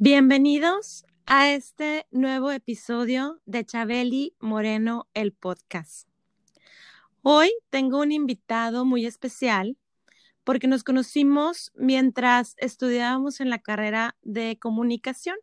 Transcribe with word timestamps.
Bienvenidos 0.00 1.04
a 1.26 1.50
este 1.50 2.06
nuevo 2.12 2.52
episodio 2.52 3.40
de 3.46 3.66
Chabeli 3.66 4.32
Moreno, 4.38 5.08
el 5.12 5.32
podcast. 5.32 6.08
Hoy 7.22 7.50
tengo 7.70 7.98
un 7.98 8.12
invitado 8.12 8.84
muy 8.84 9.06
especial 9.06 9.76
porque 10.44 10.68
nos 10.68 10.84
conocimos 10.84 11.72
mientras 11.74 12.54
estudiábamos 12.58 13.40
en 13.40 13.50
la 13.50 13.58
carrera 13.58 14.14
de 14.22 14.56
comunicación. 14.60 15.36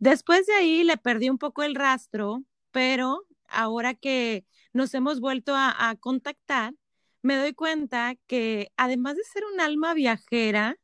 Después 0.00 0.46
de 0.46 0.54
ahí 0.54 0.82
le 0.82 0.96
perdí 0.96 1.30
un 1.30 1.38
poco 1.38 1.62
el 1.62 1.76
rastro, 1.76 2.42
pero 2.72 3.28
ahora 3.46 3.94
que 3.94 4.44
nos 4.72 4.92
hemos 4.92 5.20
vuelto 5.20 5.54
a, 5.54 5.88
a 5.88 5.94
contactar, 5.94 6.74
me 7.22 7.36
doy 7.36 7.52
cuenta 7.54 8.16
que 8.26 8.72
además 8.76 9.14
de 9.14 9.22
ser 9.22 9.44
un 9.44 9.60
alma 9.60 9.94
viajera, 9.94 10.80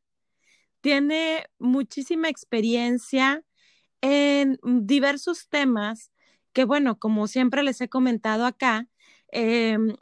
tiene 0.81 1.45
muchísima 1.59 2.29
experiencia 2.29 3.43
en 4.01 4.59
diversos 4.63 5.49
temas 5.49 6.11
que, 6.53 6.65
bueno, 6.65 6.99
como 6.99 7.27
siempre 7.27 7.63
les 7.63 7.81
he 7.81 7.89
comentado 7.89 8.45
acá, 8.45 8.87
em, 9.29 9.95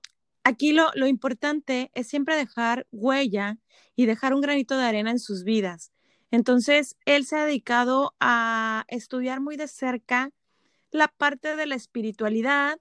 aquí 0.44 0.74
lo, 0.74 0.92
lo 0.96 1.08
importante 1.08 1.92
es 1.94 2.08
siempre 2.08 2.36
dejar 2.38 2.88
huella 2.92 3.58
y 3.96 4.06
dejar 4.06 4.34
un 4.34 4.42
granito 4.42 4.78
de 4.78 4.86
arena 4.86 5.12
en 5.12 5.20
sus 5.20 5.44
vidas. 5.44 5.92
Entonces, 6.32 6.96
él 7.06 7.26
se 7.26 7.38
ha 7.38 7.46
dedicado 7.46 8.16
a 8.20 8.86
estudiar 8.88 9.42
muy 9.42 9.58
de 9.58 9.68
cerca 9.68 10.32
la 10.92 11.08
parte 11.10 11.56
de 11.56 11.66
la 11.68 11.76
espiritualidad 11.76 12.80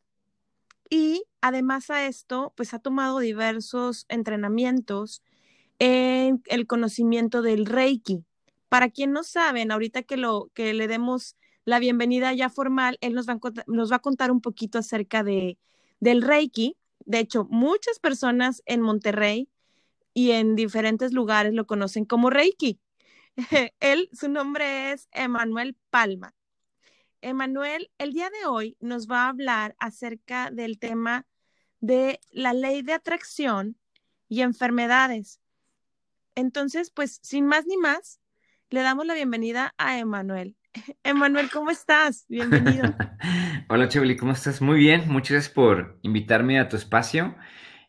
y 0.90 1.24
además 1.40 1.90
a 1.90 2.06
esto, 2.06 2.52
pues 2.56 2.74
ha 2.74 2.78
tomado 2.78 3.18
diversos 3.18 4.06
entrenamientos 4.08 5.22
en 5.78 6.42
el 6.46 6.66
conocimiento 6.66 7.42
del 7.42 7.66
Reiki. 7.66 8.24
Para 8.68 8.90
quien 8.90 9.12
no 9.12 9.22
saben, 9.22 9.70
ahorita 9.70 10.02
que, 10.02 10.16
lo, 10.16 10.50
que 10.54 10.74
le 10.74 10.88
demos 10.88 11.36
la 11.64 11.78
bienvenida 11.78 12.32
ya 12.32 12.50
formal, 12.50 12.98
él 13.00 13.14
nos 13.14 13.28
va, 13.28 13.38
a, 13.96 13.98
contar 13.98 14.30
un 14.30 14.40
poquito 14.40 14.78
acerca 14.78 15.22
de, 15.22 15.58
del 16.00 16.22
Reiki. 16.22 16.76
De 17.04 17.18
hecho, 17.18 17.46
muchas 17.50 17.98
personas 17.98 18.62
en 18.66 18.80
Monterrey 18.80 19.48
y 20.14 20.32
en 20.32 20.56
diferentes 20.56 21.12
lugares 21.12 21.54
lo 21.54 21.66
conocen 21.66 22.04
como 22.04 22.30
Reiki. 22.30 22.80
él, 23.80 24.08
su 24.12 24.28
nombre 24.28 24.92
es 24.92 25.08
Emanuel 25.12 25.76
Palma. 25.90 26.34
Emanuel, 27.20 27.90
el 27.98 28.12
día 28.12 28.30
de 28.30 28.46
hoy 28.46 28.76
nos 28.80 29.08
va 29.08 29.24
a 29.24 29.28
hablar 29.28 29.76
acerca 29.78 30.50
del 30.50 30.78
tema 30.78 31.26
de 31.80 32.20
la 32.30 32.52
ley 32.52 32.82
de 32.82 32.92
atracción 32.92 33.76
y 34.28 34.42
enfermedades. 34.42 35.40
Entonces, 36.38 36.92
pues 36.94 37.18
sin 37.20 37.46
más 37.46 37.66
ni 37.66 37.76
más, 37.76 38.20
le 38.70 38.82
damos 38.82 39.04
la 39.04 39.14
bienvenida 39.14 39.74
a 39.76 39.98
Emanuel. 39.98 40.54
Emanuel, 41.02 41.50
¿cómo 41.50 41.72
estás? 41.72 42.26
Bienvenido. 42.28 42.94
Hola, 43.68 43.88
Chevely, 43.88 44.16
¿cómo 44.16 44.30
estás? 44.30 44.60
Muy 44.62 44.78
bien, 44.78 45.08
muchas 45.08 45.32
gracias 45.32 45.52
por 45.52 45.98
invitarme 46.02 46.60
a 46.60 46.68
tu 46.68 46.76
espacio. 46.76 47.34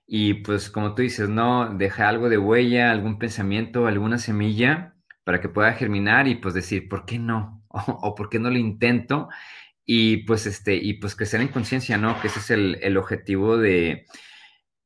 Y 0.08 0.34
pues 0.34 0.72
como 0.72 0.96
tú 0.96 1.04
dices, 1.04 1.30
¿no? 1.30 1.76
Deja 1.76 2.10
algo 2.10 2.28
de 2.28 2.40
huella, 2.40 2.90
algún 2.90 3.20
pensamiento, 3.20 3.86
alguna 3.86 4.18
semilla 4.18 4.96
para 5.24 5.42
que 5.42 5.50
pueda 5.50 5.74
germinar 5.74 6.28
y 6.28 6.34
pues 6.34 6.56
decir, 6.56 6.90
¿por 6.90 7.06
qué 7.06 7.20
no? 7.20 7.64
O, 7.70 8.16
¿por 8.16 8.30
qué 8.32 8.40
no 8.40 8.50
lo 8.50 8.58
intento? 8.58 9.30
Y 9.86 10.26
pues 10.26 10.48
este, 10.48 10.74
y 10.74 10.96
pues 10.96 11.16
crecer 11.16 11.42
en 11.42 11.50
conciencia, 11.50 12.00
¿no? 12.00 12.20
Que 12.20 12.30
ese 12.30 12.40
es 12.40 12.50
el 12.50 12.98
objetivo 12.98 13.58
de, 13.60 14.08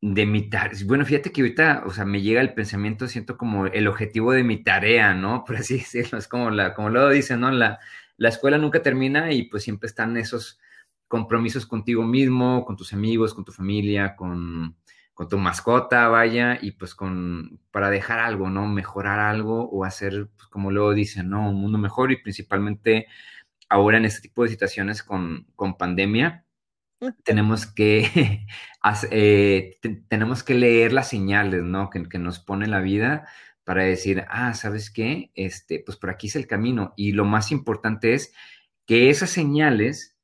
de 0.06 0.26
mi 0.26 0.50
tarea. 0.50 0.78
Bueno, 0.86 1.06
fíjate 1.06 1.32
que 1.32 1.42
ahorita, 1.42 1.84
o 1.86 1.92
sea, 1.92 2.04
me 2.04 2.22
llega 2.22 2.42
el 2.42 2.54
pensamiento, 2.54 3.08
siento 3.08 3.38
como 3.38 3.68
el 3.68 3.88
objetivo 3.88 4.34
de 4.34 4.44
mi 4.44 4.62
tarea, 4.62 5.14
¿no? 5.14 5.44
Por 5.48 5.56
así 5.56 5.78
decirlo, 5.78 6.18
es 6.18 6.28
como 6.28 6.50
la, 6.52 6.74
como 6.74 6.90
luego 6.90 7.10
dicen, 7.10 7.40
¿no? 7.40 7.52
La, 7.52 7.80
la 8.18 8.30
escuela 8.30 8.58
nunca 8.58 8.82
termina 8.82 9.32
y 9.32 9.44
pues 9.44 9.64
siempre 9.64 9.88
están 9.88 10.18
esos 10.18 10.60
compromisos 11.08 11.66
contigo 11.66 12.04
mismo, 12.04 12.66
con 12.66 12.76
tus 12.76 12.92
amigos, 12.92 13.34
con 13.34 13.46
tu 13.46 13.54
familia, 13.54 14.16
con, 14.18 14.76
con 15.14 15.30
tu 15.30 15.38
mascota, 15.38 16.10
vaya, 16.10 16.60
y 16.62 16.72
pues 16.72 16.96
con, 16.96 17.62
para 17.72 17.90
dejar 17.90 18.20
algo, 18.20 18.50
¿no? 18.50 18.68
Mejorar 18.68 19.20
algo 19.20 19.70
o 19.70 19.86
hacer, 19.86 20.28
pues, 20.36 20.50
como 20.50 20.70
luego 20.72 20.94
dicen, 20.94 21.30
¿no? 21.30 21.50
Un 21.50 21.56
mundo 21.56 21.78
mejor 21.78 22.12
y 22.12 22.22
principalmente 22.22 23.08
ahora 23.70 23.98
en 23.98 24.06
este 24.06 24.22
tipo 24.22 24.44
de 24.44 24.50
situaciones 24.50 25.02
con, 25.02 25.48
con 25.56 25.78
pandemia, 25.78 26.44
tenemos 27.24 27.66
que, 27.66 28.46
eh, 29.12 29.80
tenemos 30.10 30.44
que 30.44 30.56
leer 30.56 30.94
las 30.94 31.10
señales, 31.10 31.64
¿no? 31.64 31.90
Que, 31.90 32.08
que, 32.08 32.20
nos 32.20 32.40
pone 32.40 32.68
la 32.68 32.82
vida 32.82 33.28
para 33.64 33.84
decir, 33.84 34.26
ah, 34.30 34.54
¿sabes 34.54 34.92
qué? 34.92 35.32
Este, 35.36 35.80
pues 35.80 35.98
por 35.98 36.10
aquí 36.10 36.28
es 36.28 36.36
el 36.36 36.48
camino. 36.48 36.94
Y 36.98 37.14
lo 37.14 37.26
más 37.26 37.52
importante 37.52 38.14
es 38.14 38.34
que 38.86 39.10
esas 39.10 39.30
señales 39.30 40.18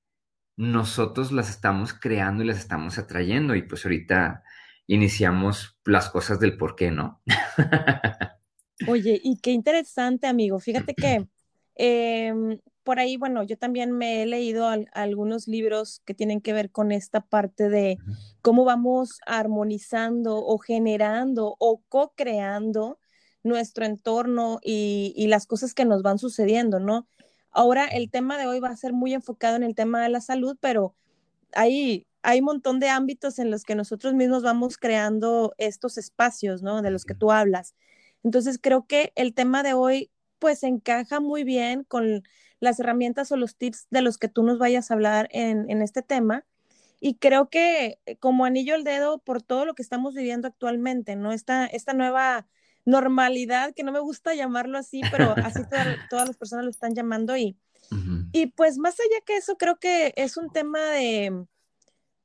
nosotros 0.57 1.31
las 1.31 1.49
estamos 1.49 1.93
creando 1.93 2.43
y 2.43 2.47
las 2.47 2.59
estamos 2.59 2.97
atrayendo. 2.97 3.55
Y 3.55 3.61
pues 3.61 3.85
ahorita 3.85 4.43
iniciamos 4.87 5.79
las 5.85 6.09
cosas 6.09 6.39
del 6.39 6.57
por 6.57 6.75
qué, 6.75 6.91
¿no? 6.91 7.21
Oye, 8.87 9.19
y 9.23 9.39
qué 9.39 9.51
interesante, 9.51 10.27
amigo. 10.27 10.59
Fíjate 10.59 10.93
que 10.95 11.27
eh, 11.75 12.33
por 12.89 12.99
ahí, 12.99 13.17
bueno, 13.17 13.43
yo 13.43 13.55
también 13.55 13.91
me 13.91 14.23
he 14.23 14.25
leído 14.25 14.67
algunos 14.93 15.47
libros 15.47 16.01
que 16.05 16.15
tienen 16.15 16.41
que 16.41 16.53
ver 16.53 16.71
con 16.71 16.91
esta 16.91 17.21
parte 17.21 17.69
de 17.69 17.99
cómo 18.41 18.65
vamos 18.65 19.19
armonizando 19.27 20.43
o 20.43 20.57
generando 20.57 21.55
o 21.59 21.83
co-creando 21.87 22.97
nuestro 23.43 23.85
entorno 23.85 24.59
y, 24.63 25.13
y, 25.15 25.27
las 25.27 25.45
cosas 25.45 25.75
que 25.75 25.85
nos 25.85 26.01
van 26.01 26.17
sucediendo, 26.17 26.79
¿no? 26.79 27.07
Ahora 27.51 27.85
el 27.85 28.09
tema 28.09 28.39
de 28.39 28.47
hoy 28.47 28.59
va 28.59 28.69
a 28.69 28.75
ser 28.75 28.91
muy 28.91 29.13
enfocado 29.13 29.55
en 29.55 29.61
el 29.61 29.75
tema 29.75 30.01
de 30.01 30.09
la 30.09 30.19
salud, 30.19 30.57
pero 30.59 30.95
hay, 31.53 32.07
hay 32.23 32.39
un 32.39 32.45
montón 32.45 32.79
de 32.79 32.89
ámbitos 32.89 33.37
en 33.37 33.51
los 33.51 33.65
que 33.65 33.75
nosotros 33.75 34.15
mismos 34.15 34.41
vamos 34.41 34.79
creando 34.79 35.53
estos 35.59 35.99
espacios, 35.99 36.63
¿no? 36.63 36.81
De 36.81 36.89
los 36.89 37.05
que 37.05 37.13
tú 37.13 37.31
hablas. 37.31 37.75
Entonces 38.23 38.57
creo 38.59 38.87
que 38.87 39.13
el 39.13 39.35
tema 39.35 39.61
de 39.61 39.73
hoy 39.73 40.09
pues 40.39 40.63
encaja 40.63 41.19
muy 41.19 41.43
bien 41.43 41.83
con 41.83 42.23
las 42.59 42.79
herramientas 42.79 43.31
o 43.31 43.37
los 43.37 43.55
tips 43.55 43.87
de 43.89 44.01
los 44.01 44.17
que 44.17 44.27
tú 44.27 44.43
nos 44.43 44.59
vayas 44.59 44.89
a 44.89 44.93
hablar 44.93 45.29
en, 45.31 45.69
en 45.69 45.81
este 45.81 46.01
tema. 46.01 46.45
Y 46.99 47.15
creo 47.15 47.49
que 47.49 47.99
eh, 48.05 48.17
como 48.17 48.45
anillo 48.45 48.75
al 48.75 48.83
dedo 48.83 49.19
por 49.19 49.41
todo 49.41 49.65
lo 49.65 49.73
que 49.73 49.83
estamos 49.83 50.13
viviendo 50.13 50.47
actualmente, 50.47 51.15
¿no? 51.15 51.31
Esta, 51.31 51.65
esta 51.65 51.93
nueva 51.93 52.47
normalidad, 52.85 53.73
que 53.73 53.83
no 53.83 53.91
me 53.91 53.99
gusta 53.99 54.35
llamarlo 54.35 54.77
así, 54.77 55.01
pero 55.11 55.33
así 55.37 55.61
todas 56.09 56.27
las 56.27 56.37
personas 56.37 56.65
lo 56.65 56.71
están 56.71 56.95
llamando. 56.95 57.37
Y, 57.37 57.57
y 58.31 58.47
pues 58.47 58.77
más 58.77 58.99
allá 58.99 59.21
que 59.25 59.37
eso, 59.37 59.57
creo 59.57 59.79
que 59.79 60.13
es 60.17 60.37
un 60.37 60.51
tema 60.51 60.79
de, 60.91 61.45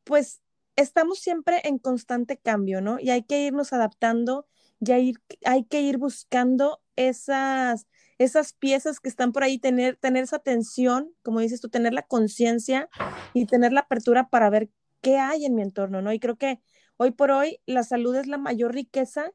pues 0.02 0.40
estamos 0.76 1.20
siempre 1.20 1.60
en 1.64 1.78
constante 1.78 2.36
cambio, 2.36 2.81
¿no? 2.81 2.98
Y 2.98 3.10
hay 3.10 3.22
que 3.22 3.46
irnos 3.46 3.72
adaptando, 3.72 4.46
y 4.81 4.92
hay, 4.92 5.14
hay 5.44 5.64
que 5.64 5.82
ir 5.82 5.98
buscando 5.98 6.82
esas 6.96 7.86
esas 8.19 8.52
piezas 8.52 9.00
que 9.00 9.08
están 9.08 9.32
por 9.32 9.43
ahí, 9.43 9.58
tener, 9.58 9.96
tener 9.96 10.25
esa 10.25 10.37
atención, 10.37 11.11
como 11.22 11.40
dices 11.40 11.61
tú, 11.61 11.69
tener 11.69 11.93
la 11.93 12.02
conciencia 12.02 12.88
y 13.32 13.46
tener 13.46 13.72
la 13.72 13.81
apertura 13.81 14.28
para 14.28 14.50
ver 14.50 14.70
qué 15.00 15.19
hay 15.19 15.44
en 15.44 15.55
mi 15.55 15.62
entorno, 15.62 16.02
¿no? 16.02 16.12
Y 16.12 16.20
creo 16.20 16.37
que 16.37 16.61
hoy 16.96 17.11
por 17.11 17.31
hoy 17.31 17.61
la 17.66 17.82
salud 17.82 18.14
es 18.16 18.26
la 18.26 18.38
mayor 18.38 18.72
riqueza 18.72 19.32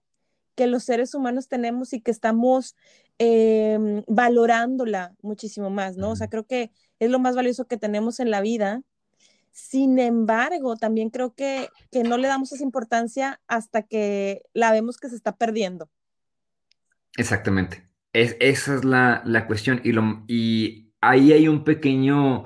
que 0.55 0.67
los 0.67 0.83
seres 0.83 1.13
humanos 1.13 1.47
tenemos 1.47 1.93
y 1.93 2.01
que 2.01 2.11
estamos 2.11 2.75
em, 3.17 4.03
valorándola 4.07 5.15
muchísimo 5.21 5.69
más, 5.69 5.97
¿no? 5.97 6.11
O 6.11 6.15
sea, 6.15 6.27
creo 6.27 6.45
que 6.45 6.71
es 6.99 7.09
lo 7.09 7.19
más 7.19 7.35
valioso 7.35 7.65
que 7.67 7.77
tenemos 7.77 8.19
en 8.19 8.31
la 8.31 8.41
vida. 8.41 8.81
Sin 9.51 9.99
embargo, 9.99 10.75
también 10.75 11.09
creo 11.09 11.33
que, 11.33 11.69
que 11.91 12.03
no 12.03 12.17
le 12.17 12.27
damos 12.27 12.51
esa 12.51 12.63
importancia 12.63 13.41
hasta 13.47 13.83
que 13.83 14.43
la 14.53 14.71
vemos 14.71 14.97
que 14.97 15.09
se 15.09 15.15
está 15.15 15.35
perdiendo. 15.35 15.89
Exactamente. 17.17 17.88
Es, 18.13 18.37
esa 18.39 18.75
es 18.75 18.85
la, 18.85 19.21
la 19.25 19.47
cuestión. 19.47 19.81
Y, 19.83 19.91
lo, 19.91 20.23
y 20.27 20.93
ahí 21.01 21.31
hay 21.31 21.47
un 21.47 21.63
pequeño 21.63 22.45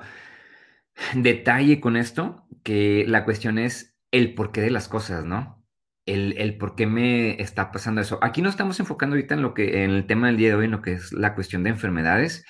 detalle 1.14 1.80
con 1.80 1.96
esto, 1.96 2.46
que 2.62 3.04
la 3.06 3.24
cuestión 3.24 3.58
es 3.58 3.96
el 4.10 4.34
porqué 4.34 4.60
de 4.60 4.70
las 4.70 4.88
cosas, 4.88 5.24
¿no? 5.24 5.64
El, 6.06 6.36
el, 6.38 6.58
por 6.58 6.76
qué 6.76 6.86
me 6.86 7.40
está 7.40 7.72
pasando 7.72 8.00
eso. 8.00 8.18
Aquí 8.22 8.42
no 8.42 8.50
estamos 8.50 8.78
enfocando 8.78 9.16
ahorita 9.16 9.34
en 9.34 9.42
lo 9.42 9.54
que, 9.54 9.84
en 9.84 9.90
el 9.90 10.06
tema 10.06 10.26
del 10.26 10.36
día 10.36 10.48
de 10.50 10.54
hoy, 10.56 10.64
en 10.66 10.70
lo 10.72 10.82
que 10.82 10.92
es 10.92 11.12
la 11.12 11.34
cuestión 11.34 11.62
de 11.62 11.70
enfermedades, 11.70 12.44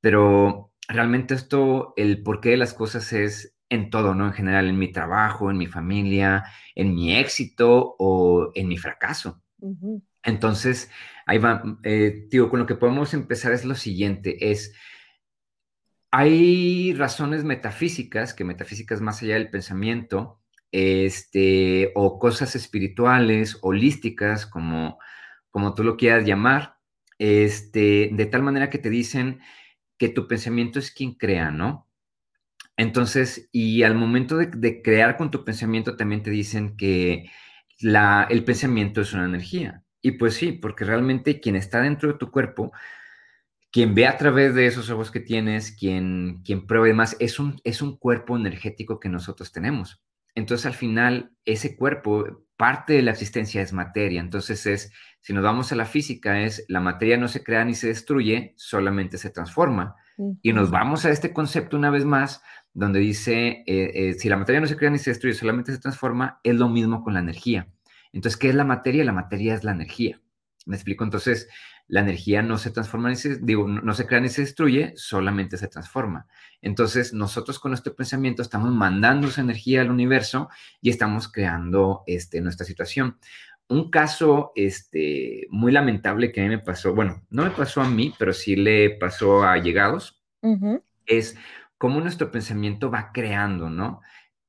pero 0.00 0.72
realmente 0.88 1.34
esto, 1.34 1.94
el 1.96 2.22
porqué 2.22 2.50
de 2.50 2.56
las 2.56 2.74
cosas 2.74 3.12
es 3.12 3.54
en 3.70 3.90
todo, 3.90 4.14
¿no? 4.14 4.26
En 4.26 4.32
general, 4.32 4.68
en 4.68 4.78
mi 4.78 4.90
trabajo, 4.90 5.50
en 5.50 5.58
mi 5.58 5.66
familia, 5.66 6.44
en 6.74 6.94
mi 6.94 7.14
éxito 7.16 7.94
o 7.98 8.50
en 8.54 8.68
mi 8.68 8.78
fracaso. 8.78 9.42
Entonces, 10.28 10.90
ahí 11.26 11.38
va, 11.38 11.62
eh, 11.84 12.26
digo, 12.30 12.50
con 12.50 12.60
lo 12.60 12.66
que 12.66 12.74
podemos 12.74 13.14
empezar 13.14 13.52
es 13.52 13.64
lo 13.64 13.74
siguiente, 13.74 14.50
es, 14.50 14.74
hay 16.10 16.94
razones 16.94 17.44
metafísicas, 17.44 18.34
que 18.34 18.44
metafísicas 18.44 19.00
más 19.00 19.22
allá 19.22 19.34
del 19.34 19.50
pensamiento, 19.50 20.40
este, 20.72 21.92
o 21.94 22.18
cosas 22.18 22.56
espirituales, 22.56 23.58
holísticas, 23.62 24.46
como, 24.46 24.98
como 25.50 25.74
tú 25.74 25.84
lo 25.84 25.96
quieras 25.96 26.26
llamar, 26.26 26.76
este, 27.18 28.10
de 28.12 28.26
tal 28.26 28.42
manera 28.42 28.70
que 28.70 28.78
te 28.78 28.90
dicen 28.90 29.40
que 29.98 30.08
tu 30.10 30.28
pensamiento 30.28 30.78
es 30.78 30.90
quien 30.92 31.14
crea, 31.14 31.50
¿no? 31.50 31.88
Entonces, 32.76 33.48
y 33.52 33.82
al 33.82 33.94
momento 33.96 34.36
de, 34.36 34.82
crear 34.82 35.16
con 35.16 35.30
tu 35.30 35.44
pensamiento 35.44 35.96
también 35.96 36.22
te 36.22 36.30
dicen 36.30 36.76
que 36.76 37.30
la, 37.80 38.26
el 38.30 38.44
pensamiento 38.44 39.00
es 39.00 39.12
una 39.14 39.24
energía. 39.26 39.84
Y 40.00 40.12
pues 40.12 40.34
sí, 40.34 40.52
porque 40.52 40.84
realmente 40.84 41.40
quien 41.40 41.56
está 41.56 41.80
dentro 41.80 42.12
de 42.12 42.18
tu 42.18 42.30
cuerpo, 42.30 42.72
quien 43.70 43.94
ve 43.94 44.06
a 44.06 44.16
través 44.16 44.54
de 44.54 44.66
esos 44.66 44.90
ojos 44.90 45.10
que 45.10 45.20
tienes, 45.20 45.72
quien, 45.72 46.42
quien 46.44 46.66
prueba 46.66 46.86
y 46.86 46.90
demás, 46.90 47.16
es 47.20 47.38
un, 47.38 47.60
es 47.64 47.82
un 47.82 47.96
cuerpo 47.96 48.36
energético 48.36 49.00
que 49.00 49.08
nosotros 49.08 49.52
tenemos. 49.52 50.02
Entonces, 50.34 50.66
al 50.66 50.74
final, 50.74 51.32
ese 51.44 51.76
cuerpo, 51.76 52.46
parte 52.56 52.94
de 52.94 53.02
la 53.02 53.10
existencia 53.10 53.60
es 53.60 53.72
materia. 53.72 54.20
Entonces, 54.20 54.66
es, 54.66 54.92
si 55.20 55.32
nos 55.32 55.42
vamos 55.42 55.72
a 55.72 55.76
la 55.76 55.84
física, 55.84 56.42
es 56.42 56.64
la 56.68 56.80
materia 56.80 57.16
no 57.16 57.28
se 57.28 57.42
crea 57.42 57.64
ni 57.64 57.74
se 57.74 57.88
destruye, 57.88 58.54
solamente 58.56 59.18
se 59.18 59.30
transforma. 59.30 59.96
Y 60.42 60.52
nos 60.52 60.70
vamos 60.70 61.04
a 61.04 61.10
este 61.10 61.32
concepto 61.32 61.76
una 61.76 61.90
vez 61.90 62.04
más, 62.04 62.42
donde 62.72 62.98
dice, 62.98 63.62
eh, 63.66 63.92
eh, 63.94 64.14
si 64.14 64.28
la 64.28 64.36
materia 64.36 64.60
no 64.60 64.66
se 64.66 64.76
crea 64.76 64.90
ni 64.90 64.98
se 64.98 65.10
destruye, 65.10 65.34
solamente 65.34 65.72
se 65.72 65.78
transforma, 65.78 66.40
es 66.42 66.56
lo 66.56 66.68
mismo 66.68 67.04
con 67.04 67.14
la 67.14 67.20
energía. 67.20 67.68
Entonces, 68.12 68.38
¿qué 68.38 68.48
es 68.48 68.54
la 68.54 68.64
materia? 68.64 69.04
La 69.04 69.12
materia 69.12 69.54
es 69.54 69.64
la 69.64 69.72
energía. 69.72 70.20
¿Me 70.66 70.76
explico? 70.76 71.04
Entonces, 71.04 71.48
la 71.88 72.00
energía 72.00 72.42
no 72.42 72.58
se 72.58 72.70
transforma, 72.70 73.08
ni 73.08 73.16
se, 73.16 73.38
digo, 73.38 73.66
no 73.66 73.94
se 73.94 74.06
crea 74.06 74.20
ni 74.20 74.28
se 74.28 74.42
destruye, 74.42 74.92
solamente 74.96 75.56
se 75.56 75.68
transforma. 75.68 76.26
Entonces, 76.60 77.14
nosotros 77.14 77.58
con 77.58 77.70
nuestro 77.70 77.96
pensamiento 77.96 78.42
estamos 78.42 78.70
mandando 78.70 79.28
esa 79.28 79.40
energía 79.40 79.80
al 79.80 79.90
universo 79.90 80.50
y 80.82 80.90
estamos 80.90 81.32
creando 81.32 82.02
este, 82.06 82.42
nuestra 82.42 82.66
situación. 82.66 83.18
Un 83.68 83.90
caso 83.90 84.52
este, 84.54 85.46
muy 85.50 85.72
lamentable 85.72 86.30
que 86.30 86.40
a 86.40 86.44
mí 86.44 86.50
me 86.50 86.58
pasó, 86.58 86.94
bueno, 86.94 87.26
no 87.30 87.44
me 87.44 87.50
pasó 87.50 87.80
a 87.80 87.88
mí, 87.88 88.14
pero 88.18 88.34
sí 88.34 88.56
le 88.56 88.90
pasó 88.90 89.44
a 89.44 89.56
llegados, 89.58 90.22
es 91.06 91.36
cómo 91.78 92.00
nuestro 92.00 92.30
pensamiento 92.30 92.90
va 92.90 93.12
creando, 93.12 93.70
¿no? 93.70 94.00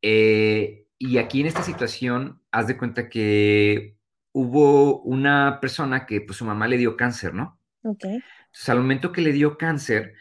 Eh, 0.02 0.88
y 0.98 1.18
aquí 1.18 1.42
en 1.42 1.48
esta 1.48 1.64
situación, 1.64 2.39
haz 2.52 2.68
de 2.68 2.78
cuenta 2.78 3.10
que 3.10 3.98
hubo 4.32 5.02
una 5.02 5.60
persona 5.62 6.06
que 6.06 6.22
pues 6.22 6.38
su 6.38 6.46
mamá 6.46 6.68
le 6.68 6.78
dio 6.78 6.96
cáncer, 6.96 7.34
¿no? 7.34 7.60
Ok. 7.84 8.04
Entonces, 8.06 8.70
al 8.70 8.80
momento 8.80 9.12
que 9.12 9.22
le 9.22 9.32
dio 9.32 9.58
cáncer, 9.58 10.14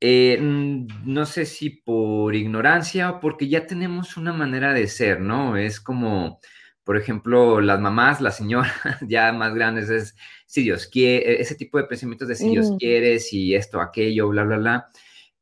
eh, 0.00 0.38
no 0.40 1.26
sé 1.26 1.46
si 1.46 1.70
por 1.70 2.34
ignorancia 2.34 3.10
o 3.10 3.20
porque 3.20 3.48
ya 3.48 3.66
tenemos 3.66 4.16
una 4.16 4.32
manera 4.32 4.72
de 4.72 4.86
ser, 4.88 5.20
¿no? 5.20 5.56
Es 5.56 5.80
como, 5.80 6.40
por 6.84 6.96
ejemplo, 6.96 7.60
las 7.60 7.80
mamás, 7.80 8.20
las 8.20 8.36
señoras 8.36 8.72
ya 9.08 9.32
más 9.32 9.54
grandes, 9.54 9.88
es 9.88 10.14
si 10.46 10.62
Dios 10.62 10.86
quiere, 10.86 11.40
ese 11.40 11.54
tipo 11.54 11.78
de 11.78 11.84
pensamientos 11.84 12.28
de 12.28 12.36
si 12.36 12.50
Dios 12.50 12.70
mm. 12.70 12.76
quiere, 12.76 13.18
si 13.18 13.54
esto, 13.54 13.80
aquello, 13.80 14.28
bla, 14.28 14.44
bla, 14.44 14.58
bla. 14.58 14.90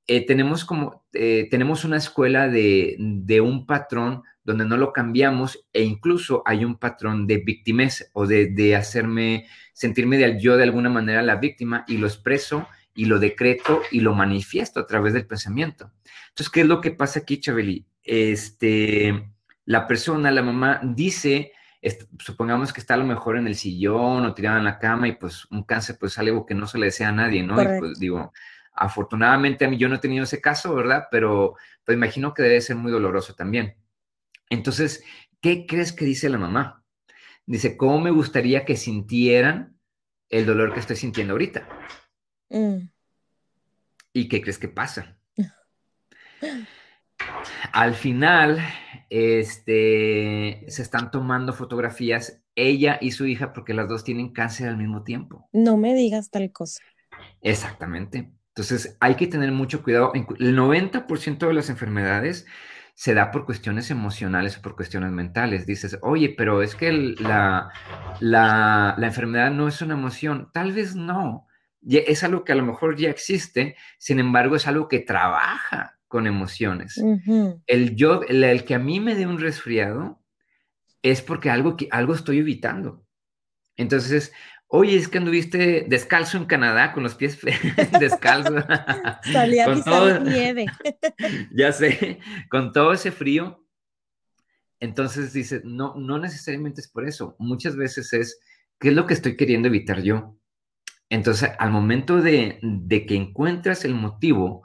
Eh, 0.06 0.27
tenemos 0.27 0.65
como, 0.65 1.05
eh, 1.12 1.49
tenemos 1.51 1.85
una 1.85 1.97
escuela 1.97 2.49
de, 2.49 2.97
de 2.99 3.41
un 3.41 3.67
patrón 3.67 4.23
donde 4.45 4.67
no 4.67 4.77
lo 4.77 4.93
cambiamos 4.93 5.67
e 5.73 5.83
incluso 5.83 6.43
hay 6.45 6.65
un 6.65 6.77
patrón 6.77 7.27
de 7.27 7.39
victimez 7.39 8.11
o 8.12 8.27
de, 8.27 8.77
hacerme 8.77 9.47
sentirme 9.73 10.19
de, 10.19 10.39
yo 10.39 10.56
de 10.56 10.65
alguna 10.65 10.91
manera 10.91 11.23
la 11.23 11.37
víctima 11.37 11.85
y 11.89 11.97
lo 11.97 12.06
expreso 12.06 12.69
y 12.95 13.06
lo 13.06 13.19
decreto 13.19 13.81
y 13.91 14.01
lo 14.01 14.15
manifiesto 14.15 14.81
a 14.81 14.87
través 14.87 15.15
del 15.15 15.27
pensamiento. 15.27 15.91
Entonces, 16.29 16.50
¿qué 16.50 16.61
es 16.61 16.67
lo 16.67 16.81
que 16.81 16.91
pasa 16.91 17.21
aquí, 17.21 17.41
Chabeli? 17.41 17.87
Este, 18.05 19.33
la 19.65 19.87
persona, 19.87 20.31
la 20.31 20.43
mamá, 20.43 20.81
dice, 20.83 21.53
supongamos 22.19 22.73
que 22.73 22.81
está 22.81 22.95
a 22.95 22.99
lo 22.99 23.05
mejor 23.05 23.39
en 23.39 23.47
el 23.47 23.57
sillón 23.57 24.27
o 24.27 24.35
tirada 24.35 24.59
en 24.59 24.65
la 24.65 24.79
cama 24.79 25.09
y 25.09 25.12
pues 25.12 25.47
un 25.50 25.65
cáncer 25.65 25.97
pues 25.99 26.19
algo 26.19 26.45
que 26.45 26.55
no 26.55 26.67
se 26.67 26.79
le 26.79 26.87
desea 26.87 27.09
a 27.09 27.12
nadie, 27.12 27.43
¿no? 27.43 27.61
Y 27.61 27.79
pues 27.79 27.99
digo, 27.99 28.33
afortunadamente 28.75 29.65
a 29.65 29.69
mí 29.69 29.79
yo 29.79 29.88
no 29.88 29.97
he 29.97 30.00
tenido 30.00 30.25
ese 30.25 30.41
caso, 30.41 30.75
¿verdad? 30.75 31.06
Pero 31.11 31.55
pues 31.85 31.97
imagino 31.97 32.35
que 32.35 32.43
debe 32.43 32.61
ser 32.61 32.76
muy 32.76 32.91
doloroso 32.91 33.35
también. 33.35 33.76
Entonces, 34.50 35.03
¿qué 35.41 35.67
crees 35.67 35.93
que 35.93 36.05
dice 36.05 36.29
la 36.29 36.38
mamá? 36.38 36.85
Dice, 37.47 37.76
¿cómo 37.76 38.00
me 38.00 38.11
gustaría 38.11 38.65
que 38.65 38.76
sintieran 38.76 39.79
el 40.29 40.47
dolor 40.47 40.73
que 40.73 40.81
estoy 40.81 40.97
sintiendo 40.97 41.35
ahorita? 41.35 41.69
Mm. 42.50 42.88
¿Y 44.12 44.29
qué 44.29 44.41
crees 44.41 44.59
que 44.59 44.69
pasa? 44.69 45.19
Al 47.73 47.94
final, 47.94 48.59
este, 49.11 50.65
se 50.69 50.82
están 50.82 51.11
tomando 51.11 51.53
fotografías 51.53 52.43
ella 52.55 52.99
y 53.00 53.11
su 53.11 53.26
hija 53.26 53.53
porque 53.53 53.75
las 53.75 53.88
dos 53.88 54.05
tienen 54.05 54.32
cáncer 54.32 54.69
al 54.69 54.76
mismo 54.76 55.03
tiempo. 55.03 55.49
No 55.53 55.76
me 55.76 55.94
digas 55.94 56.31
tal 56.31 56.53
cosa. 56.53 56.82
Exactamente. 57.41 58.32
Entonces, 58.56 58.97
hay 59.01 59.17
que 59.17 59.27
tener 59.27 59.51
mucho 59.51 59.83
cuidado. 59.83 60.12
El 60.15 60.56
90% 60.56 61.49
de 61.49 61.55
las 61.55 61.71
enfermedades 61.71 62.47
se 62.95 63.12
da 63.12 63.33
por 63.33 63.45
cuestiones 63.47 63.91
emocionales 63.91 64.56
o 64.56 64.62
por 64.62 64.77
cuestiones 64.77 65.11
mentales. 65.11 65.67
Dices, 65.67 65.99
oye, 66.03 66.33
pero 66.37 66.62
es 66.62 66.77
que 66.77 66.93
la, 66.93 67.71
la, 68.21 68.95
enfermedad 68.99 69.51
no 69.51 69.67
es 69.67 69.83
una 69.83 69.95
emoción. 69.95 70.51
Tal 70.53 70.73
vez 70.73 70.95
no. 70.95 71.49
Es 71.83 72.23
algo 72.23 72.45
que 72.45 72.53
a 72.53 72.55
lo 72.55 72.65
mejor 72.65 72.97
ya 72.97 73.11
existe, 73.11 73.77
sin 73.99 74.21
embargo, 74.21 74.55
es 74.55 74.69
algo 74.69 74.87
que 74.87 75.00
trabaja 75.00 75.99
con 76.07 76.29
emociones. 76.29 77.03
El 77.67 77.97
yo, 77.97 78.23
el, 78.23 78.65
que 78.65 78.76
a 78.76 78.78
mí 78.78 79.00
me 79.00 79.17
dé 79.17 79.26
un 79.26 79.40
resfriado 79.40 80.23
es 81.02 81.23
porque 81.23 81.50
algo, 81.50 81.76
que, 81.76 81.88
algo 81.90 82.14
estoy 82.14 82.38
evitando. 82.38 83.05
Entonces, 83.76 84.33
Oye, 84.76 84.97
es 84.97 85.07
que 85.07 85.19
anduviste 85.19 85.87
descalzo 85.88 86.37
en 86.37 86.47
Canadá 86.47 86.93
con 86.93 87.04
los 87.04 87.14
pies 87.14 87.38
descalzos. 88.00 88.64
Salía 89.23 89.66
con 89.66 89.85
todo... 89.85 90.19
nieve. 90.19 90.66
ya 91.52 91.71
sé, 91.71 92.19
con 92.50 92.73
todo 92.73 92.93
ese 92.93 93.12
frío. 93.12 93.64
Entonces 94.81 95.33
dice, 95.33 95.61
no, 95.62 95.95
no 95.95 96.19
necesariamente 96.19 96.81
es 96.81 96.88
por 96.88 97.07
eso. 97.07 97.37
Muchas 97.38 97.76
veces 97.76 98.12
es, 98.14 98.40
¿qué 98.81 98.88
es 98.88 98.95
lo 98.97 99.07
que 99.07 99.14
estoy 99.14 99.37
queriendo 99.37 99.69
evitar 99.69 100.02
yo? 100.02 100.37
Entonces, 101.09 101.50
al 101.57 101.71
momento 101.71 102.21
de, 102.21 102.59
de 102.61 103.07
que 103.07 103.14
encuentras 103.14 103.85
el 103.85 103.95
motivo 103.95 104.64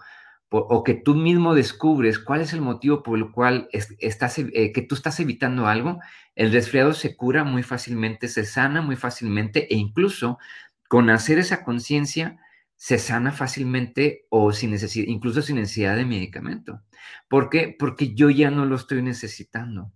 o 0.51 0.83
que 0.83 0.95
tú 0.95 1.15
mismo 1.15 1.53
descubres 1.53 2.17
cuál 2.17 2.41
es 2.41 2.53
el 2.53 2.61
motivo 2.61 3.03
por 3.03 3.17
el 3.17 3.31
cual 3.31 3.69
estás, 3.71 4.39
eh, 4.39 4.71
que 4.73 4.81
tú 4.81 4.95
estás 4.95 5.19
evitando 5.19 5.67
algo, 5.67 5.99
el 6.35 6.51
resfriado 6.51 6.93
se 6.93 7.15
cura 7.15 7.43
muy 7.43 7.61
fácilmente, 7.61 8.27
se 8.27 8.45
sana 8.45 8.81
muy 8.81 8.95
fácilmente 8.95 9.71
e 9.71 9.77
incluso 9.77 10.39
con 10.87 11.09
hacer 11.11 11.37
esa 11.37 11.63
conciencia 11.63 12.39
se 12.75 12.97
sana 12.97 13.31
fácilmente 13.31 14.25
o 14.29 14.51
sin 14.51 14.71
necesidad, 14.71 15.05
incluso 15.07 15.41
sin 15.41 15.57
necesidad 15.57 15.95
de 15.95 16.05
medicamento. 16.05 16.81
¿Por 17.27 17.49
qué? 17.49 17.75
Porque 17.77 18.15
yo 18.15 18.29
ya 18.29 18.49
no 18.49 18.65
lo 18.65 18.75
estoy 18.75 19.01
necesitando. 19.01 19.91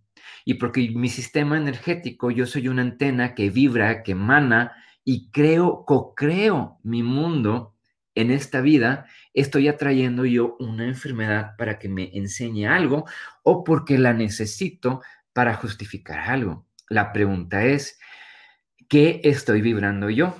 Y 0.46 0.56
porque 0.56 0.92
mi 0.92 1.10
sistema 1.10 1.58
energético, 1.58 2.30
yo 2.30 2.46
soy 2.46 2.68
una 2.68 2.82
antena 2.82 3.36
que 3.36 3.50
vibra, 3.50 4.04
que 4.04 4.12
emana 4.12 4.74
y 5.06 5.32
creo, 5.32 5.86
co-creo 5.86 6.78
mi 6.84 7.04
mundo 7.04 7.74
en 8.16 8.32
esta 8.32 8.62
vida 8.62 9.08
estoy 9.34 9.68
atrayendo 9.68 10.26
yo 10.26 10.56
una 10.60 10.86
enfermedad 10.86 11.56
para 11.58 11.80
que 11.80 11.90
me 11.90 12.12
enseñe 12.14 12.68
algo 12.68 13.06
o 13.44 13.64
porque 13.64 13.98
la 13.98 14.14
necesito 14.14 15.02
para 15.34 15.56
justificar 15.56 16.20
algo. 16.20 16.66
La 16.90 17.12
pregunta 17.12 17.66
es, 17.66 18.00
¿qué 18.88 19.22
estoy 19.24 19.62
vibrando 19.62 20.10
yo? 20.10 20.36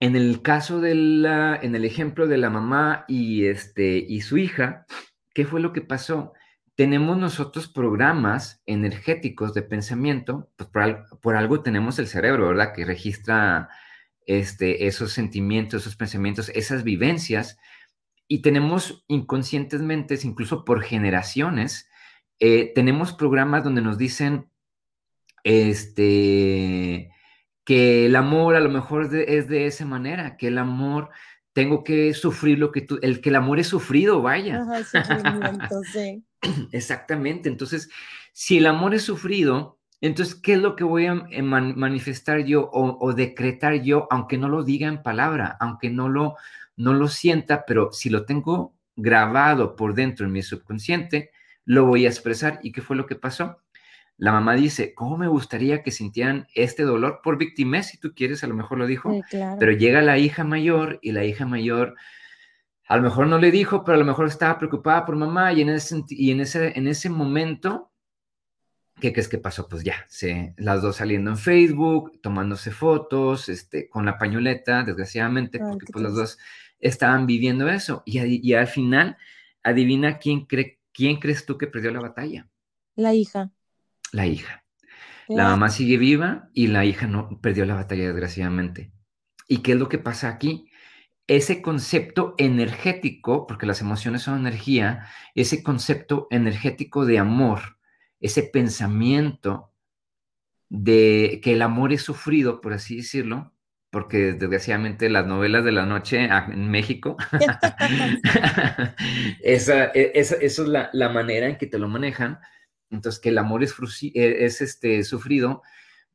En 0.00 0.16
el 0.16 0.42
caso 0.42 0.80
de 0.80 0.94
la, 0.94 1.58
en 1.62 1.74
el 1.74 1.84
ejemplo 1.84 2.26
de 2.26 2.36
la 2.36 2.50
mamá 2.50 3.04
y, 3.08 3.46
este, 3.46 3.96
y 3.96 4.20
su 4.22 4.36
hija, 4.36 4.86
¿qué 5.32 5.46
fue 5.46 5.60
lo 5.60 5.72
que 5.72 5.80
pasó? 5.80 6.32
Tenemos 6.74 7.16
nosotros 7.16 7.68
programas 7.68 8.60
energéticos 8.66 9.54
de 9.54 9.62
pensamiento, 9.62 10.50
pues 10.56 10.68
por, 10.68 11.20
por 11.20 11.36
algo 11.36 11.62
tenemos 11.62 12.00
el 12.00 12.08
cerebro, 12.08 12.48
¿verdad? 12.48 12.72
Que 12.74 12.84
registra 12.84 13.68
este, 14.26 14.86
esos 14.86 15.12
sentimientos, 15.12 15.82
esos 15.82 15.96
pensamientos, 15.96 16.50
esas 16.54 16.82
vivencias, 16.82 17.58
y 18.28 18.42
tenemos 18.42 19.04
inconscientemente, 19.08 20.18
incluso 20.22 20.64
por 20.64 20.82
generaciones, 20.82 21.88
eh, 22.40 22.72
tenemos 22.74 23.12
programas 23.12 23.64
donde 23.64 23.82
nos 23.82 23.98
dicen, 23.98 24.48
este, 25.44 27.10
que 27.64 28.06
el 28.06 28.16
amor 28.16 28.56
a 28.56 28.60
lo 28.60 28.70
mejor 28.70 29.14
es 29.14 29.48
de, 29.48 29.66
esa 29.66 29.86
manera, 29.86 30.36
que 30.36 30.48
el 30.48 30.58
amor 30.58 31.10
tengo 31.52 31.84
que 31.84 32.14
sufrir 32.14 32.58
lo 32.58 32.72
que 32.72 32.80
tú, 32.80 32.98
el 33.02 33.20
que 33.20 33.28
el 33.28 33.36
amor 33.36 33.60
es 33.60 33.68
sufrido, 33.68 34.22
vaya. 34.22 34.64
Exactamente, 36.72 37.48
entonces, 37.48 37.90
si 38.32 38.58
el 38.58 38.66
amor 38.66 38.94
es 38.94 39.02
sufrido, 39.02 39.78
entonces, 40.06 40.34
¿qué 40.34 40.54
es 40.54 40.58
lo 40.58 40.76
que 40.76 40.84
voy 40.84 41.06
a 41.06 41.26
eh, 41.30 41.42
manifestar 41.42 42.44
yo 42.44 42.68
o, 42.72 43.12
decretar 43.14 43.82
yo, 43.82 44.06
aunque 44.10 44.36
no 44.36 44.48
lo 44.50 44.62
diga 44.62 44.86
en 44.86 45.02
palabra, 45.02 45.56
aunque 45.60 45.88
no 45.88 46.10
lo, 46.10 46.36
no 46.76 46.92
lo 46.92 47.08
sienta, 47.08 47.64
pero 47.66 47.90
si 47.90 48.10
lo 48.10 48.26
tengo 48.26 48.74
grabado 48.96 49.76
por 49.76 49.94
dentro 49.94 50.26
en 50.26 50.32
mi 50.32 50.42
subconsciente, 50.42 51.30
lo 51.64 51.86
voy 51.86 52.04
a 52.04 52.10
expresar. 52.10 52.60
¿Y 52.62 52.72
qué 52.72 52.82
fue 52.82 52.96
lo 52.96 53.06
que 53.06 53.16
pasó? 53.16 53.58
La 54.18 54.30
mamá 54.30 54.54
dice, 54.54 54.92
¿cómo 54.94 55.16
me 55.16 55.26
gustaría 55.26 55.82
que 55.82 55.90
sintieran 55.90 56.46
este 56.54 56.82
dolor 56.82 57.20
por 57.22 57.38
víctima? 57.38 57.82
Si 57.82 57.98
tú 57.98 58.12
quieres, 58.14 58.44
a 58.44 58.46
lo 58.46 58.54
mejor 58.54 58.76
lo 58.76 58.86
dijo, 58.86 59.10
pero 59.58 59.72
llega 59.72 60.02
la 60.02 60.18
hija 60.18 60.44
mayor 60.44 60.98
y 61.00 61.12
la 61.12 61.24
hija 61.24 61.46
mayor 61.46 61.94
a 62.86 62.96
lo 62.98 63.02
mejor 63.02 63.26
no 63.26 63.38
le 63.38 63.50
dijo, 63.50 63.82
pero 63.82 63.96
a 63.96 63.98
lo 63.98 64.04
mejor 64.04 64.26
estaba 64.26 64.58
preocupada 64.58 65.06
por 65.06 65.16
mamá 65.16 65.52
y 65.54 65.62
en 65.62 65.70
ese, 65.70 66.04
y 66.10 66.30
en 66.30 66.40
ese, 66.40 66.78
en 66.78 66.86
ese 66.86 67.08
momento, 67.08 67.90
¿qué 69.00 69.12
crees 69.12 69.28
que 69.28 69.38
pasó? 69.38 69.68
Pues 69.68 69.84
ya, 69.84 70.04
se, 70.08 70.54
las 70.56 70.82
dos 70.82 70.96
saliendo 70.96 71.30
en 71.30 71.38
Facebook, 71.38 72.20
tomándose 72.22 72.70
fotos, 72.70 73.48
este, 73.48 73.88
con 73.88 74.04
la 74.04 74.18
pañoleta, 74.18 74.82
desgraciadamente, 74.82 75.58
porque 75.58 75.86
pues 75.92 76.02
las 76.02 76.14
dos 76.14 76.38
estaban 76.78 77.26
viviendo 77.26 77.68
eso. 77.68 78.02
Y, 78.06 78.46
y 78.46 78.54
al 78.54 78.66
final, 78.66 79.16
adivina 79.62 80.18
quién, 80.18 80.46
cree, 80.46 80.80
quién 80.92 81.18
crees 81.18 81.46
tú 81.46 81.58
que 81.58 81.66
perdió 81.66 81.90
la 81.90 82.00
batalla. 82.00 82.48
La 82.96 83.14
hija 83.14 83.50
la 84.14 84.26
hija. 84.26 84.64
La 85.28 85.44
mamá 85.44 85.70
sigue 85.70 85.96
viva 85.96 86.50
y 86.52 86.68
la 86.68 86.84
hija 86.84 87.06
no 87.06 87.40
perdió 87.40 87.64
la 87.64 87.74
batalla, 87.74 88.04
desgraciadamente. 88.04 88.92
¿Y 89.48 89.58
qué 89.58 89.72
es 89.72 89.78
lo 89.78 89.88
que 89.88 89.98
pasa 89.98 90.28
aquí? 90.28 90.70
Ese 91.26 91.62
concepto 91.62 92.34
energético, 92.38 93.46
porque 93.46 93.66
las 93.66 93.80
emociones 93.80 94.22
son 94.22 94.38
energía, 94.38 95.06
ese 95.34 95.62
concepto 95.62 96.28
energético 96.30 97.06
de 97.06 97.18
amor, 97.18 97.78
ese 98.24 98.42
pensamiento 98.42 99.70
de 100.70 101.40
que 101.42 101.52
el 101.52 101.60
amor 101.60 101.92
es 101.92 102.00
sufrido, 102.00 102.62
por 102.62 102.72
así 102.72 102.96
decirlo, 102.96 103.52
porque 103.90 104.32
desgraciadamente 104.32 105.10
las 105.10 105.26
novelas 105.26 105.62
de 105.62 105.72
la 105.72 105.84
noche 105.84 106.24
en 106.24 106.70
México, 106.70 107.18
esa, 109.42 109.90
e, 109.94 110.12
esa, 110.14 110.36
es 110.36 110.58
la, 110.58 110.88
la, 110.94 111.10
manera 111.10 111.48
en 111.48 111.58
que 111.58 111.66
te 111.66 111.78
lo 111.78 111.86
manejan, 111.86 112.38
entonces, 112.90 113.20
que 113.20 113.28
el 113.28 113.36
amor 113.36 113.62
es, 113.62 113.74
e-, 114.02 114.46
es 114.46 114.62
este, 114.62 115.04
sufrido, 115.04 115.62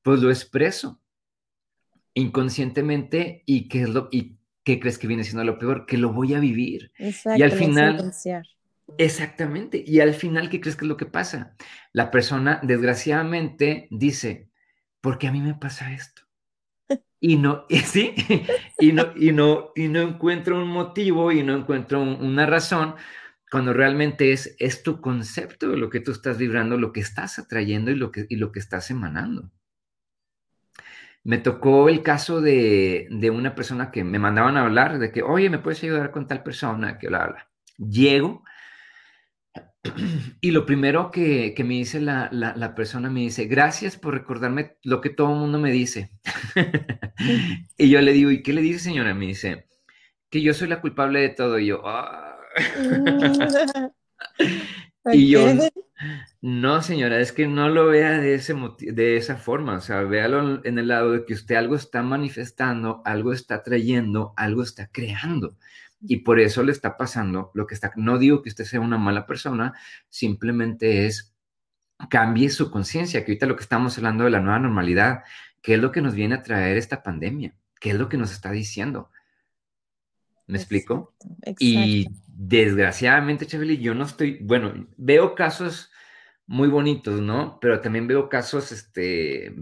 pues 0.02 0.20
lo 0.20 0.32
expreso 0.32 1.00
inconscientemente 2.16 3.44
y 3.46 3.68
qué 3.68 3.84
es 3.84 3.90
lo 3.90 4.10
y 4.12 4.40
qué 4.64 4.80
crees 4.80 4.98
que 4.98 5.06
viene 5.06 5.24
siendo 5.24 5.44
lo 5.44 5.60
peor, 5.60 5.86
que 5.86 6.00
lo 6.00 6.12
voy 6.12 6.34
a 6.34 6.40
vivir. 6.40 6.92
y 6.98 7.44
al 7.44 7.52
final 7.52 8.12
Exactamente. 8.98 9.84
Y 9.86 10.00
al 10.00 10.14
final, 10.14 10.50
¿qué 10.50 10.62
crees 10.62 10.76
que 10.76 10.86
es 10.86 10.90
lo 10.90 10.98
que 10.98 11.06
pasa? 11.06 11.56
La 11.94 12.12
persona, 12.12 12.60
desgraciadamente, 12.64 13.88
dice, 13.92 14.50
¿por 15.02 15.18
qué 15.18 15.28
a 15.28 15.32
mí 15.32 15.42
me 15.42 15.56
pasa 15.56 15.94
esto? 15.94 16.24
Y 17.20 17.38
no, 17.38 17.66
¿sí? 17.70 18.14
Y 18.80 18.94
no, 18.94 19.14
y 19.16 19.32
no, 19.32 19.72
y 19.76 19.90
no 19.90 20.02
encuentro 20.02 20.58
un 20.58 20.70
motivo 20.70 21.32
y 21.32 21.44
no 21.44 21.56
encuentro 21.56 22.02
una 22.02 22.46
razón 22.46 22.96
cuando 23.52 23.74
realmente 23.74 24.32
es, 24.32 24.56
es 24.60 24.84
tu 24.84 25.02
concepto 25.02 25.70
de 25.70 25.78
lo 25.78 25.90
que 25.90 26.00
tú 26.00 26.12
estás 26.12 26.38
vibrando, 26.38 26.78
lo 26.78 26.94
que 26.94 27.02
estás 27.02 27.40
atrayendo 27.40 27.92
y 27.92 27.96
lo 27.96 28.12
que, 28.12 28.26
y 28.30 28.36
lo 28.38 28.52
que 28.52 28.60
estás 28.60 28.90
emanando. 28.92 29.52
Me 31.24 31.38
tocó 31.38 31.90
el 31.90 32.02
caso 32.02 32.42
de, 32.42 33.08
una 33.34 33.56
persona 33.56 33.92
que 33.92 34.04
me 34.04 34.20
mandaban 34.20 34.58
a 34.58 34.62
hablar 34.62 35.00
de 35.00 35.12
que, 35.12 35.22
oye, 35.22 35.50
¿me 35.50 35.60
puedes 35.60 35.84
ayudar 35.84 36.12
con 36.12 36.28
tal 36.28 36.44
persona? 36.44 36.98
Que 36.98 37.08
bla, 37.08 37.28
bla. 37.28 37.50
Llego 37.78 38.44
y 40.42 40.52
lo 40.52 40.66
primero 40.66 41.12
que, 41.12 41.56
me 41.60 41.76
dice 41.76 42.02
la, 42.02 42.30
la, 42.32 42.76
persona 42.76 43.10
me 43.10 43.22
dice, 43.22 43.46
gracias 43.46 43.98
por 43.98 44.14
recordarme 44.14 44.78
lo 44.84 45.02
que 45.02 45.10
todo 45.10 45.34
el 45.34 45.40
mundo 45.40 45.60
me 45.60 45.72
dice. 45.72 46.12
y 47.78 47.90
yo 47.90 48.02
le 48.02 48.14
digo, 48.14 48.32
¿y 48.32 48.44
qué 48.44 48.54
le 48.54 48.62
dice 48.62 48.80
señora? 48.80 49.14
Me 49.14 49.28
dice, 49.28 49.68
que 50.30 50.42
yo 50.42 50.54
soy 50.54 50.68
la 50.68 50.82
culpable 50.82 51.22
de 51.22 51.30
todo. 51.30 51.60
Y 51.60 51.68
yo, 51.68 51.82
ah 51.86 52.38
y 55.14 55.30
yo, 55.30 55.46
no 56.42 56.82
señora, 56.82 57.20
es 57.20 57.32
que 57.32 57.48
no 57.48 57.70
lo 57.70 57.88
vea 57.88 58.20
de, 58.20 58.36
ese 58.36 58.56
de 58.80 59.18
esa 59.18 59.38
forma, 59.38 59.78
o 59.78 59.82
sea, 59.82 60.02
véalo 60.02 60.64
en 60.66 60.80
el 60.80 60.88
lado 60.88 61.12
de 61.12 61.26
que 61.26 61.34
usted 61.34 61.56
algo 61.56 61.76
está 61.76 62.02
manifestando, 62.04 63.02
algo 63.06 63.34
está 63.34 63.64
trayendo, 63.64 64.34
algo 64.38 64.64
está 64.64 64.88
creando. 64.88 65.58
Y 66.02 66.18
por 66.18 66.40
eso 66.40 66.64
le 66.64 66.72
está 66.72 66.98
pasando 66.98 67.52
lo 67.54 67.68
que 67.68 67.76
está. 67.76 67.92
No 67.96 68.18
digo 68.18 68.42
que 68.42 68.50
usted 68.50 68.66
sea 68.66 68.80
una 68.80 68.98
mala 68.98 69.26
persona, 69.26 69.74
simplemente 70.08 71.06
es 71.06 71.36
cambie 72.10 72.50
su 72.50 72.72
conciencia, 72.72 73.26
que 73.26 73.32
ahorita 73.32 73.46
lo 73.46 73.56
que 73.58 73.64
estamos 73.64 73.98
hablando 73.98 74.24
de 74.24 74.30
la 74.30 74.40
nueva 74.40 74.60
normalidad, 74.60 75.24
¿qué 75.62 75.74
es 75.74 75.80
lo 75.80 75.92
que 75.92 76.02
nos 76.02 76.16
viene 76.16 76.36
a 76.36 76.44
traer 76.44 76.78
esta 76.78 77.04
pandemia? 77.04 77.54
¿Qué 77.80 77.92
es 77.92 77.96
lo 77.98 78.08
que 78.08 78.18
nos 78.18 78.32
está 78.32 78.52
diciendo? 78.52 79.10
¿Me 80.48 80.58
explico? 80.58 81.14
Y 81.60 82.08
desgraciadamente, 82.28 83.46
Chabeli, 83.46 83.78
yo 83.78 83.94
no 83.94 84.06
estoy, 84.06 84.40
bueno, 84.42 84.88
veo 84.98 85.36
casos 85.36 85.92
muy 86.48 86.70
bonitos, 86.70 87.22
¿no? 87.22 87.60
Pero 87.60 87.82
también 87.82 88.08
veo 88.08 88.30
casos, 88.30 88.72
este, 88.72 89.54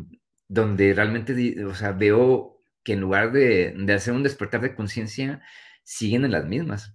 donde 0.47 0.93
realmente, 0.93 1.65
o 1.65 1.75
sea, 1.75 1.91
veo 1.91 2.61
que 2.83 2.93
en 2.93 3.01
lugar 3.01 3.33
de, 3.33 3.75
hacer 3.93 4.13
un 4.13 4.23
despertar 4.23 4.61
de 4.61 4.73
conciencia, 4.73 5.41
siguen 5.87 6.25
en 6.25 6.31
las 6.33 6.45
mismas. 6.45 6.93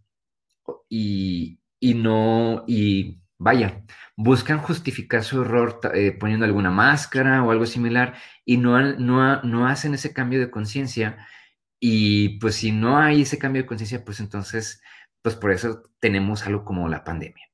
Y, 0.88 1.58
no, 1.80 2.64
y 2.66 3.22
vaya, 3.38 3.82
buscan 4.16 4.58
justificar 4.58 5.24
su 5.24 5.40
error 5.40 5.80
eh, 5.94 6.12
poniendo 6.12 6.44
alguna 6.44 6.70
máscara 6.70 7.42
o 7.42 7.50
algo 7.50 7.64
similar 7.64 8.14
y 8.44 8.58
no, 8.58 8.78
no, 8.98 9.42
no 9.42 9.66
hacen 9.66 9.94
ese 9.94 10.12
cambio 10.12 10.38
de 10.38 10.50
conciencia 10.50 11.26
y 11.80 12.38
pues 12.38 12.56
si 12.56 12.70
no 12.70 12.98
hay 12.98 13.22
ese 13.22 13.38
cambio 13.38 13.62
de 13.62 13.66
conciencia, 13.66 14.04
pues 14.04 14.20
entonces, 14.20 14.82
pues 15.22 15.36
por 15.36 15.50
eso 15.52 15.82
tenemos 15.98 16.46
algo 16.46 16.64
como 16.64 16.86
la 16.88 17.02
pandemia. 17.02 17.50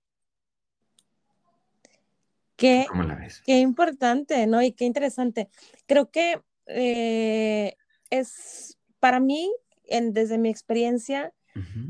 Qué, 2.56 2.84
¿Cómo 2.88 3.04
la 3.04 3.14
ves? 3.14 3.42
Qué 3.46 3.60
importante, 3.60 4.46
¿no? 4.48 4.60
Y 4.60 4.72
qué 4.72 4.84
interesante. 4.84 5.48
Creo 5.86 6.10
que 6.10 6.42
eh, 6.66 7.76
es, 8.10 8.76
para 8.98 9.20
mí, 9.20 9.50
en, 9.88 10.12
desde 10.12 10.38
mi 10.38 10.48
experiencia, 10.48 11.32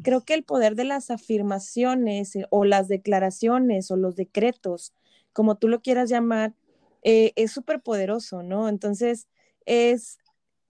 creo 0.03 0.25
que 0.25 0.33
el 0.33 0.45
poder 0.45 0.77
de 0.77 0.85
las 0.85 1.11
afirmaciones 1.11 2.35
eh, 2.37 2.47
o 2.49 2.65
las 2.65 2.89
declaraciones 2.89 3.91
o 3.91 3.97
los 3.97 4.17
decretos, 4.17 4.95
como 5.35 5.57
tú 5.57 5.69
lo 5.69 5.83
quieras 5.83 6.09
llamar, 6.09 6.55
eh, 7.03 7.33
es 7.37 7.53
súper 7.53 7.83
poderoso, 7.83 8.43
¿no? 8.43 8.69
Entonces, 8.69 9.29
es 9.67 10.19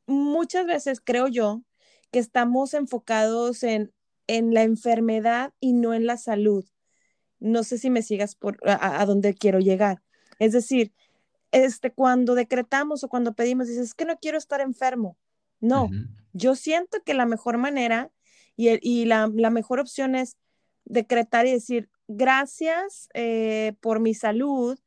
muchas 0.07 0.67
veces 0.67 1.01
creo 1.05 1.29
yo 1.29 1.63
que 2.11 2.19
estamos 2.19 2.75
enfocados 2.75 3.63
en, 3.63 3.93
en 4.27 4.55
la 4.55 4.63
enfermedad 4.63 5.53
y 5.61 5.75
no 5.75 5.95
en 5.95 6.07
la 6.07 6.17
salud. 6.17 6.65
No 7.39 7.63
sé 7.63 7.79
si 7.79 7.91
me 7.91 8.03
sigas 8.03 8.35
por 8.35 8.59
a, 8.65 9.05
dónde 9.07 9.35
quiero 9.35 9.61
llegar. 9.61 10.03
Es 10.39 10.53
decir, 10.53 10.93
este, 11.53 11.93
cuando 11.93 12.35
decretamos 12.35 13.05
o 13.05 13.09
cuando 13.09 13.35
pedimos, 13.35 13.69
dices, 13.69 13.89
es 13.89 13.95
que 13.95 14.05
no 14.05 14.19
quiero 14.19 14.39
estar 14.39 14.61
enfermo. 14.61 15.17
No, 15.61 15.89
yo 16.39 16.55
siento 16.55 16.99
que 17.05 17.15
la 17.15 17.27
mejor 17.27 17.59
manera 17.59 18.11
y, 18.57 18.79
y 18.83 19.05
la, 19.05 19.31
la, 19.35 19.51
mejor 19.51 19.81
opción 19.81 20.15
es 20.15 20.37
decretar 20.85 21.47
y 21.47 21.53
decir, 21.53 21.91
gracias 22.09 23.09
eh, 23.15 23.75
por 23.81 24.01
mi 24.01 24.15
salud 24.15 24.79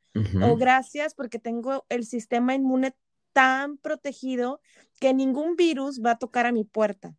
o 0.41 0.57
gracias 0.57 1.13
porque 1.13 1.39
tengo 1.39 1.85
el 1.87 2.05
sistema 2.05 2.53
inmune 2.53 2.93
tan 3.31 3.77
protegido 3.77 4.59
que 4.99 5.13
ningún 5.13 5.55
virus 5.55 6.01
va 6.03 6.11
a 6.11 6.17
tocar 6.19 6.45
a 6.45 6.51
mi 6.51 6.65
puerta. 6.65 7.15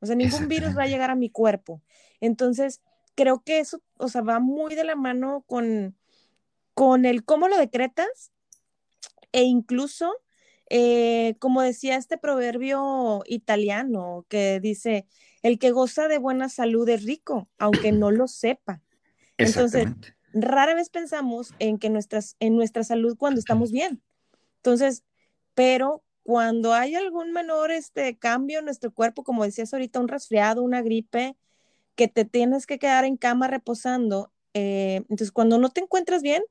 O 0.00 0.06
sea, 0.06 0.14
ningún 0.14 0.46
virus 0.48 0.76
va 0.76 0.84
a 0.84 0.88
llegar 0.88 1.10
a 1.10 1.16
mi 1.16 1.28
cuerpo. 1.28 1.82
Entonces, 2.20 2.82
creo 3.16 3.42
que 3.42 3.58
eso, 3.58 3.82
o 3.96 4.08
sea, 4.08 4.20
va 4.20 4.38
muy 4.38 4.76
de 4.76 4.84
la 4.84 4.94
mano 4.94 5.42
con, 5.46 5.96
con 6.74 7.04
el 7.04 7.24
cómo 7.24 7.48
lo 7.48 7.56
decretas 7.56 8.30
e 9.32 9.42
incluso, 9.42 10.12
eh, 10.68 11.36
como 11.38 11.62
decía 11.62 11.96
este 11.96 12.18
proverbio 12.18 13.22
italiano 13.26 14.26
que 14.28 14.60
dice, 14.60 15.06
el 15.42 15.58
que 15.58 15.70
goza 15.70 16.08
de 16.08 16.18
buena 16.18 16.48
salud 16.48 16.88
es 16.88 17.04
rico, 17.04 17.48
aunque 17.58 17.92
no 17.92 18.10
lo 18.10 18.26
sepa. 18.26 18.82
Entonces, 19.38 19.88
rara 20.32 20.74
vez 20.74 20.90
pensamos 20.90 21.54
en 21.58 21.78
que 21.78 21.90
nuestras, 21.90 22.36
en 22.40 22.56
nuestra 22.56 22.84
salud 22.84 23.16
cuando 23.16 23.38
estamos 23.38 23.70
bien. 23.70 24.02
Entonces, 24.56 25.04
pero 25.54 26.02
cuando 26.22 26.74
hay 26.74 26.96
algún 26.96 27.32
menor 27.32 27.70
este, 27.70 28.18
cambio 28.18 28.58
en 28.58 28.64
nuestro 28.64 28.92
cuerpo, 28.92 29.22
como 29.22 29.44
decías 29.44 29.72
ahorita, 29.72 30.00
un 30.00 30.08
resfriado, 30.08 30.62
una 30.62 30.82
gripe, 30.82 31.36
que 31.94 32.08
te 32.08 32.24
tienes 32.24 32.66
que 32.66 32.78
quedar 32.78 33.04
en 33.04 33.16
cama 33.16 33.46
reposando, 33.46 34.32
eh, 34.52 34.96
entonces 34.96 35.32
cuando 35.32 35.58
no 35.58 35.70
te 35.70 35.80
encuentras 35.80 36.22
bien, 36.22 36.42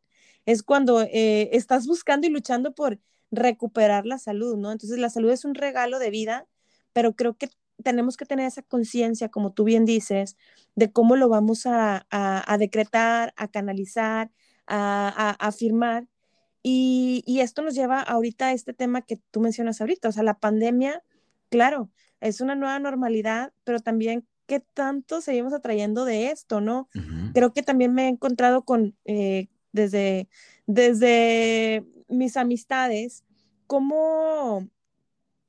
es 0.45 0.63
cuando 0.63 1.01
eh, 1.01 1.49
estás 1.51 1.87
buscando 1.87 2.27
y 2.27 2.29
luchando 2.29 2.73
por 2.73 2.99
recuperar 3.35 4.05
la 4.05 4.17
salud, 4.17 4.57
¿no? 4.57 4.71
Entonces 4.71 4.97
la 4.99 5.09
salud 5.09 5.31
es 5.31 5.45
un 5.45 5.55
regalo 5.55 5.99
de 5.99 6.09
vida, 6.09 6.47
pero 6.93 7.15
creo 7.15 7.35
que 7.35 7.49
tenemos 7.83 8.17
que 8.17 8.25
tener 8.25 8.47
esa 8.47 8.61
conciencia, 8.61 9.29
como 9.29 9.53
tú 9.53 9.63
bien 9.63 9.85
dices, 9.85 10.37
de 10.75 10.91
cómo 10.91 11.15
lo 11.15 11.29
vamos 11.29 11.63
a, 11.65 12.05
decretar, 12.59 13.33
a 13.37 13.47
canalizar, 13.49 14.31
a, 14.67 15.35
afirmar. 15.39 16.07
Y, 16.63 17.23
y, 17.27 17.41
esto 17.41 17.61
nos 17.61 17.75
lleva 17.75 18.01
ahorita 18.01 18.47
a 18.47 18.53
este 18.53 18.73
tema 18.73 19.03
que 19.03 19.19
tú 19.31 19.39
mencionas 19.39 19.81
ahorita, 19.81 20.09
o 20.09 20.11
sea, 20.11 20.23
la 20.23 20.39
pandemia, 20.39 21.03
claro, 21.49 21.91
es 22.21 22.41
una 22.41 22.55
nueva 22.55 22.79
normalidad, 22.79 23.53
pero 23.63 23.79
también 23.81 24.25
qué 24.47 24.59
tanto 24.59 25.21
seguimos 25.21 25.53
atrayendo 25.53 26.05
de 26.05 26.31
esto, 26.31 26.61
¿no? 26.61 26.89
Creo 27.33 27.53
que 27.53 27.63
también 27.63 27.93
me 27.93 28.05
he 28.05 28.07
encontrado 28.07 28.63
con, 28.63 28.95
eh, 29.05 29.47
desde, 29.71 30.27
desde 30.65 31.85
mis 32.07 32.37
amistades, 32.37 33.23
como, 33.67 34.69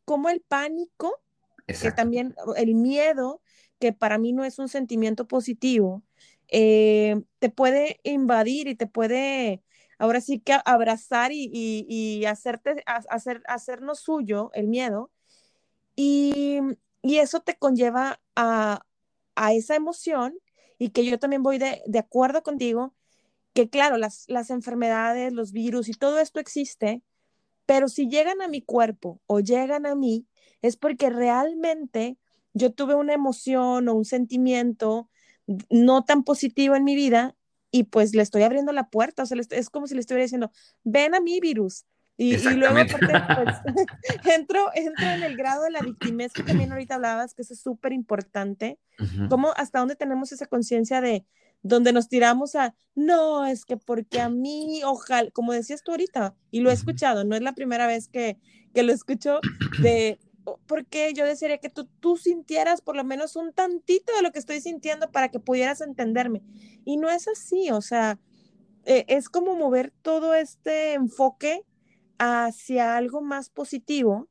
como 0.05 0.29
el 0.29 0.41
pánico, 0.41 1.21
que 1.67 1.91
también 1.93 2.35
el 2.57 2.75
miedo, 2.75 3.43
que 3.79 3.93
para 3.93 4.19
mí 4.19 4.33
no 4.33 4.45
es 4.45 4.59
un 4.59 4.69
sentimiento 4.69 5.27
positivo, 5.27 6.03
eh, 6.49 7.23
te 7.39 7.51
puede 7.51 8.01
invadir 8.05 8.69
y 8.69 8.75
te 8.77 8.87
puede, 8.87 9.63
ahora 9.99 10.21
sí 10.21 10.39
que 10.41 10.57
abrazar 10.65 11.33
y, 11.33 11.51
y, 11.53 12.25
hacerte, 12.27 12.83
hacer, 12.87 13.43
hacernos 13.47 14.01
suyo 14.01 14.51
el 14.55 14.69
miedo. 14.69 15.11
Y, 15.97 16.61
y 17.03 17.19
eso 17.19 17.41
te 17.41 17.57
conlleva 17.57 18.21
a, 18.37 18.83
a, 19.37 19.55
esa 19.55 19.77
emoción 19.77 20.39
y 20.79 20.91
que 20.91 21.05
yo 21.07 21.19
también 21.19 21.43
voy 21.43 21.59
de, 21.59 21.83
de 21.87 21.99
acuerdo 21.99 22.43
contigo, 22.43 22.95
que 23.57 23.71
claro, 23.71 23.97
las, 23.97 24.27
las 24.29 24.51
enfermedades, 24.51 25.33
los 25.33 25.51
virus 25.51 25.89
y 25.89 25.95
todo 25.95 26.19
esto 26.19 26.41
existe, 26.41 27.03
pero 27.65 27.89
si 27.89 28.07
llegan 28.07 28.43
a 28.43 28.49
mi 28.49 28.61
cuerpo 28.61 29.23
o 29.27 29.41
llegan 29.41 29.87
a 29.87 29.95
mí, 29.95 30.27
es 30.61 30.77
porque 30.77 31.09
realmente 31.09 32.19
yo 32.53 32.73
tuve 32.73 32.95
una 32.95 33.15
emoción 33.15 33.89
o 33.89 33.95
un 33.95 34.05
sentimiento 34.05 35.09
no 35.71 36.05
tan 36.05 36.23
positivo 36.23 36.77
en 36.77 36.85
mi 36.85 36.95
vida 36.95 37.35
y 37.71 37.85
pues 37.85 38.15
le 38.15 38.21
estoy 38.21 38.43
abriendo 38.43 38.73
la 38.73 38.91
puerta, 38.91 39.23
o 39.23 39.27
sea, 39.27 39.39
es 39.51 39.71
como 39.71 39.87
si 39.87 39.95
le 39.95 40.01
estuviera 40.01 40.25
diciendo, 40.25 40.53
ven 40.85 41.15
a 41.15 41.21
mí 41.21 41.41
virus. 41.41 41.87
Y, 42.19 42.37
luego 42.37 42.79
aparte, 42.79 42.99
pues, 42.99 43.57
entro, 44.37 44.71
entro 44.75 45.07
en 45.07 45.23
el 45.23 45.37
grado 45.37 45.65
de 45.65 45.71
la 45.71 45.81
victimez 45.81 46.33
que 46.33 46.43
también 46.43 46.73
ahorita 46.73 46.97
hablabas, 46.97 47.33
que 47.33 47.41
eso 47.41 47.55
es 47.55 47.61
súper 47.61 47.95
importante, 47.95 48.79
como 49.31 49.53
hasta 49.57 49.79
dónde 49.79 49.97
tenemos 49.97 50.31
esa 50.33 50.47
conciencia 50.47 51.01
de, 51.01 51.25
donde 51.67 51.93
nos 51.93 52.09
tiramos 52.09 52.55
a, 52.55 52.75
no, 52.95 53.47
es 53.47 53.65
que 53.65 53.77
porque 53.77 54.21
a 54.21 54.29
mí, 54.29 54.83
ojalá, 54.85 55.31
como 55.33 55.53
decías 55.53 55.83
tú 55.83 55.91
ahorita, 55.93 56.35
y 56.51 56.61
lo 56.61 56.71
he 56.71 56.75
escuchado, 56.75 57.25
no 57.25 57.35
es 57.35 57.43
la 57.43 57.55
primera 57.55 57.87
vez 57.87 58.09
que, 58.09 58.39
que 58.73 58.83
lo 58.83 58.93
escucho, 58.93 59.41
de, 59.81 60.19
porque 60.67 61.13
yo 61.15 61.25
desearía 61.25 61.59
que 61.59 61.69
tú, 61.69 61.89
tú 62.01 62.17
sintieras 62.17 62.81
por 62.81 62.97
lo 62.97 63.05
menos 63.05 63.37
un 63.37 63.53
tantito 63.53 64.15
de 64.15 64.23
lo 64.23 64.33
que 64.33 64.39
estoy 64.39 64.61
sintiendo 64.61 65.11
para 65.11 65.31
que 65.31 65.41
pudieras 65.41 65.81
entenderme. 65.81 66.43
Y 66.85 66.97
no 66.97 67.11
es 67.11 67.27
así, 67.29 67.71
o 67.71 67.81
sea, 67.81 68.19
e, 68.85 69.05
es 69.09 69.29
como 69.29 69.57
mover 69.57 69.93
todo 70.03 70.35
este 70.35 70.95
enfoque 70.95 71.65
hacia 72.19 72.97
algo 72.97 73.21
más 73.21 73.51
positivo 73.51 74.29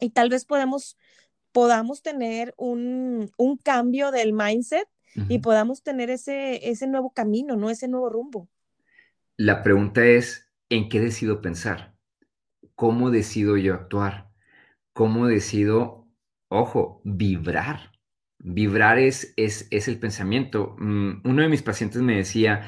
y 0.00 0.10
tal 0.10 0.28
vez 0.28 0.44
podemos, 0.44 0.98
podamos 1.52 2.02
tener 2.02 2.52
un, 2.56 3.30
un 3.38 3.56
cambio 3.56 4.10
del 4.10 4.32
mindset 4.32 4.88
y 5.28 5.38
podamos 5.38 5.82
tener 5.82 6.10
ese, 6.10 6.68
ese 6.68 6.86
nuevo 6.86 7.12
camino, 7.12 7.56
¿no? 7.56 7.70
Ese 7.70 7.88
nuevo 7.88 8.08
rumbo. 8.10 8.48
La 9.36 9.62
pregunta 9.62 10.04
es, 10.06 10.50
¿en 10.68 10.88
qué 10.88 11.00
decido 11.00 11.40
pensar? 11.40 11.94
¿Cómo 12.74 13.10
decido 13.10 13.56
yo 13.56 13.74
actuar? 13.74 14.30
¿Cómo 14.92 15.26
decido, 15.26 16.08
ojo, 16.48 17.00
vibrar? 17.04 17.92
Vibrar 18.38 18.98
es, 18.98 19.34
es, 19.36 19.68
es 19.70 19.88
el 19.88 19.98
pensamiento. 19.98 20.76
Mm, 20.78 21.22
uno 21.24 21.42
de 21.42 21.48
mis 21.48 21.62
pacientes 21.62 22.02
me 22.02 22.16
decía, 22.16 22.66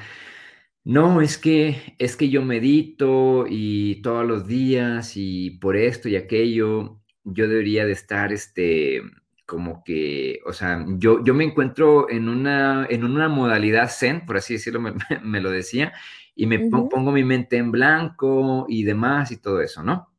no, 0.85 1.20
es 1.20 1.38
que, 1.38 1.97
es 1.99 2.16
que 2.16 2.31
yo 2.31 2.42
medito 2.42 3.47
y 3.49 4.03
todos 4.03 4.25
los 4.27 4.47
días 4.47 5.12
y 5.16 5.51
por 5.53 5.77
esto 5.77 6.09
y 6.09 6.16
aquello, 6.16 7.01
yo 7.25 7.49
debería 7.49 7.87
de 7.87 7.92
estar, 7.92 8.33
este, 8.33 9.03
como 9.46 9.85
que, 9.85 10.40
o 10.44 10.52
sea, 10.52 10.85
yo, 10.98 11.24
yo 11.24 11.32
me 11.32 11.44
encuentro 11.44 12.11
en 12.11 12.28
una, 12.28 12.87
en 12.90 13.04
una 13.04 13.28
modalidad 13.28 13.88
zen, 13.88 14.26
por 14.26 14.37
así 14.37 14.54
decirlo, 14.54 14.80
me, 14.80 15.40
lo 15.40 15.50
decía, 15.50 15.92
y 16.35 16.46
me 16.46 16.59
pongo 16.68 17.12
mi 17.12 17.24
mente 17.24 17.56
en 17.56 17.70
blanco 17.70 18.66
y 18.68 18.82
demás 18.82 19.30
y 19.30 19.38
todo 19.38 19.62
eso, 19.62 19.82
¿no? 19.82 20.12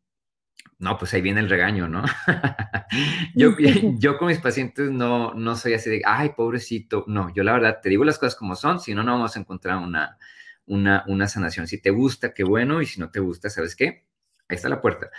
No, 0.79 0.97
pues 0.97 1.13
ahí 1.13 1.21
viene 1.21 1.39
el 1.39 1.49
regaño, 1.49 1.87
¿no? 1.87 2.03
yo, 3.35 3.55
yo 3.99 4.17
con 4.17 4.29
mis 4.29 4.39
pacientes 4.39 4.91
no, 4.91 5.33
no 5.33 5.55
soy 5.55 5.73
así 5.73 5.89
de, 5.89 6.01
ay, 6.05 6.29
pobrecito, 6.35 7.03
no, 7.07 7.33
yo 7.33 7.43
la 7.43 7.53
verdad 7.53 7.79
te 7.81 7.89
digo 7.89 8.05
las 8.05 8.19
cosas 8.19 8.35
como 8.35 8.55
son, 8.55 8.79
si 8.79 8.95
no, 8.95 9.03
no 9.03 9.13
vamos 9.13 9.35
a 9.35 9.39
encontrar 9.39 9.77
una, 9.77 10.17
una, 10.67 11.03
una 11.07 11.27
sanación. 11.27 11.67
Si 11.67 11.81
te 11.81 11.89
gusta, 11.89 12.33
qué 12.33 12.43
bueno, 12.43 12.81
y 12.81 12.85
si 12.85 12.99
no 12.99 13.09
te 13.09 13.19
gusta, 13.19 13.49
¿sabes 13.49 13.75
qué? 13.75 14.05
Ahí 14.47 14.55
está 14.55 14.69
la 14.69 14.81
puerta. 14.81 15.09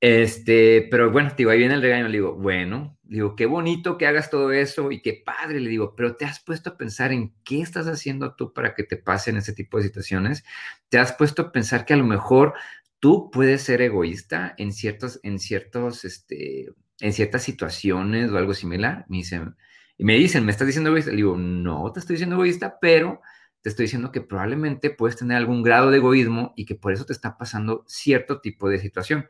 Este, 0.00 0.88
pero 0.90 1.10
bueno, 1.10 1.30
digo, 1.36 1.50
ahí 1.50 1.58
viene 1.58 1.74
el 1.74 1.82
regaño, 1.82 2.06
le 2.08 2.12
digo, 2.12 2.34
bueno, 2.34 2.98
digo, 3.02 3.36
qué 3.36 3.44
bonito 3.44 3.98
que 3.98 4.06
hagas 4.06 4.30
todo 4.30 4.50
eso 4.50 4.90
y 4.90 5.02
qué 5.02 5.22
padre, 5.24 5.60
le 5.60 5.68
digo, 5.68 5.94
pero 5.94 6.16
¿te 6.16 6.24
has 6.24 6.40
puesto 6.42 6.70
a 6.70 6.76
pensar 6.78 7.12
en 7.12 7.34
qué 7.44 7.60
estás 7.60 7.86
haciendo 7.86 8.34
tú 8.34 8.54
para 8.54 8.74
que 8.74 8.82
te 8.84 8.96
pasen 8.96 9.36
ese 9.36 9.52
tipo 9.52 9.76
de 9.76 9.84
situaciones? 9.84 10.42
¿Te 10.88 10.98
has 10.98 11.12
puesto 11.12 11.42
a 11.42 11.52
pensar 11.52 11.84
que 11.84 11.92
a 11.92 11.98
lo 11.98 12.04
mejor 12.04 12.54
tú 12.98 13.30
puedes 13.30 13.62
ser 13.62 13.82
egoísta 13.82 14.54
en 14.56 14.72
ciertos, 14.72 15.20
en 15.22 15.38
ciertos, 15.38 16.04
este, 16.06 16.70
en 17.00 17.12
ciertas 17.12 17.42
situaciones 17.42 18.30
o 18.30 18.38
algo 18.38 18.54
similar? 18.54 19.04
Me 19.08 19.18
dicen, 19.18 19.54
y 19.98 20.04
me 20.04 20.14
dicen, 20.14 20.46
¿me 20.46 20.50
estás 20.52 20.66
diciendo 20.66 20.88
egoísta? 20.88 21.10
Le 21.10 21.18
digo, 21.18 21.36
no, 21.36 21.92
te 21.92 22.00
estoy 22.00 22.14
diciendo 22.14 22.36
egoísta, 22.36 22.78
pero 22.80 23.20
te 23.60 23.68
estoy 23.68 23.84
diciendo 23.84 24.10
que 24.12 24.22
probablemente 24.22 24.88
puedes 24.88 25.16
tener 25.16 25.36
algún 25.36 25.62
grado 25.62 25.90
de 25.90 25.98
egoísmo 25.98 26.54
y 26.56 26.64
que 26.64 26.74
por 26.74 26.92
eso 26.92 27.04
te 27.04 27.12
está 27.12 27.36
pasando 27.36 27.84
cierto 27.86 28.40
tipo 28.40 28.70
de 28.70 28.78
situación 28.78 29.28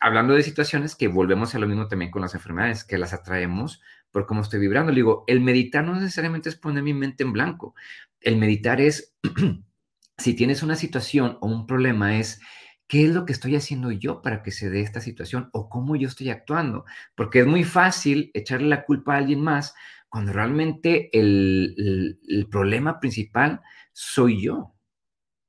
hablando 0.00 0.34
de 0.34 0.42
situaciones 0.42 0.94
que 0.94 1.08
volvemos 1.08 1.54
a 1.54 1.58
lo 1.58 1.66
mismo 1.66 1.88
también 1.88 2.10
con 2.10 2.22
las 2.22 2.34
enfermedades, 2.34 2.84
que 2.84 2.98
las 2.98 3.12
atraemos 3.12 3.80
por 4.10 4.26
cómo 4.26 4.42
estoy 4.42 4.60
vibrando. 4.60 4.92
Le 4.92 4.96
digo, 4.96 5.24
el 5.26 5.40
meditar 5.40 5.84
no 5.84 5.94
necesariamente 5.94 6.48
es 6.48 6.56
poner 6.56 6.82
mi 6.82 6.94
mente 6.94 7.24
en 7.24 7.32
blanco. 7.32 7.74
El 8.20 8.36
meditar 8.36 8.80
es, 8.80 9.14
si 10.18 10.34
tienes 10.34 10.62
una 10.62 10.76
situación 10.76 11.38
o 11.40 11.46
un 11.46 11.66
problema, 11.66 12.18
es 12.18 12.40
qué 12.86 13.04
es 13.04 13.10
lo 13.10 13.26
que 13.26 13.32
estoy 13.32 13.56
haciendo 13.56 13.90
yo 13.90 14.22
para 14.22 14.42
que 14.42 14.52
se 14.52 14.70
dé 14.70 14.80
esta 14.80 15.00
situación 15.00 15.50
o 15.52 15.68
cómo 15.68 15.96
yo 15.96 16.08
estoy 16.08 16.30
actuando. 16.30 16.84
Porque 17.14 17.40
es 17.40 17.46
muy 17.46 17.64
fácil 17.64 18.30
echarle 18.34 18.68
la 18.68 18.84
culpa 18.84 19.14
a 19.14 19.18
alguien 19.18 19.40
más 19.40 19.74
cuando 20.08 20.32
realmente 20.32 21.10
el, 21.12 22.18
el 22.28 22.48
problema 22.48 23.00
principal 23.00 23.60
soy 23.92 24.42
yo. 24.42 24.74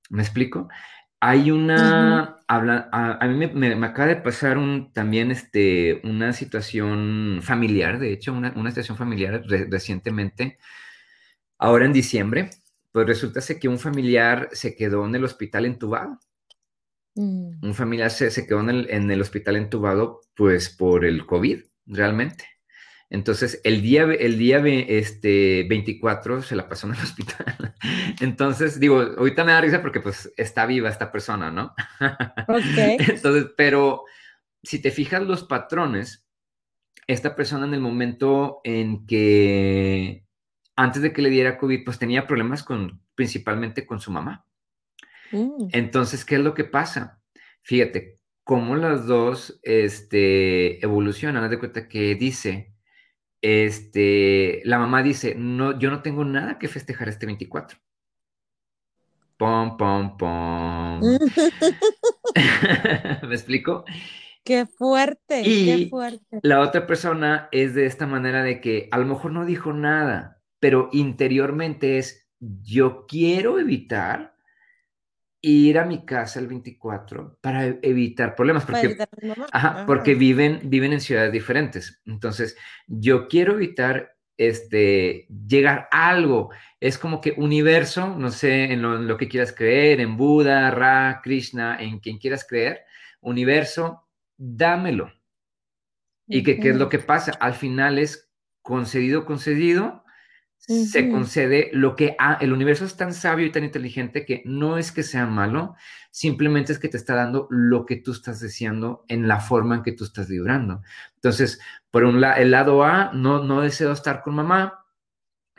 ¿Me 0.10 0.24
explico? 0.24 0.70
Hay 1.20 1.52
una, 1.52 2.37
habla, 2.48 2.90
a, 2.92 3.28
mí 3.28 3.48
me, 3.48 3.86
acaba 3.86 4.08
de 4.08 4.16
pasar 4.16 4.58
un, 4.58 4.92
también 4.94 5.32
este, 5.32 6.02
una 6.04 6.34
situación 6.34 7.42
familiar, 7.44 8.00
de 8.00 8.14
hecho, 8.14 8.34
una, 8.34 8.54
una 8.56 8.72
situación 8.72 8.98
familiar 8.98 9.44
recientemente, 9.46 10.58
ahora 11.58 11.86
en 11.86 11.94
diciembre, 11.94 12.50
pues 12.92 13.06
resulta 13.06 13.42
que 13.60 13.68
un 13.68 13.80
familiar 13.80 14.50
se 14.54 14.76
quedó 14.76 15.06
en 15.06 15.16
el 15.16 15.26
hospital 15.26 15.66
entubado. 15.66 16.20
Mm. 17.16 17.66
Un 17.66 17.74
familiar 17.76 18.12
se, 18.12 18.32
se 18.32 18.48
quedó 18.48 18.62
en 18.62 18.70
el, 18.70 18.90
en 18.90 19.12
el 19.12 19.22
hospital 19.22 19.58
entubado, 19.58 20.22
pues 20.36 20.70
por 20.70 21.06
el 21.06 21.26
COVID, 21.26 21.64
realmente. 21.86 22.46
Entonces, 23.10 23.62
el 23.64 23.82
día, 23.82 24.04
el 24.04 24.38
día 24.38 24.62
este, 24.66 25.66
24 25.70 26.42
se 26.42 26.56
la 26.56 26.68
pasó 26.68 26.88
en 26.88 26.96
el 26.96 27.00
hospital. 27.04 27.76
Entonces, 28.20 28.80
digo, 28.80 29.00
ahorita 29.00 29.44
me 29.44 29.54
da 29.54 29.62
risa 29.62 29.82
porque 29.82 30.02
pues 30.02 30.34
está 30.36 30.66
viva 30.66 30.90
esta 30.90 31.12
persona, 31.12 31.52
¿no? 31.52 31.74
Ok. 32.48 32.78
Entonces, 33.10 33.48
pero 33.56 34.04
si 34.62 34.82
te 34.82 34.92
fijas 34.92 35.24
los 35.24 35.44
patrones, 35.44 36.26
esta 37.08 37.36
persona 37.36 37.66
en 37.66 37.74
el 37.74 37.80
momento 37.80 38.60
en 38.66 39.06
que, 39.06 40.26
antes 40.76 41.02
de 41.02 41.14
que 41.14 41.22
le 41.22 41.30
diera 41.30 41.58
COVID, 41.58 41.86
pues 41.86 41.98
tenía 41.98 42.28
problemas 42.28 42.64
con, 42.64 43.02
principalmente 43.16 43.86
con 43.86 44.02
su 44.02 44.12
mamá. 44.12 44.46
Mm. 45.32 45.70
Entonces, 45.72 46.26
¿qué 46.26 46.36
es 46.36 46.42
lo 46.42 46.54
que 46.54 46.66
pasa? 46.66 47.22
Fíjate, 47.62 48.20
cómo 48.44 48.76
las 48.76 49.08
dos 49.08 49.60
este, 49.64 50.84
evolucionan. 50.84 51.44
Haz 51.44 51.50
de 51.50 51.60
cuenta 51.60 51.88
que 51.88 52.16
dice, 52.16 52.74
este, 53.42 54.62
la 54.66 54.80
mamá 54.80 55.04
dice, 55.04 55.36
no, 55.36 55.78
yo 55.78 55.90
no 55.90 56.02
tengo 56.02 56.26
nada 56.26 56.58
que 56.60 56.68
festejar 56.68 57.10
este 57.10 57.26
24. 57.26 57.78
Pom, 59.38 59.78
pom, 59.78 60.18
pom. 60.18 61.02
¿Me 63.24 63.36
explico? 63.36 63.86
Qué 64.44 64.66
fuerte, 64.66 65.44
qué 65.44 65.88
fuerte. 65.90 66.40
La 66.42 66.62
otra 66.62 66.88
persona 66.88 67.50
es 67.52 67.76
de 67.76 67.86
esta 67.86 68.08
manera 68.08 68.44
de 68.44 68.62
que 68.62 68.88
a 68.92 68.98
lo 68.98 69.06
mejor 69.06 69.34
no 69.34 69.46
dijo 69.46 69.74
nada, 69.74 70.42
pero 70.60 70.90
interiormente 70.92 71.98
es, 71.98 72.30
yo 72.40 73.06
quiero 73.08 73.60
evitar 73.60 74.37
ir 75.42 75.78
a 75.78 75.86
mi 75.86 76.06
casa 76.06 76.40
el 76.40 76.48
24 76.48 77.38
para 77.42 77.68
e, 77.68 77.80
evitar 77.82 78.36
problemas, 78.36 78.66
porque, 78.66 78.98
porque 79.86 80.16
viven, 80.16 80.62
viven 80.66 80.94
en 80.94 81.02
ciudades 81.02 81.32
diferentes. 81.32 82.02
Entonces, 82.06 82.58
yo 82.88 83.28
quiero 83.28 83.54
evitar 83.54 84.18
este, 84.38 85.28
llegar 85.48 85.88
a 85.92 86.10
algo. 86.10 86.50
Es 86.80 86.98
como 86.98 87.22
que 87.22 87.34
universo, 87.38 88.16
no 88.18 88.32
sé, 88.32 88.72
en 88.72 88.82
lo, 88.82 89.18
que 89.18 89.28
quieras 89.28 89.54
creer, 89.54 90.00
en 90.00 90.18
Buda, 90.18 90.72
Ra, 90.72 91.22
Krishna, 91.24 91.78
en 91.82 92.00
quien 92.00 92.20
quieras 92.20 92.46
creer, 92.48 92.82
universo, 93.20 94.08
dámelo. 94.38 95.12
Y 96.30 96.44
que 96.44 96.60
qué 96.60 96.72
es 96.72 96.76
lo 96.76 96.90
que 96.90 97.00
pasa. 97.00 97.32
Al 97.40 97.54
final 97.54 97.98
es 97.98 98.30
concedido, 98.62 99.26
concedido, 99.26 100.04
se 100.58 101.10
concede 101.10 101.70
lo 101.72 101.96
que 101.96 102.18
el 102.42 102.52
universo 102.52 102.84
es 102.84 102.98
tan 102.98 103.14
sabio 103.14 103.46
y 103.46 103.52
tan 103.52 103.64
inteligente 103.64 104.26
que 104.26 104.44
no 104.46 104.78
es 104.78 104.92
que 104.92 105.04
sea 105.04 105.26
malo, 105.26 105.76
simplemente 106.12 106.74
es 106.74 106.80
que 106.80 106.90
te 106.90 106.98
está 106.98 107.16
dando 107.16 107.48
lo 107.50 107.86
que 107.86 107.96
tú 107.96 108.12
estás 108.12 108.42
deseando 108.42 109.06
en 109.08 109.28
la 109.28 109.40
forma 109.40 109.76
en 109.76 109.84
que 109.84 109.94
tú 109.94 110.04
estás 110.04 110.28
vibrando. 110.28 110.82
Entonces, 111.16 111.60
por 111.90 112.04
un 112.04 112.20
lado, 112.20 112.42
el 112.42 112.52
lado 112.52 112.84
A, 112.84 113.12
no, 113.14 113.44
no 113.44 113.62
deseo 113.62 113.94
estar 113.94 114.24
con 114.24 114.36
mamá, 114.36 114.86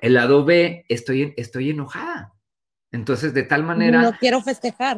el 0.00 0.14
lado 0.14 0.44
B, 0.44 0.84
estoy, 0.88 1.32
estoy 1.36 1.70
enojada. 1.70 2.34
Entonces, 2.90 3.34
de 3.34 3.42
tal 3.42 3.64
manera... 3.64 4.02
No 4.02 4.12
quiero 4.12 4.40
festejar. 4.40 4.96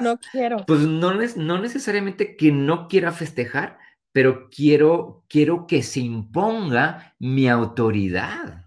no 0.00 0.18
quiero. 0.30 0.64
Pues 0.66 0.80
no, 0.80 1.12
no 1.12 1.58
necesariamente 1.60 2.36
que 2.36 2.52
no 2.52 2.88
quiera 2.88 3.12
festejar, 3.12 3.78
pero 4.12 4.48
quiero, 4.50 5.24
quiero 5.28 5.66
que 5.66 5.82
se 5.82 6.00
imponga 6.00 7.14
mi 7.18 7.48
autoridad. 7.48 8.61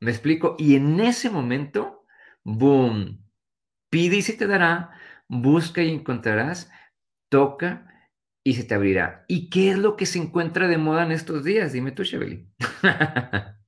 ¿Me 0.00 0.10
explico? 0.10 0.56
Y 0.58 0.76
en 0.76 1.00
ese 1.00 1.30
momento, 1.30 2.04
boom, 2.44 3.24
pide 3.90 4.16
y 4.16 4.22
se 4.22 4.32
te 4.34 4.46
dará, 4.46 4.90
busca 5.28 5.82
y 5.82 5.92
encontrarás, 5.92 6.70
toca 7.28 7.88
y 8.44 8.54
se 8.54 8.64
te 8.64 8.74
abrirá. 8.74 9.24
¿Y 9.28 9.48
qué 9.50 9.70
es 9.70 9.78
lo 9.78 9.96
que 9.96 10.06
se 10.06 10.18
encuentra 10.18 10.68
de 10.68 10.78
moda 10.78 11.04
en 11.04 11.12
estos 11.12 11.44
días? 11.44 11.72
Dime 11.72 11.92
tú, 11.92 12.04
Chevely. 12.04 12.48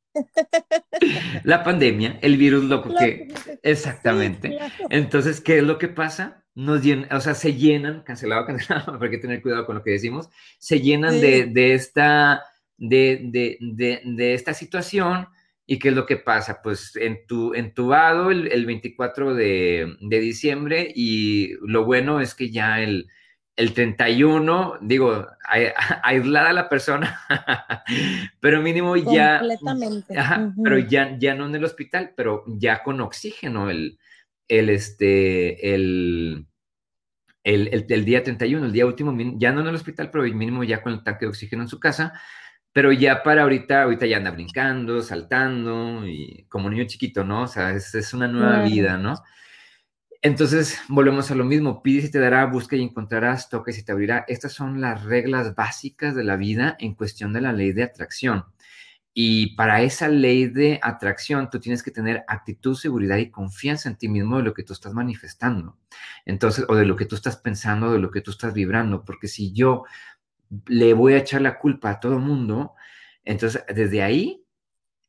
la 1.44 1.62
pandemia, 1.64 2.18
el 2.22 2.36
virus 2.36 2.64
loco 2.64 2.94
que... 2.94 3.28
Exactamente. 3.62 4.58
Entonces, 4.90 5.40
¿qué 5.40 5.58
es 5.58 5.64
lo 5.64 5.78
que 5.78 5.88
pasa? 5.88 6.44
Nos 6.54 6.82
llenan, 6.82 7.12
o 7.12 7.20
sea, 7.20 7.34
se 7.34 7.54
llenan, 7.54 8.02
cancelado, 8.02 8.46
cancelado, 8.46 8.98
hay 9.00 9.10
que 9.10 9.18
tener 9.18 9.42
cuidado 9.42 9.66
con 9.66 9.76
lo 9.76 9.82
que 9.82 9.92
decimos, 9.92 10.28
se 10.58 10.80
llenan 10.80 11.20
de, 11.20 11.46
de, 11.46 11.74
esta, 11.74 12.42
de, 12.76 13.20
de, 13.24 14.00
de, 14.04 14.34
esta 14.34 14.54
situación 14.54 15.28
¿Y 15.66 15.78
qué 15.78 15.88
es 15.88 15.94
lo 15.94 16.04
que 16.04 16.16
pasa? 16.16 16.60
Pues 16.62 16.92
entubado 16.96 18.30
el, 18.30 18.48
el 18.52 18.66
24 18.66 19.34
de, 19.34 19.96
de, 20.00 20.20
diciembre 20.20 20.92
y 20.94 21.54
lo 21.66 21.86
bueno 21.86 22.20
es 22.20 22.34
que 22.34 22.50
ya 22.50 22.82
el, 22.82 23.08
el 23.56 23.72
31, 23.72 24.78
digo, 24.82 25.26
aislada 26.02 26.52
la 26.52 26.68
persona, 26.68 27.18
pero 28.40 28.60
mínimo 28.60 28.96
ya... 28.96 29.38
Completamente. 29.38 30.14
Pero 30.62 30.78
ya, 30.78 31.16
ya 31.18 31.34
no 31.34 31.46
en 31.46 31.54
el 31.54 31.64
hospital, 31.64 32.12
pero 32.14 32.44
ya 32.46 32.82
con 32.82 33.00
oxígeno 33.00 33.70
el, 33.70 33.98
el, 34.48 34.68
este, 34.68 35.74
el, 35.74 36.46
el, 37.42 37.86
el, 37.88 38.04
día 38.04 38.22
31, 38.22 38.66
el 38.66 38.72
día 38.72 38.84
último, 38.84 39.16
ya 39.38 39.52
no 39.52 39.62
en 39.62 39.68
el 39.68 39.74
hospital, 39.76 40.10
pero 40.10 40.24
mínimo 40.24 40.62
ya 40.62 40.82
con 40.82 40.92
el 40.92 41.02
tanque 41.02 41.24
de 41.24 41.30
oxígeno 41.30 41.62
en 41.62 41.68
su 41.68 41.80
casa 41.80 42.12
pero 42.74 42.92
ya 42.92 43.22
para 43.22 43.42
ahorita, 43.44 43.84
ahorita 43.84 44.04
ya 44.06 44.16
anda 44.16 44.32
brincando, 44.32 45.00
saltando, 45.00 46.06
y 46.08 46.44
como 46.48 46.68
niño 46.68 46.84
chiquito, 46.86 47.24
¿no? 47.24 47.42
O 47.44 47.46
sea, 47.46 47.70
es, 47.70 47.94
es 47.94 48.12
una 48.12 48.26
nueva 48.26 48.64
vida, 48.64 48.98
¿no? 48.98 49.14
Entonces, 50.22 50.80
volvemos 50.88 51.30
a 51.30 51.36
lo 51.36 51.44
mismo, 51.44 51.82
pide 51.84 52.06
y 52.08 52.10
te 52.10 52.18
dará, 52.18 52.46
busca 52.46 52.74
y 52.74 52.82
encontrarás, 52.82 53.48
toca 53.48 53.70
y 53.70 53.74
se 53.74 53.84
te 53.84 53.92
abrirá. 53.92 54.24
Estas 54.26 54.54
son 54.54 54.80
las 54.80 55.04
reglas 55.04 55.54
básicas 55.54 56.16
de 56.16 56.24
la 56.24 56.34
vida 56.34 56.76
en 56.80 56.94
cuestión 56.94 57.32
de 57.32 57.42
la 57.42 57.52
ley 57.52 57.72
de 57.72 57.84
atracción. 57.84 58.44
Y 59.12 59.54
para 59.54 59.82
esa 59.82 60.08
ley 60.08 60.46
de 60.46 60.80
atracción, 60.82 61.48
tú 61.48 61.60
tienes 61.60 61.84
que 61.84 61.92
tener 61.92 62.24
actitud, 62.26 62.74
seguridad 62.74 63.18
y 63.18 63.30
confianza 63.30 63.88
en 63.88 63.96
ti 63.96 64.08
mismo 64.08 64.38
de 64.38 64.42
lo 64.42 64.52
que 64.52 64.64
tú 64.64 64.72
estás 64.72 64.94
manifestando. 64.94 65.78
Entonces, 66.24 66.64
o 66.68 66.74
de 66.74 66.86
lo 66.86 66.96
que 66.96 67.04
tú 67.04 67.14
estás 67.14 67.36
pensando, 67.36 67.92
de 67.92 68.00
lo 68.00 68.10
que 68.10 68.20
tú 68.20 68.32
estás 68.32 68.52
vibrando. 68.52 69.04
Porque 69.04 69.28
si 69.28 69.52
yo 69.52 69.84
le 70.66 70.94
voy 70.94 71.14
a 71.14 71.18
echar 71.18 71.42
la 71.42 71.58
culpa 71.58 71.90
a 71.90 72.00
todo 72.00 72.18
mundo. 72.18 72.74
Entonces, 73.24 73.64
desde 73.74 74.02
ahí 74.02 74.44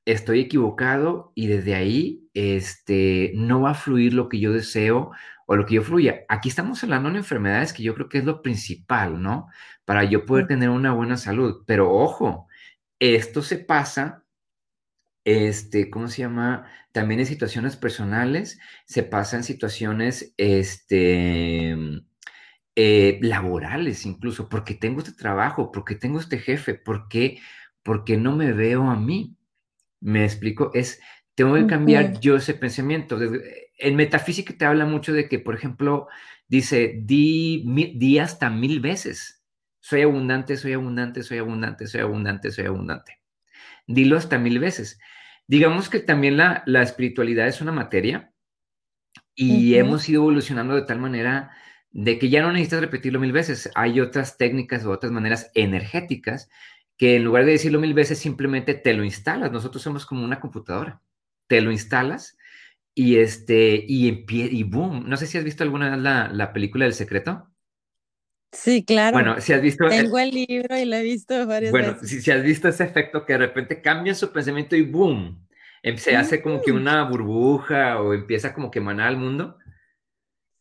estoy 0.06 0.41
equivocado 0.41 1.32
y 1.36 1.48
desde 1.48 1.76
ahí 1.76 2.30
este, 2.34 3.32
no 3.36 3.62
va 3.62 3.71
a 3.71 3.76
fluir 3.76 4.13
lo 4.13 4.30
que 4.30 4.39
yo 4.39 4.54
deseo 4.54 5.12
o 5.48 5.56
lo 5.56 5.65
que 5.65 5.76
yo 5.76 5.82
fluya. 5.84 6.26
Aquí 6.30 6.50
estamos 6.50 6.84
hablando 6.84 7.10
de 7.10 7.17
enfermedades 7.17 7.74
que 7.74 7.84
yo 7.84 7.95
creo 7.95 8.10
que 8.10 8.19
es 8.19 8.26
lo 8.26 8.41
principal, 8.41 9.21
¿no? 9.21 9.48
Para 9.86 10.04
yo 10.04 10.26
poder 10.26 10.48
tener 10.48 10.69
una 10.69 10.93
buena 10.93 11.17
salud. 11.17 11.63
Pero 11.65 11.91
ojo, 11.91 12.48
esto 13.00 13.41
se 13.41 13.58
pasa, 13.58 14.24
este, 15.24 15.89
¿cómo 15.89 16.08
se 16.08 16.21
llama? 16.21 16.67
También 16.91 17.19
en 17.19 17.26
situaciones 17.26 17.76
personales, 17.76 18.60
se 18.86 19.04
pasa 19.04 19.38
en 19.38 19.43
situaciones, 19.43 20.34
este, 20.38 21.76
eh, 22.76 23.20
laborales 23.22 24.06
incluso, 24.06 24.50
porque 24.50 24.74
tengo 24.74 25.00
este 25.00 25.14
trabajo, 25.14 25.72
porque 25.72 25.96
tengo 25.96 26.20
este 26.20 26.40
jefe, 26.40 26.74
porque, 26.76 27.40
porque 27.84 28.18
no 28.18 28.36
me 28.36 28.52
veo 28.52 28.90
a 28.90 28.96
mí. 28.96 29.38
Me 30.02 30.26
explico, 30.26 30.72
es, 30.74 31.00
tengo 31.36 31.56
que 31.56 31.68
cambiar 31.68 32.20
yo 32.20 32.36
ese 32.36 32.54
pensamiento. 32.54 33.18
En 33.78 33.96
metafísica 33.96 34.54
te 34.58 34.66
habla 34.66 34.86
mucho 34.86 35.14
de 35.14 35.30
que, 35.30 35.40
por 35.40 35.56
ejemplo, 35.56 36.08
dice, 36.48 37.00
di, 37.04 37.64
di 37.96 38.20
hasta 38.20 38.50
mil 38.50 38.82
veces. 38.82 39.44
Soy 39.80 40.02
abundante, 40.02 40.58
soy 40.58 40.74
abundante, 40.74 41.24
soy 41.24 41.38
abundante, 41.38 41.88
soy 41.88 42.02
abundante, 42.02 42.52
soy 42.52 42.66
abundante. 42.66 43.22
Dilo 43.88 44.18
hasta 44.18 44.38
mil 44.38 44.60
veces. 44.60 45.00
Digamos 45.48 45.90
que 45.90 46.00
también 46.00 46.38
la, 46.38 46.64
la 46.66 46.82
espiritualidad 46.82 47.48
es 47.48 47.62
una 47.62 47.72
materia 47.72 48.34
y 49.36 49.76
hemos 49.76 50.08
ido 50.10 50.24
evolucionando 50.24 50.76
de 50.76 50.84
tal 50.84 51.00
manera 51.00 51.52
de 51.95 52.19
que 52.19 52.27
ya 52.27 52.41
no 52.41 52.51
necesitas 52.51 52.81
repetirlo 52.81 53.21
mil 53.21 53.31
veces. 53.31 53.71
Hay 53.73 54.01
otras 54.01 54.38
técnicas 54.38 54.84
o 54.84 54.91
otras 54.91 55.13
maneras 55.13 55.49
energéticas 55.53 56.49
que 56.97 57.15
en 57.15 57.23
lugar 57.23 57.45
de 57.45 57.53
decirlo 57.53 57.79
mil 57.79 57.93
veces 57.93 58.19
simplemente 58.19 58.73
te 58.73 58.93
lo 58.93 59.05
instalas. 59.05 59.49
Nosotros 59.49 59.81
somos 59.81 60.05
como 60.05 60.25
una 60.25 60.41
computadora. 60.41 61.01
Te 61.47 61.62
lo 61.62 61.71
instalas 61.71 62.38
y 62.93 63.15
este 63.15 63.81
y 63.88 64.25
y 64.27 64.63
boom. 64.63 65.08
No 65.08 65.15
sé 65.15 65.25
si 65.25 65.38
has 65.38 65.45
visto 65.45 65.63
alguna 65.63 65.91
vez 65.91 65.99
la, 65.99 66.27
la 66.27 66.51
película 66.51 66.84
del 66.84 66.93
secreto. 66.93 67.49
Sí, 68.51 68.84
claro. 68.84 69.13
Bueno, 69.13 69.39
si 69.39 69.53
has 69.53 69.62
visto. 69.62 69.88
Tengo 69.88 70.19
el, 70.19 70.31
libro 70.31 70.77
y 70.77 70.84
lo 70.84 70.97
he 70.97 71.03
visto 71.03 71.47
varias 71.47 71.71
bueno, 71.71 71.93
veces. 71.93 72.10
Si, 72.10 72.21
si, 72.21 72.29
has 72.29 72.43
visto 72.43 72.67
ese 72.67 72.84
efecto 72.84 73.25
que 73.25 73.34
de 73.34 73.39
repente 73.39 73.81
cambia 73.81 74.13
su 74.15 74.34
pensamiento 74.34 74.75
y 74.75 74.81
boom, 74.81 75.47
em, 75.81 75.95
se 75.95 76.17
hace 76.17 76.41
como 76.41 76.62
que 76.62 76.73
mm. 76.73 76.75
una 76.75 77.03
burbuja 77.03 78.01
o 78.01 78.13
empieza 78.13 78.53
como 78.53 78.69
que 78.69 78.79
emanar 78.79 79.08
al 79.08 79.17
mundo. 79.17 79.58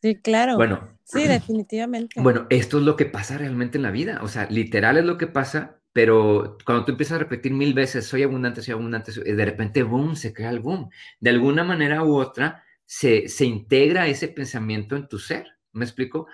Sí, 0.05 0.17
claro. 0.17 0.57
Bueno. 0.57 0.99
Sí, 1.05 1.27
definitivamente. 1.27 2.21
Bueno, 2.21 2.47
esto 2.51 2.77
es 2.77 2.85
lo 2.85 2.95
que 2.95 3.07
pasa 3.07 3.39
realmente 3.39 3.79
en 3.79 3.83
la 3.85 3.91
vida. 3.91 4.21
O 4.23 4.29
sea, 4.29 4.47
literal 4.51 4.99
es 4.99 5.05
lo 5.07 5.17
que 5.17 5.27
pasa, 5.27 5.81
pero 5.95 6.59
cuando 6.67 6.85
tú 6.85 6.93
empiezas 6.93 7.17
a 7.17 7.21
repetir 7.21 7.53
mil 7.55 7.73
veces, 7.73 8.05
soy 8.05 8.23
abundante, 8.23 8.61
soy 8.61 8.73
abundante, 8.73 9.13
de 9.13 9.45
repente, 9.47 9.83
boom, 9.83 10.15
se 10.15 10.35
crea 10.35 10.51
el 10.51 10.61
boom. 10.61 10.91
De 11.21 11.31
alguna 11.31 11.65
manera 11.65 12.05
u 12.05 12.17
otra, 12.17 12.65
se, 12.85 13.29
se 13.29 13.47
integra 13.47 14.07
ese 14.07 14.29
pensamiento 14.29 14.95
en 14.95 15.09
tu 15.09 15.19
ser. 15.19 15.47
¿Me 15.73 15.87
explico? 15.87 16.27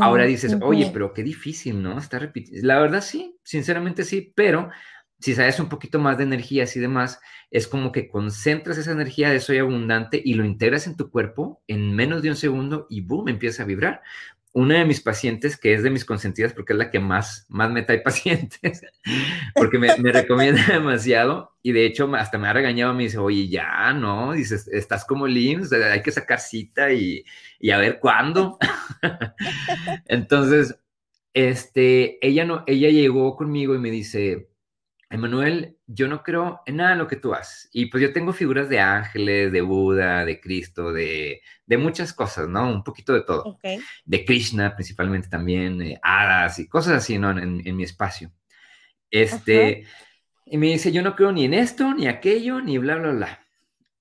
Ahora 0.00 0.24
dices, 0.24 0.56
oye, 0.62 0.88
pero 0.92 1.12
qué 1.12 1.24
difícil, 1.24 1.82
¿no? 1.82 1.98
Está 1.98 2.20
repitiendo. 2.20 2.64
La 2.64 2.78
verdad 2.78 3.00
sí, 3.02 3.36
sinceramente 3.42 4.04
sí, 4.04 4.32
pero 4.36 4.70
si 5.18 5.34
sabes 5.34 5.58
un 5.60 5.68
poquito 5.68 5.98
más 5.98 6.18
de 6.18 6.24
energías 6.24 6.76
y 6.76 6.80
demás, 6.80 7.20
es 7.50 7.66
como 7.66 7.92
que 7.92 8.08
concentras 8.08 8.78
esa 8.78 8.92
energía 8.92 9.30
de 9.30 9.40
soy 9.40 9.58
abundante 9.58 10.20
y 10.22 10.34
lo 10.34 10.44
integras 10.44 10.86
en 10.86 10.96
tu 10.96 11.10
cuerpo 11.10 11.62
en 11.66 11.94
menos 11.94 12.22
de 12.22 12.30
un 12.30 12.36
segundo 12.36 12.86
y 12.90 13.00
boom, 13.00 13.28
empieza 13.28 13.62
a 13.62 13.66
vibrar. 13.66 14.02
Una 14.52 14.78
de 14.78 14.86
mis 14.86 15.02
pacientes, 15.02 15.58
que 15.58 15.74
es 15.74 15.82
de 15.82 15.90
mis 15.90 16.06
consentidas 16.06 16.54
porque 16.54 16.72
es 16.72 16.78
la 16.78 16.90
que 16.90 16.98
más, 16.98 17.44
más 17.48 17.70
me 17.70 17.82
trae 17.82 17.98
pacientes, 18.04 18.82
porque 19.54 19.78
me, 19.78 19.94
recomienda 20.12 20.64
demasiado 20.72 21.52
y 21.62 21.72
de 21.72 21.86
hecho 21.86 22.14
hasta 22.14 22.38
me 22.38 22.48
ha 22.48 22.52
regañado, 22.52 22.94
me 22.94 23.04
dice, 23.04 23.18
oye, 23.18 23.48
ya, 23.48 23.92
¿no? 23.92 24.32
Dices, 24.32 24.68
estás 24.68 25.04
como 25.04 25.26
LIMS, 25.26 25.72
hay 25.72 26.02
que 26.02 26.12
sacar 26.12 26.40
cita 26.40 26.92
y, 26.92 27.24
y 27.58 27.70
a 27.70 27.78
ver 27.78 27.98
cuándo. 28.00 28.58
Entonces, 30.06 30.78
este, 31.34 32.26
ella, 32.26 32.46
no, 32.46 32.64
ella 32.66 32.88
llegó 32.88 33.36
conmigo 33.36 33.74
y 33.74 33.78
me 33.78 33.90
dice, 33.90 34.48
Emanuel, 35.08 35.78
yo 35.86 36.08
no 36.08 36.22
creo 36.22 36.62
en 36.66 36.76
nada 36.76 36.90
de 36.90 36.96
lo 36.96 37.06
que 37.06 37.16
tú 37.16 37.32
haces. 37.32 37.68
Y 37.72 37.86
pues 37.86 38.02
yo 38.02 38.12
tengo 38.12 38.32
figuras 38.32 38.68
de 38.68 38.80
ángeles, 38.80 39.52
de 39.52 39.60
Buda, 39.60 40.24
de 40.24 40.40
Cristo, 40.40 40.92
de, 40.92 41.42
de 41.64 41.78
muchas 41.78 42.12
cosas, 42.12 42.48
¿no? 42.48 42.68
Un 42.68 42.82
poquito 42.82 43.12
de 43.12 43.22
todo. 43.22 43.58
De 44.04 44.24
Krishna 44.24 44.74
principalmente 44.74 45.28
también, 45.28 45.80
eh, 45.80 45.98
hadas 46.02 46.58
y 46.58 46.68
cosas 46.68 46.94
así, 46.94 47.18
¿no? 47.18 47.30
En, 47.30 47.62
en 47.64 47.76
mi 47.76 47.84
espacio. 47.84 48.32
Este, 49.10 49.86
y 50.44 50.58
me 50.58 50.66
dice, 50.66 50.92
yo 50.92 51.02
no 51.02 51.14
creo 51.16 51.32
ni 51.32 51.44
en 51.44 51.54
esto, 51.54 51.94
ni 51.94 52.06
aquello, 52.06 52.60
ni 52.60 52.78
bla, 52.78 52.96
bla, 52.96 53.12
bla. 53.12 53.46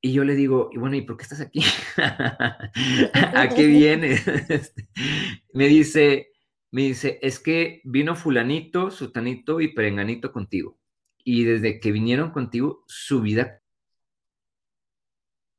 Y 0.01 0.13
yo 0.13 0.23
le 0.23 0.35
digo, 0.35 0.69
y 0.71 0.77
bueno, 0.77 0.95
¿y 0.95 1.01
por 1.01 1.17
qué 1.17 1.23
estás 1.23 1.41
aquí? 1.41 1.61
¿A 1.97 3.49
qué 3.55 3.65
vienes? 3.65 4.23
me 5.53 5.67
dice, 5.67 6.29
me 6.71 6.83
dice, 6.83 7.19
es 7.21 7.39
que 7.39 7.81
vino 7.83 8.15
fulanito, 8.15 8.91
sutanito 8.91 9.61
y 9.61 9.69
perenganito 9.69 10.31
contigo. 10.31 10.77
Y 11.25 11.43
desde 11.43 11.81
que 11.81 11.91
vinieron 11.91 12.31
contigo, 12.31 12.85
su 12.88 13.19
vida, 13.21 13.61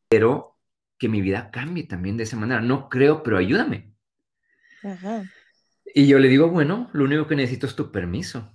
pero 0.09 0.57
que 0.97 1.09
mi 1.11 1.21
vida 1.21 1.51
cambie 1.51 1.85
también 1.85 2.17
de 2.17 2.23
esa 2.23 2.37
manera. 2.37 2.63
No 2.63 2.89
creo, 2.89 3.23
pero 3.23 3.37
ayúdame. 3.37 3.93
Y 5.95 6.07
yo 6.07 6.19
le 6.19 6.29
digo, 6.29 6.49
bueno, 6.49 6.89
lo 6.95 7.05
único 7.05 7.27
que 7.27 7.37
necesito 7.37 7.67
es 7.67 7.77
tu 7.77 7.93
permiso. 7.93 8.55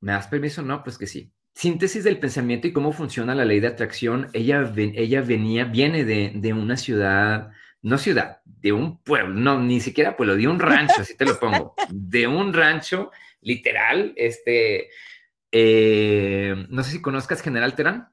¿Me 0.00 0.12
das 0.12 0.26
permiso? 0.26 0.60
No, 0.62 0.82
pues 0.82 0.98
que 0.98 1.06
sí. 1.06 1.32
Síntesis 1.54 2.04
del 2.04 2.20
pensamiento 2.20 2.66
y 2.66 2.72
cómo 2.72 2.92
funciona 2.92 3.34
la 3.34 3.44
ley 3.44 3.60
de 3.60 3.68
atracción. 3.68 4.28
Ella, 4.32 4.70
ella 4.76 5.22
venía, 5.22 5.64
viene 5.64 6.04
de, 6.04 6.32
de 6.34 6.52
una 6.52 6.76
ciudad, 6.76 7.50
no 7.82 7.98
ciudad, 7.98 8.40
de 8.44 8.72
un 8.72 9.02
pueblo, 9.02 9.34
no, 9.34 9.60
ni 9.60 9.80
siquiera 9.80 10.16
pueblo, 10.16 10.36
de 10.36 10.48
un 10.48 10.58
rancho, 10.58 11.02
así 11.02 11.16
te 11.16 11.24
lo 11.24 11.38
pongo, 11.38 11.74
de 11.90 12.26
un 12.26 12.52
rancho, 12.52 13.10
literal, 13.40 14.12
este, 14.16 14.88
eh, 15.52 16.66
no 16.68 16.82
sé 16.82 16.92
si 16.92 17.02
conozcas 17.02 17.42
General 17.42 17.74
Terán. 17.74 18.08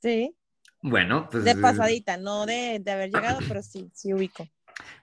Sí. 0.00 0.36
Bueno, 0.82 1.28
pues. 1.30 1.44
De 1.44 1.56
pasadita, 1.56 2.16
no 2.16 2.46
de, 2.46 2.78
de 2.80 2.90
haber 2.90 3.10
llegado, 3.10 3.40
pero 3.48 3.62
sí, 3.62 3.90
sí 3.94 4.12
ubico. 4.12 4.46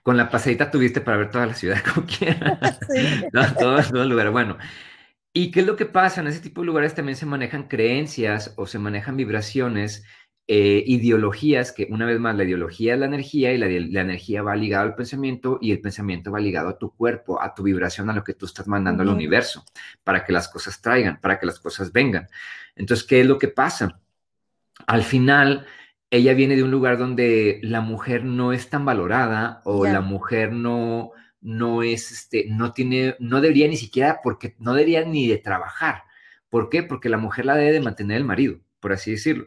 Con 0.02 0.16
la 0.16 0.30
pasadita 0.30 0.70
tuviste 0.70 1.00
para 1.00 1.16
ver 1.16 1.30
toda 1.30 1.46
la 1.46 1.54
ciudad 1.54 1.82
como 1.94 2.06
quieras. 2.06 2.78
Sí. 2.88 3.24
no, 3.32 3.54
todo, 3.54 3.82
todo 3.82 4.02
el 4.02 4.08
lugar. 4.08 4.30
Bueno, 4.30 4.58
¿y 5.32 5.50
qué 5.50 5.60
es 5.60 5.66
lo 5.66 5.76
que 5.76 5.86
pasa? 5.86 6.20
En 6.20 6.26
ese 6.26 6.40
tipo 6.40 6.60
de 6.60 6.66
lugares 6.66 6.94
también 6.94 7.16
se 7.16 7.26
manejan 7.26 7.68
creencias 7.68 8.54
o 8.56 8.66
se 8.66 8.78
manejan 8.78 9.16
vibraciones 9.16 10.04
eh, 10.48 10.82
ideologías, 10.86 11.72
que 11.72 11.86
una 11.90 12.04
vez 12.04 12.18
más 12.18 12.36
la 12.36 12.44
ideología 12.44 12.94
es 12.94 13.00
la 13.00 13.06
energía 13.06 13.52
y 13.52 13.58
la, 13.58 13.68
la, 13.68 14.00
energía 14.00 14.42
va 14.42 14.56
ligada 14.56 14.82
al 14.84 14.94
pensamiento 14.96 15.58
y 15.60 15.70
el 15.70 15.80
pensamiento 15.80 16.32
va 16.32 16.40
ligado 16.40 16.68
a 16.68 16.78
tu 16.78 16.90
cuerpo, 16.90 17.40
a 17.40 17.54
tu 17.54 17.62
vibración, 17.62 18.10
a 18.10 18.12
lo 18.12 18.24
que 18.24 18.34
tú 18.34 18.46
estás 18.46 18.66
mandando 18.66 19.02
al 19.02 19.08
universo, 19.08 19.64
para 20.02 20.24
que 20.24 20.32
las 20.32 20.48
cosas 20.48 20.82
traigan, 20.82 21.20
para 21.20 21.38
que 21.38 21.46
las 21.46 21.60
cosas 21.60 21.92
vengan. 21.92 22.28
Entonces, 22.74 23.06
¿qué 23.06 23.20
es 23.20 23.26
lo 23.26 23.38
que 23.38 23.48
pasa? 23.48 24.00
Al 24.86 25.04
final, 25.04 25.66
ella 26.10 26.34
viene 26.34 26.56
de 26.56 26.64
un 26.64 26.70
lugar 26.70 26.98
donde 26.98 27.60
la 27.62 27.80
mujer 27.80 28.24
no 28.24 28.52
es 28.52 28.68
tan 28.68 28.84
valorada 28.84 29.62
o 29.64 29.86
la 29.86 30.00
mujer 30.00 30.52
no, 30.52 31.12
no 31.40 31.82
es, 31.82 32.10
este, 32.10 32.46
no 32.48 32.72
tiene, 32.72 33.16
no 33.20 33.40
debería 33.40 33.68
ni 33.68 33.76
siquiera, 33.76 34.20
porque 34.22 34.56
no 34.58 34.74
debería 34.74 35.04
ni 35.04 35.28
de 35.28 35.38
trabajar. 35.38 36.02
¿Por 36.50 36.68
qué? 36.68 36.82
Porque 36.82 37.08
la 37.08 37.16
mujer 37.16 37.46
la 37.46 37.54
debe 37.54 37.72
de 37.72 37.80
mantener 37.80 38.18
el 38.18 38.24
marido, 38.24 38.60
por 38.80 38.92
así 38.92 39.12
decirlo. 39.12 39.46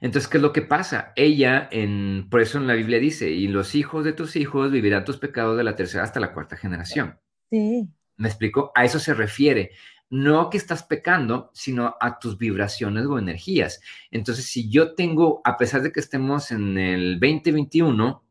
Entonces, 0.00 0.30
¿qué 0.30 0.38
es 0.38 0.42
lo 0.42 0.52
que 0.52 0.62
pasa? 0.62 1.12
Ella, 1.14 1.68
en, 1.70 2.28
por 2.30 2.40
eso 2.40 2.58
en 2.58 2.66
la 2.66 2.74
Biblia 2.74 2.98
dice, 2.98 3.30
y 3.30 3.48
los 3.48 3.74
hijos 3.74 4.04
de 4.04 4.14
tus 4.14 4.36
hijos 4.36 4.70
vivirán 4.70 5.04
tus 5.04 5.18
pecados 5.18 5.56
de 5.56 5.64
la 5.64 5.76
tercera 5.76 6.04
hasta 6.04 6.20
la 6.20 6.32
cuarta 6.32 6.56
generación. 6.56 7.18
Sí. 7.50 7.88
¿Me 8.16 8.28
explico? 8.28 8.72
A 8.74 8.84
eso 8.84 8.98
se 8.98 9.12
refiere. 9.12 9.72
No 10.08 10.50
que 10.50 10.56
estás 10.56 10.82
pecando, 10.82 11.50
sino 11.54 11.96
a 12.00 12.18
tus 12.18 12.38
vibraciones 12.38 13.06
o 13.06 13.18
energías. 13.18 13.80
Entonces, 14.10 14.46
si 14.46 14.70
yo 14.70 14.94
tengo, 14.94 15.40
a 15.44 15.56
pesar 15.56 15.82
de 15.82 15.92
que 15.92 16.00
estemos 16.00 16.50
en 16.50 16.78
el 16.78 17.20
2021, 17.20 18.24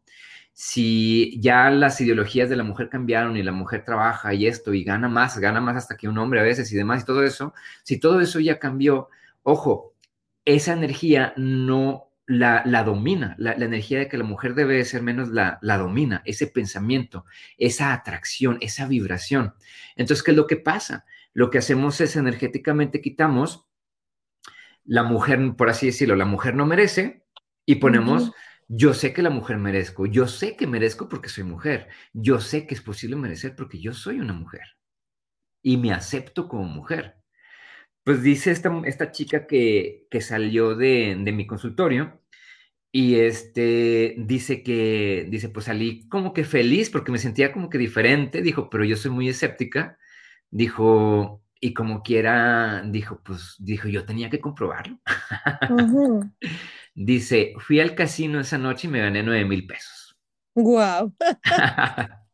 si 0.61 1.39
ya 1.39 1.69
las 1.69 2.01
ideologías 2.01 2.49
de 2.49 2.57
la 2.57 2.63
mujer 2.63 2.89
cambiaron 2.89 3.37
y 3.37 3.43
la 3.43 3.53
mujer 3.53 3.85
trabaja 3.85 4.33
y 4.33 4.45
esto 4.45 4.73
y 4.73 4.83
gana 4.83 5.07
más, 5.07 5.37
gana 5.37 5.61
más 5.61 5.77
hasta 5.77 5.95
que 5.95 6.09
un 6.09 6.17
hombre 6.17 6.41
a 6.41 6.43
veces 6.43 6.69
y 6.73 6.75
demás 6.75 7.03
y 7.03 7.05
todo 7.05 7.23
eso, 7.23 7.53
si 7.83 7.97
todo 7.97 8.19
eso 8.19 8.41
ya 8.41 8.59
cambió, 8.59 9.07
ojo, 9.43 9.93
esa 10.55 10.73
energía 10.73 11.33
no 11.37 12.11
la, 12.25 12.61
la 12.65 12.83
domina, 12.83 13.35
la, 13.39 13.53
energía 13.53 13.99
de 13.99 14.07
que 14.07 14.17
la 14.17 14.23
mujer 14.23 14.53
debe 14.53 14.83
ser 14.85 15.01
menos 15.01 15.29
la, 15.29 15.57
la 15.61 15.77
domina, 15.77 16.21
ese 16.25 16.47
pensamiento, 16.47 17.25
esa 17.57 17.93
atracción, 17.93 18.57
esa 18.61 18.87
vibración. 18.87 19.53
Entonces, 19.95 20.23
¿qué 20.23 20.31
es 20.31 20.37
lo 20.37 20.47
que 20.47 20.57
pasa? 20.57 21.05
Lo 21.33 21.49
que 21.49 21.57
hacemos 21.57 21.99
es 22.01 22.15
energéticamente 22.15 23.01
quitamos 23.01 23.67
la 24.85 25.03
mujer, 25.03 25.55
por 25.55 25.69
así 25.69 25.87
decirlo, 25.87 26.15
la 26.15 26.25
mujer 26.25 26.55
no 26.55 26.65
merece 26.65 27.23
y 27.65 27.75
ponemos, 27.75 28.31
yo 28.67 28.93
sé 28.93 29.13
que 29.13 29.21
la 29.21 29.29
mujer 29.29 29.57
merezco, 29.57 30.05
yo 30.05 30.27
sé 30.27 30.55
que 30.55 30.67
merezco 30.67 31.09
porque 31.09 31.29
soy 31.29 31.43
mujer, 31.43 31.89
yo 32.13 32.39
sé 32.39 32.65
que 32.65 32.75
es 32.75 32.81
posible 32.81 33.15
merecer 33.15 33.55
porque 33.55 33.79
yo 33.79 33.93
soy 33.93 34.19
una 34.19 34.33
mujer 34.33 34.63
y 35.61 35.77
me 35.77 35.91
acepto 35.91 36.47
como 36.47 36.63
mujer. 36.63 37.18
Pues 38.09 38.23
dice 38.23 38.49
esta, 38.49 38.71
esta 38.85 39.11
chica 39.11 39.45
que, 39.45 40.07
que 40.09 40.19
salió 40.19 40.73
de, 40.73 41.15
de, 41.19 41.31
mi 41.31 41.45
consultorio 41.45 42.19
y 42.91 43.19
este 43.19 44.15
dice 44.17 44.63
que, 44.63 45.27
dice, 45.29 45.49
pues 45.49 45.67
salí 45.67 46.07
como 46.09 46.33
que 46.33 46.43
feliz 46.43 46.89
porque 46.89 47.11
me 47.11 47.19
sentía 47.19 47.51
como 47.51 47.69
que 47.69 47.77
diferente, 47.77 48.41
dijo, 48.41 48.67
pero 48.67 48.83
yo 48.83 48.95
soy 48.95 49.11
muy 49.11 49.29
escéptica, 49.29 49.99
dijo, 50.49 51.43
y 51.61 51.75
como 51.75 52.01
quiera, 52.01 52.81
dijo, 52.83 53.21
pues, 53.23 53.57
dijo, 53.59 53.87
yo 53.87 54.03
tenía 54.05 54.31
que 54.31 54.39
comprobarlo. 54.41 54.99
Dice, 56.95 57.53
fui 57.59 57.79
al 57.79 57.93
casino 57.93 58.39
esa 58.39 58.57
noche 58.57 58.87
y 58.87 58.89
me 58.89 59.01
gané 59.01 59.21
nueve 59.21 59.45
mil 59.45 59.67
pesos. 59.67 60.19
Wow. 60.55 61.15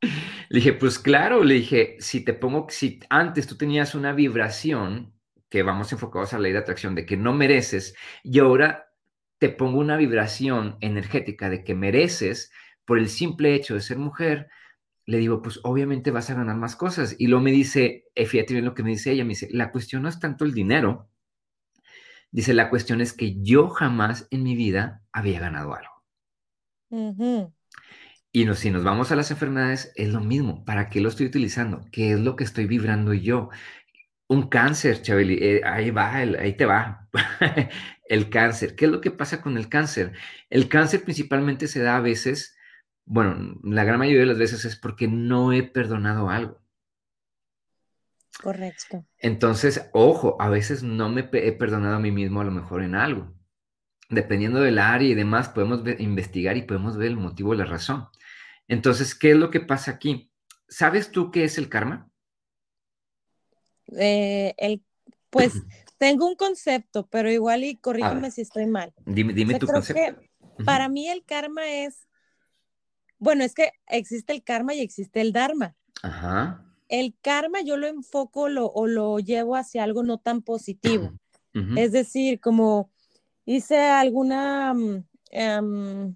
le 0.49 0.57
dije, 0.57 0.71
pues 0.71 0.99
claro, 0.99 1.43
le 1.43 1.55
dije, 1.55 1.97
si 1.99 2.23
te 2.23 2.33
pongo, 2.33 2.67
si 2.69 3.01
antes 3.09 3.45
tú 3.45 3.57
tenías 3.57 3.93
una 3.93 4.13
vibración 4.13 5.14
que 5.49 5.63
vamos 5.63 5.91
enfocados 5.91 6.34
a 6.34 6.38
la 6.38 6.43
ley 6.43 6.51
de 6.53 6.60
atracción, 6.60 6.95
de 6.95 7.05
que 7.05 7.17
no 7.17 7.34
mereces, 7.34 7.95
y 8.23 8.39
ahora 8.39 8.91
te 9.38 9.49
pongo 9.49 9.79
una 9.79 9.97
vibración 9.97 10.77
energética 10.81 11.49
de 11.49 11.63
que 11.63 11.75
mereces 11.75 12.51
por 12.86 12.99
el 12.99 13.10
simple 13.10 13.53
hecho 13.53 13.73
de 13.73 13.81
ser 13.81 13.97
mujer, 13.97 14.47
le 15.05 15.17
digo, 15.17 15.41
pues 15.41 15.60
obviamente 15.63 16.12
vas 16.12 16.29
a 16.29 16.36
ganar 16.36 16.55
más 16.55 16.75
cosas. 16.75 17.15
Y 17.19 17.27
luego 17.27 17.43
me 17.43 17.51
dice, 17.51 18.05
eh, 18.15 18.25
fíjate 18.25 18.53
bien 18.53 18.65
lo 18.65 18.73
que 18.73 18.84
me 18.84 18.91
dice 18.91 19.12
ella, 19.12 19.23
me 19.23 19.29
dice, 19.29 19.49
la 19.51 19.71
cuestión 19.71 20.03
no 20.03 20.10
es 20.10 20.19
tanto 20.19 20.45
el 20.45 20.53
dinero, 20.53 21.10
dice, 22.31 22.53
la 22.53 22.69
cuestión 22.69 23.01
es 23.01 23.13
que 23.13 23.41
yo 23.41 23.69
jamás 23.69 24.27
en 24.31 24.43
mi 24.43 24.55
vida 24.55 25.03
había 25.12 25.39
ganado 25.39 25.75
algo. 25.75 26.03
Y 28.31 28.53
si 28.55 28.69
nos 28.69 28.84
vamos 28.84 29.12
a 29.12 29.15
las 29.15 29.31
enfermedades, 29.31 29.93
es 29.95 30.10
lo 30.10 30.19
mismo. 30.19 30.65
¿Para 30.65 30.89
qué 30.89 30.99
lo 30.99 31.08
estoy 31.08 31.27
utilizando? 31.27 31.86
¿Qué 31.91 32.12
es 32.12 32.19
lo 32.19 32.36
que 32.36 32.43
estoy 32.43 32.65
vibrando 32.65 33.13
yo? 33.13 33.49
Un 34.27 34.49
cáncer, 34.49 35.01
Chabeli, 35.01 35.38
eh, 35.39 35.61
ahí 35.63 35.91
va, 35.91 36.15
ahí 36.15 36.57
te 36.57 36.65
va. 36.65 37.07
el 38.07 38.29
cáncer. 38.29 38.75
¿Qué 38.75 38.85
es 38.85 38.91
lo 38.91 39.01
que 39.01 39.11
pasa 39.11 39.41
con 39.41 39.57
el 39.57 39.69
cáncer? 39.69 40.13
El 40.49 40.67
cáncer 40.69 41.03
principalmente 41.03 41.67
se 41.67 41.81
da 41.81 41.97
a 41.97 42.01
veces, 42.01 42.57
bueno, 43.05 43.59
la 43.63 43.83
gran 43.83 43.99
mayoría 43.99 44.21
de 44.21 44.27
las 44.27 44.38
veces 44.38 44.65
es 44.65 44.75
porque 44.75 45.07
no 45.07 45.53
he 45.53 45.63
perdonado 45.63 46.29
algo. 46.29 46.61
Correcto. 48.41 49.05
Entonces, 49.17 49.89
ojo, 49.93 50.39
a 50.39 50.49
veces 50.49 50.83
no 50.83 51.09
me 51.09 51.29
he 51.31 51.51
perdonado 51.53 51.95
a 51.95 51.99
mí 51.99 52.11
mismo 52.11 52.41
a 52.41 52.45
lo 52.45 52.51
mejor 52.51 52.83
en 52.83 52.95
algo. 52.95 53.33
Dependiendo 54.09 54.59
del 54.59 54.77
área 54.77 55.07
y 55.07 55.15
demás, 55.15 55.49
podemos 55.49 55.81
investigar 55.99 56.57
y 56.57 56.63
podemos 56.63 56.97
ver 56.97 57.07
el 57.07 57.17
motivo 57.17 57.55
la 57.55 57.65
razón. 57.65 58.07
Entonces, 58.67 59.15
¿qué 59.15 59.31
es 59.31 59.38
lo 59.38 59.49
que 59.49 59.61
pasa 59.61 59.91
aquí? 59.91 60.31
¿Sabes 60.67 61.11
tú 61.11 61.31
qué 61.31 61.43
es 61.43 61.57
el 61.57 61.69
karma? 61.69 62.09
Eh, 63.98 64.54
el, 64.58 64.84
pues 65.30 65.54
tengo 65.98 66.28
un 66.28 66.36
concepto, 66.36 67.08
pero 67.08 67.32
igual 67.32 67.63
y 67.63 67.76
corrígeme 67.76 68.32
si 68.32 68.41
estoy 68.41 68.65
mal. 68.65 68.93
Dime, 69.06 69.34
dime 69.34 69.60
tu 69.60 69.67
concepto. 69.67 70.21
Para 70.63 70.89
mí 70.89 71.10
el 71.10 71.24
karma 71.24 71.67
es, 71.69 72.08
bueno, 73.17 73.43
es 73.43 73.54
que 73.54 73.71
existe 73.88 74.34
el 74.34 74.43
karma 74.43 74.74
y 74.74 74.82
existe 74.82 75.21
el 75.21 75.34
dharma. 75.34 75.76
Ajá. 76.02 76.63
El 76.88 77.15
karma 77.21 77.62
yo 77.62 77.78
lo 77.78 77.88
enfoco 77.88 78.48
lo, 78.48 78.67
o 78.67 78.88
lo 78.88 79.19
llevo 79.19 79.56
hacia 79.56 79.84
algo 79.84 80.04
no 80.04 80.17
tan 80.17 80.41
positivo. 80.41 81.12
Es 81.78 81.93
decir, 81.93 82.41
como 82.41 82.91
hice 83.45 83.80
alguna... 83.80 84.74
Em, 85.32 86.13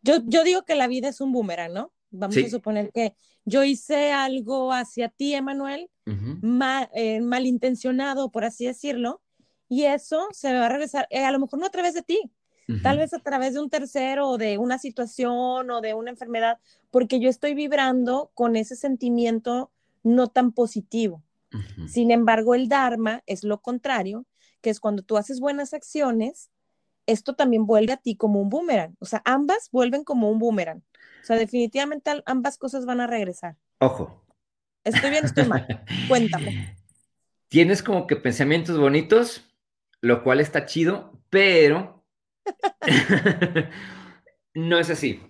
yo, 0.00 0.22
yo 0.24 0.44
digo 0.44 0.64
que 0.64 0.74
la 0.74 0.86
vida 0.86 1.08
es 1.08 1.20
un 1.20 1.32
boomerang, 1.32 1.74
¿no? 1.74 1.92
Vamos 2.10 2.38
a 2.38 2.48
suponer 2.48 2.90
que 2.90 3.14
yo 3.44 3.64
hice 3.64 4.12
algo 4.12 4.72
hacia 4.72 5.10
ti, 5.10 5.34
Emanuel, 5.34 5.90
eh, 6.06 7.20
malintencionado, 7.20 8.30
por 8.30 8.44
así 8.44 8.66
decirlo, 8.66 9.22
y 9.68 9.84
eso 9.84 10.28
se 10.32 10.52
me 10.52 10.58
va 10.60 10.66
a 10.66 10.68
regresar, 10.70 11.06
eh, 11.10 11.24
a 11.24 11.32
lo 11.32 11.40
mejor 11.40 11.58
no 11.58 11.66
a 11.66 11.70
través 11.70 11.94
de 11.94 12.02
ti, 12.02 12.30
tal 12.82 12.98
vez 12.98 13.14
a 13.14 13.20
través 13.20 13.54
de 13.54 13.60
un 13.60 13.70
tercero 13.70 14.28
o 14.28 14.38
de 14.38 14.58
una 14.58 14.78
situación 14.78 15.70
o 15.70 15.80
de 15.80 15.94
una 15.94 16.10
enfermedad, 16.10 16.58
porque 16.90 17.20
yo 17.20 17.28
estoy 17.28 17.54
vibrando 17.54 18.30
con 18.34 18.56
ese 18.56 18.74
sentimiento 18.76 19.70
no 20.02 20.28
tan 20.28 20.52
positivo. 20.52 21.22
Sin 21.88 22.10
embargo, 22.10 22.54
el 22.54 22.68
Dharma 22.68 23.22
es 23.26 23.44
lo 23.44 23.60
contrario, 23.60 24.26
que 24.60 24.70
es 24.70 24.80
cuando 24.80 25.02
tú 25.02 25.16
haces 25.16 25.40
buenas 25.40 25.72
acciones, 25.74 26.50
esto 27.06 27.34
también 27.34 27.66
vuelve 27.66 27.92
a 27.92 27.96
ti 27.96 28.16
como 28.16 28.40
un 28.40 28.48
boomerang. 28.48 28.96
O 28.98 29.06
sea, 29.06 29.22
ambas 29.24 29.70
vuelven 29.70 30.04
como 30.04 30.30
un 30.30 30.38
boomerang. 30.38 30.82
O 31.22 31.24
sea, 31.24 31.36
definitivamente 31.36 32.22
ambas 32.26 32.58
cosas 32.58 32.84
van 32.84 33.00
a 33.00 33.06
regresar. 33.06 33.56
Ojo. 33.78 34.25
Estoy 34.86 35.10
bien, 35.10 35.24
estoy 35.24 35.46
mal. 35.46 35.66
Cuéntame. 36.08 36.76
Tienes 37.48 37.82
como 37.82 38.06
que 38.06 38.16
pensamientos 38.16 38.78
bonitos, 38.78 39.44
lo 40.00 40.22
cual 40.22 40.40
está 40.40 40.64
chido, 40.64 41.20
pero 41.28 42.04
no 44.54 44.78
es 44.78 44.90
así. 44.90 45.20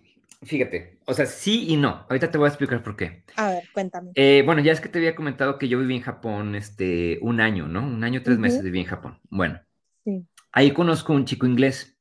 Fíjate, 0.42 0.98
o 1.06 1.14
sea, 1.14 1.24
sí 1.24 1.66
y 1.68 1.76
no. 1.76 2.04
Ahorita 2.08 2.30
te 2.30 2.36
voy 2.36 2.46
a 2.46 2.48
explicar 2.48 2.82
por 2.82 2.96
qué. 2.96 3.24
A 3.36 3.48
ver, 3.48 3.64
cuéntame. 3.72 4.12
Eh, 4.14 4.42
bueno, 4.44 4.60
ya 4.60 4.72
es 4.72 4.80
que 4.80 4.90
te 4.90 4.98
había 4.98 5.16
comentado 5.16 5.58
que 5.58 5.68
yo 5.68 5.78
viví 5.78 5.96
en 5.96 6.02
Japón 6.02 6.54
este, 6.54 7.18
un 7.22 7.40
año, 7.40 7.66
¿no? 7.66 7.86
Un 7.86 8.04
año, 8.04 8.22
tres 8.22 8.38
meses 8.38 8.62
viví 8.62 8.80
en 8.80 8.86
Japón. 8.86 9.18
Bueno, 9.30 9.60
sí. 10.04 10.26
ahí 10.52 10.72
conozco 10.72 11.14
un 11.14 11.24
chico 11.24 11.46
inglés 11.46 11.96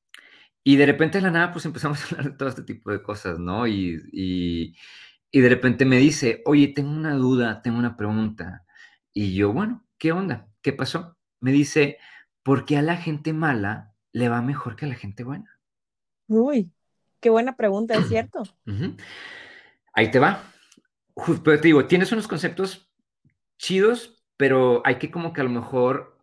y 0.63 0.76
de 0.76 0.86
repente 0.88 1.20
de 1.20 1.22
la 1.22 1.32
nada 1.32 1.54
pues 1.54 1.65
empezamos 1.65 2.02
a 2.04 2.08
hablar 2.08 2.32
de 2.32 2.38
todo 2.38 2.50
este 2.50 2.63
tipo 2.63 2.91
de 2.91 3.02
cosas, 3.02 3.39
¿no? 3.39 3.65
Y, 3.68 4.02
y, 4.12 4.76
y 5.36 5.41
de 5.41 5.50
repente 5.50 5.84
me 5.84 5.98
dice, 5.98 6.41
oye, 6.45 6.69
tengo 6.69 6.91
una 6.91 7.13
duda, 7.13 7.62
tengo 7.62 7.78
una 7.78 7.98
pregunta. 7.98 8.63
Y 9.12 9.36
yo, 9.36 9.52
bueno, 9.52 9.86
¿qué 9.98 10.13
onda? 10.13 10.48
¿Qué 10.62 10.71
pasó? 10.71 11.17
Me 11.41 11.52
dice, 11.52 11.98
¿por 12.41 12.63
qué 12.63 12.78
a 12.78 12.82
la 12.82 12.95
gente 12.95 13.34
mala 13.34 13.93
le 14.13 14.30
va 14.30 14.41
mejor 14.41 14.78
que 14.78 14.86
a 14.86 14.88
la 14.88 14.95
gente 14.95 15.26
buena? 15.26 15.60
Uy, 16.28 16.71
qué 17.19 17.30
buena 17.30 17.58
pregunta, 17.58 17.95
es 17.95 18.08
cierto. 18.08 18.43
Ahí 19.91 20.10
te 20.10 20.19
va. 20.19 20.41
Pero 21.43 21.60
te 21.60 21.67
digo, 21.67 21.86
tienes 21.86 22.13
unos 22.13 22.30
conceptos 22.30 22.89
chidos, 23.58 24.24
pero 24.38 24.84
hay 24.86 25.00
que 25.00 25.12
como 25.12 25.34
que 25.34 25.41
a 25.41 25.43
lo 25.43 25.50
mejor, 25.50 26.17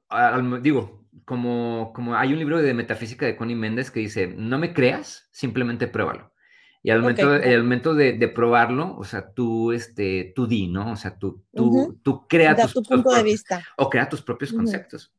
digo, 0.63 1.07
como, 1.27 1.93
como 1.95 2.17
hay 2.17 2.33
un 2.33 2.39
libro 2.39 2.63
de 2.63 2.73
metafísica 2.73 3.27
de 3.27 3.37
Connie 3.37 3.57
Méndez 3.57 3.91
que 3.91 4.01
dice, 4.01 4.29
no 4.29 4.59
me 4.59 4.73
creas, 4.73 5.29
simplemente 5.33 5.87
pruébalo. 5.87 6.32
Y 6.83 6.91
al 6.91 7.01
momento, 7.01 7.35
el 7.35 7.63
momento 7.63 7.95
de, 7.95 8.29
probarlo, 8.29 8.97
o 8.97 9.05
sea, 9.05 9.33
tú, 9.33 9.71
este, 9.73 10.33
tú 10.35 10.49
di, 10.49 10.67
¿no? 10.67 10.93
O 10.93 10.97
sea, 10.97 11.17
tú, 11.17 11.45
tú, 11.55 12.01
tú 12.03 12.27
crea 12.27 12.57
tus, 12.57 12.73
tu 12.73 12.83
punto 12.83 13.13
de 13.13 13.23
vista. 13.23 13.65
O 13.77 13.89
crea 13.89 14.09
tus 14.09 14.23
propios 14.23 14.53
conceptos. 14.53 15.13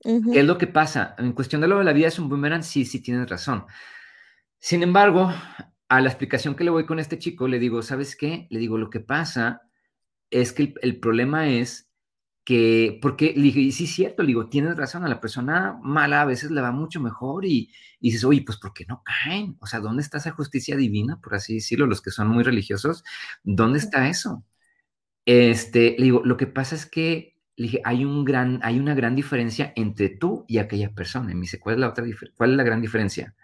¿Qué 0.00 0.40
es 0.40 0.44
lo 0.44 0.58
que 0.58 0.66
pasa? 0.66 1.14
En 1.18 1.32
cuestión 1.32 1.62
de 1.62 1.68
lo 1.68 1.78
de 1.78 1.84
la 1.84 1.94
vida 1.94 2.08
es 2.08 2.18
un 2.18 2.28
boomerang, 2.28 2.62
sí, 2.62 2.84
sí 2.84 3.00
tienes 3.00 3.28
razón. 3.28 3.64
Sin 4.58 4.82
embargo, 4.82 5.32
a 5.88 6.00
la 6.00 6.08
explicación 6.08 6.54
que 6.54 6.64
le 6.64 6.70
voy 6.70 6.84
con 6.84 6.98
este 6.98 7.18
chico, 7.18 7.48
le 7.48 7.58
digo, 7.58 7.82
¿sabes 7.82 8.14
qué? 8.14 8.46
Le 8.50 8.58
digo, 8.58 8.76
lo 8.76 8.90
que 8.90 9.00
pasa 9.00 9.62
es 10.30 10.52
que 10.52 10.74
el 10.82 11.00
problema 11.00 11.48
es 11.48 11.90
que, 12.46 12.98
porque 13.02 13.34
le 13.36 13.42
dije, 13.42 13.60
y 13.60 13.72
sí 13.72 13.84
es 13.84 13.94
cierto, 13.94 14.22
le 14.22 14.28
digo, 14.28 14.48
tienes 14.48 14.76
razón, 14.76 15.04
a 15.04 15.08
la 15.08 15.20
persona 15.20 15.78
mala 15.82 16.22
a 16.22 16.24
veces 16.24 16.52
le 16.52 16.60
va 16.60 16.70
mucho 16.70 17.00
mejor 17.00 17.44
y, 17.44 17.72
y 18.00 18.10
dices, 18.10 18.24
oye, 18.24 18.42
pues 18.46 18.56
¿por 18.58 18.72
qué 18.72 18.86
no 18.86 19.02
caen? 19.04 19.56
O 19.60 19.66
sea, 19.66 19.80
¿dónde 19.80 20.02
está 20.02 20.18
esa 20.18 20.30
justicia 20.30 20.76
divina, 20.76 21.20
por 21.20 21.34
así 21.34 21.54
decirlo, 21.54 21.86
los 21.86 22.00
que 22.00 22.12
son 22.12 22.28
muy 22.28 22.44
religiosos? 22.44 23.02
¿Dónde 23.42 23.80
está 23.80 24.08
eso? 24.08 24.44
Este, 25.26 25.96
le 25.98 26.04
digo, 26.04 26.22
lo 26.24 26.36
que 26.36 26.46
pasa 26.46 26.76
es 26.76 26.86
que, 26.86 27.36
le 27.56 27.64
dije, 27.64 27.80
hay, 27.84 28.04
un 28.04 28.24
gran, 28.24 28.60
hay 28.62 28.78
una 28.78 28.94
gran 28.94 29.16
diferencia 29.16 29.72
entre 29.74 30.08
tú 30.08 30.44
y 30.46 30.58
aquella 30.58 30.94
persona. 30.94 31.32
Y 31.32 31.34
me 31.34 31.42
dice, 31.42 31.58
¿cuál 31.58 31.74
es 31.76 31.80
la 31.80 31.88
otra 31.88 32.04
cuál 32.36 32.52
es 32.52 32.56
la 32.56 32.62
gran 32.62 32.80
diferencia? 32.80 33.34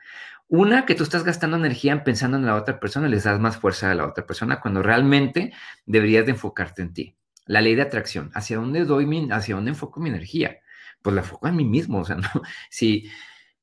Una, 0.48 0.86
que 0.86 0.94
tú 0.94 1.02
estás 1.02 1.24
gastando 1.24 1.56
energía 1.56 2.04
pensando 2.04 2.36
en 2.36 2.46
la 2.46 2.56
otra 2.56 2.78
persona, 2.78 3.08
les 3.08 3.24
das 3.24 3.40
más 3.40 3.56
fuerza 3.56 3.90
a 3.90 3.94
la 3.96 4.06
otra 4.06 4.26
persona 4.26 4.60
cuando 4.60 4.82
realmente 4.82 5.52
deberías 5.86 6.24
de 6.26 6.32
enfocarte 6.32 6.82
en 6.82 6.92
ti. 6.92 7.16
La 7.46 7.60
ley 7.60 7.74
de 7.74 7.82
atracción. 7.82 8.30
¿Hacia 8.34 8.56
dónde 8.56 8.84
doy 8.84 9.06
mi, 9.06 9.28
hacia 9.30 9.54
dónde 9.54 9.70
enfoco 9.70 10.00
mi 10.00 10.08
energía? 10.10 10.60
Pues 11.02 11.14
la 11.14 11.22
enfoco 11.22 11.48
en 11.48 11.56
mí 11.56 11.64
mismo. 11.64 12.00
O 12.00 12.04
sea, 12.04 12.16
no, 12.16 12.28
si, 12.70 13.10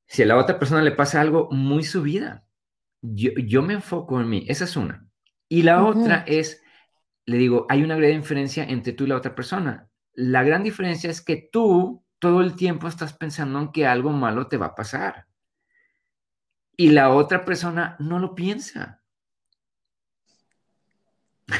si 0.05 0.23
a 0.23 0.25
la 0.25 0.37
otra 0.37 0.59
persona 0.59 0.81
le 0.81 0.91
pasa 0.91 1.21
algo 1.21 1.49
muy 1.51 1.83
subida, 1.83 2.45
yo, 3.01 3.31
yo 3.45 3.61
me 3.61 3.73
enfoco 3.73 4.19
en 4.19 4.29
mí. 4.29 4.45
Esa 4.47 4.65
es 4.65 4.75
una. 4.75 5.07
Y 5.47 5.63
la 5.63 5.83
otra 5.83 6.23
es, 6.27 6.61
le 7.25 7.37
digo, 7.37 7.65
hay 7.69 7.83
una 7.83 7.95
gran 7.95 8.19
diferencia 8.19 8.63
entre 8.63 8.93
tú 8.93 9.05
y 9.05 9.07
la 9.07 9.17
otra 9.17 9.33
persona. 9.33 9.89
La 10.13 10.43
gran 10.43 10.63
diferencia 10.63 11.09
es 11.09 11.21
que 11.21 11.49
tú 11.51 12.05
todo 12.19 12.41
el 12.41 12.55
tiempo 12.55 12.87
estás 12.87 13.13
pensando 13.13 13.59
en 13.59 13.71
que 13.71 13.87
algo 13.87 14.11
malo 14.11 14.47
te 14.47 14.57
va 14.57 14.67
a 14.67 14.75
pasar. 14.75 15.25
Y 16.77 16.91
la 16.91 17.09
otra 17.09 17.43
persona 17.45 17.95
no 17.99 18.19
lo 18.19 18.35
piensa. 18.35 19.01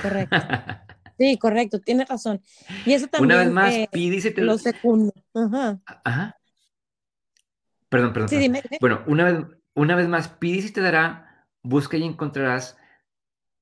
Correcto. 0.02 0.38
Sí, 1.20 1.38
correcto, 1.38 1.82
tienes 1.82 2.08
razón. 2.08 2.42
Y 2.86 2.94
eso 2.94 3.08
también. 3.08 3.36
Una 3.36 3.44
vez 3.44 3.52
más, 3.52 3.74
eh, 3.74 3.90
te 3.92 4.42
Lo 4.42 4.58
segundo. 4.58 5.14
Ajá. 5.34 5.82
Ajá. 6.06 6.40
Perdón, 7.90 8.14
perdón. 8.14 8.30
Sí, 8.30 8.38
Dime, 8.38 8.64
Bueno, 8.80 9.04
una 9.06 9.26
vez, 9.26 9.46
una 9.74 9.96
vez 9.98 10.08
más, 10.08 10.30
pide 10.30 10.66
y 10.66 10.72
te 10.72 10.80
dará, 10.80 11.46
busca 11.62 11.98
y 11.98 12.04
encontrarás, 12.04 12.78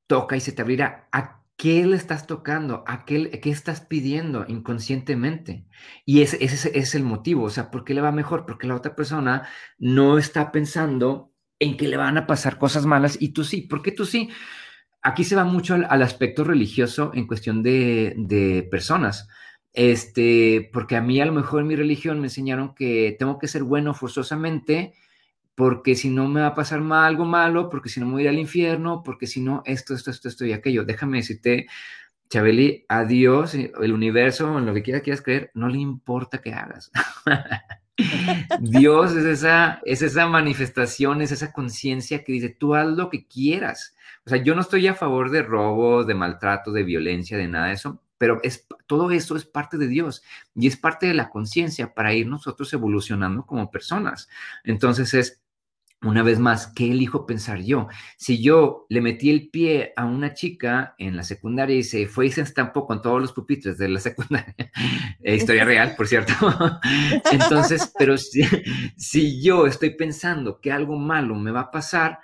toca 0.06 0.38
y 0.38 0.40
se 0.40 0.52
te 0.52 0.62
abrirá. 0.62 1.08
¿A 1.12 1.42
qué 1.56 1.84
le 1.88 1.96
estás 1.96 2.28
tocando? 2.28 2.84
¿A 2.86 3.06
qué, 3.06 3.32
qué 3.42 3.50
estás 3.50 3.82
pidiendo 3.82 4.46
inconscientemente? 4.48 5.68
Y 6.06 6.22
ese, 6.22 6.44
ese, 6.44 6.78
es 6.78 6.94
el 6.94 7.04
motivo. 7.04 7.46
O 7.46 7.50
sea, 7.50 7.72
¿por 7.72 7.86
qué 7.86 7.96
le 7.96 8.02
va 8.02 8.12
mejor? 8.12 8.46
Porque 8.46 8.68
la 8.68 8.76
otra 8.76 8.96
persona 8.96 9.48
no 9.80 10.20
está 10.20 10.52
pensando 10.52 11.34
en 11.58 11.76
que 11.76 11.88
le 11.88 11.98
van 11.98 12.20
a 12.20 12.28
pasar 12.28 12.60
cosas 12.60 12.86
malas 12.86 13.18
y 13.20 13.30
tú 13.30 13.44
sí. 13.44 13.62
¿Por 13.62 13.82
qué 13.82 13.92
tú 13.92 14.06
sí? 14.06 14.30
Aquí 15.08 15.24
se 15.24 15.38
va 15.38 15.46
mucho 15.46 15.76
al, 15.76 16.02
aspecto 16.02 16.44
religioso 16.44 17.12
en 17.14 17.28
cuestión 17.28 17.64
de, 17.64 18.68
personas. 18.70 19.30
Este, 19.72 20.70
porque 20.74 20.96
a 20.96 21.02
mí 21.02 21.22
a 21.22 21.26
lo 21.26 21.32
mejor 21.32 21.62
en 21.62 21.68
mi 21.68 21.76
religión 21.76 22.20
me 22.20 22.28
enseñaron 22.28 22.76
que 22.76 23.16
tengo 23.18 23.40
que 23.40 23.48
ser 23.48 23.64
bueno 23.64 23.94
forzosamente, 23.94 24.94
porque 25.56 25.96
si 25.96 26.10
no 26.10 26.28
me 26.28 26.42
va 26.42 26.48
a 26.48 26.56
pasar 26.56 26.82
mal, 26.82 27.06
algo 27.06 27.26
malo, 27.26 27.70
porque 27.70 27.88
si 27.88 28.00
no 28.00 28.06
me 28.08 28.14
voy 28.14 28.22
a 28.24 28.26
ir 28.26 28.30
al 28.30 28.40
infierno, 28.40 29.02
porque 29.04 29.28
si 29.28 29.40
no, 29.40 29.64
esto, 29.66 29.94
esto, 29.94 30.12
esto, 30.12 30.28
esto 30.28 30.46
y 30.46 30.52
aquello. 30.52 30.84
Déjame 30.84 31.20
decirte, 31.20 31.68
Chabeli, 32.30 32.84
a 32.90 33.06
Dios, 33.06 33.56
el 33.56 33.94
universo, 33.94 34.58
en 34.58 34.66
lo 34.66 34.74
que 34.74 34.84
quieras 34.84 35.04
quieras 35.04 35.22
creer, 35.22 35.52
no 35.54 35.70
le 35.70 35.78
importa 35.78 36.40
que 36.40 36.54
hagas. 36.54 36.92
Dios 38.60 39.16
es 39.16 39.26
esa, 39.26 39.80
es 39.86 40.02
esa 40.02 40.28
manifestación, 40.28 41.22
es 41.22 41.32
esa 41.32 41.54
conciencia 41.54 42.24
que 42.26 42.34
dice, 42.34 42.50
tú 42.50 42.76
haz 42.76 42.88
lo 42.88 43.10
que 43.10 43.26
quieras. 43.26 43.96
O 44.28 44.30
sea, 44.30 44.44
yo 44.44 44.56
no 44.56 44.62
estoy 44.62 44.86
a 44.88 44.94
favor 44.94 45.32
de 45.32 45.42
robos, 45.42 46.06
de 46.06 46.14
maltrato, 46.14 46.74
de 46.74 46.84
violencia, 46.84 47.38
de 47.38 47.48
nada 47.48 47.68
de 47.68 47.76
eso, 47.76 48.04
pero 48.18 48.42
es, 48.44 48.68
todo 48.86 49.10
eso 49.12 49.38
es 49.38 49.46
parte 49.46 49.78
de 49.78 49.88
Dios 49.88 50.22
y 50.54 50.68
es 50.68 50.76
parte 50.76 51.08
de 51.08 51.14
la 51.14 51.30
conciencia 51.30 51.94
para 51.94 52.14
ir 52.14 52.28
nosotros 52.28 52.74
evolucionando 52.74 53.46
como 53.46 53.72
personas. 53.72 54.28
Entonces 54.66 55.14
es, 55.14 55.42
una 56.02 56.24
vez 56.24 56.40
más, 56.40 56.68
¿qué 56.68 56.92
elijo 56.92 57.26
pensar 57.26 57.62
yo? 57.62 57.88
Si 58.18 58.44
yo 58.44 58.86
le 58.90 59.00
metí 59.00 59.30
el 59.30 59.50
pie 59.50 59.94
a 59.96 60.04
una 60.04 60.34
chica 60.34 60.94
en 60.98 61.16
la 61.16 61.24
secundaria 61.24 61.78
y 61.78 61.84
se 61.84 62.06
fue 62.06 62.26
y 62.26 62.32
se 62.32 62.42
estampó 62.42 62.86
con 62.86 63.02
todos 63.02 63.22
los 63.22 63.32
pupitres 63.32 63.78
de 63.78 63.88
la 63.88 64.02
secundaria, 64.02 64.54
eh, 65.24 65.36
historia 65.38 65.64
real, 65.64 65.96
por 65.96 66.06
cierto. 66.06 66.34
Entonces, 67.32 67.94
pero 67.98 68.18
si, 68.18 68.44
si, 68.98 69.42
yo 69.42 69.68
estoy 69.68 69.92
pensando 69.92 70.60
que 70.60 70.74
algo 70.74 70.98
malo 70.98 71.34
me 71.34 71.52
va 71.52 71.62
a 71.62 71.72
pasar, 71.72 72.20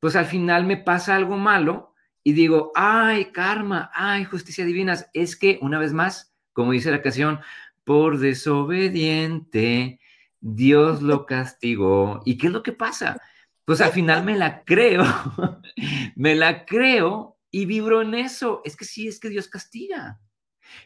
pues 0.00 0.16
al 0.16 0.26
final 0.26 0.64
me 0.64 0.76
pasa 0.76 1.16
algo 1.16 1.36
malo 1.36 1.94
y 2.22 2.32
digo, 2.32 2.72
ay, 2.74 3.26
karma, 3.32 3.90
ay, 3.94 4.24
justicia 4.24 4.64
divina. 4.64 4.96
Es 5.12 5.36
que, 5.36 5.58
una 5.62 5.78
vez 5.78 5.92
más, 5.92 6.34
como 6.52 6.72
dice 6.72 6.90
la 6.90 7.02
canción, 7.02 7.40
por 7.84 8.18
desobediente 8.18 10.00
Dios 10.40 11.02
lo 11.02 11.24
castigó. 11.24 12.20
¿Y 12.24 12.36
qué 12.36 12.48
es 12.48 12.52
lo 12.52 12.62
que 12.62 12.72
pasa? 12.72 13.20
Pues 13.64 13.80
al 13.80 13.92
final 13.92 14.24
me 14.24 14.36
la 14.36 14.64
creo, 14.64 15.04
me 16.16 16.34
la 16.34 16.64
creo 16.66 17.36
y 17.50 17.66
vibro 17.66 18.02
en 18.02 18.14
eso. 18.14 18.60
Es 18.64 18.76
que 18.76 18.84
sí, 18.84 19.08
es 19.08 19.20
que 19.20 19.28
Dios 19.28 19.48
castiga. 19.48 20.20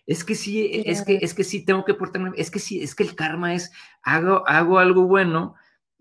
Es 0.07 0.25
que 0.25 0.35
sí, 0.35 0.83
es 0.85 1.03
que, 1.03 1.19
es 1.23 1.35
que 1.35 1.45
sí 1.45 1.65
tengo 1.65 1.85
que 1.85 1.95
portarme, 1.95 2.33
es 2.37 2.51
que 2.51 2.59
sí, 2.59 2.83
es 2.83 2.95
que 2.95 3.03
el 3.03 3.17
karma 3.17 3.55
es, 3.55 3.73
hago, 4.03 4.47
hago 4.47 4.79
algo 4.79 5.05
bueno 5.05 5.55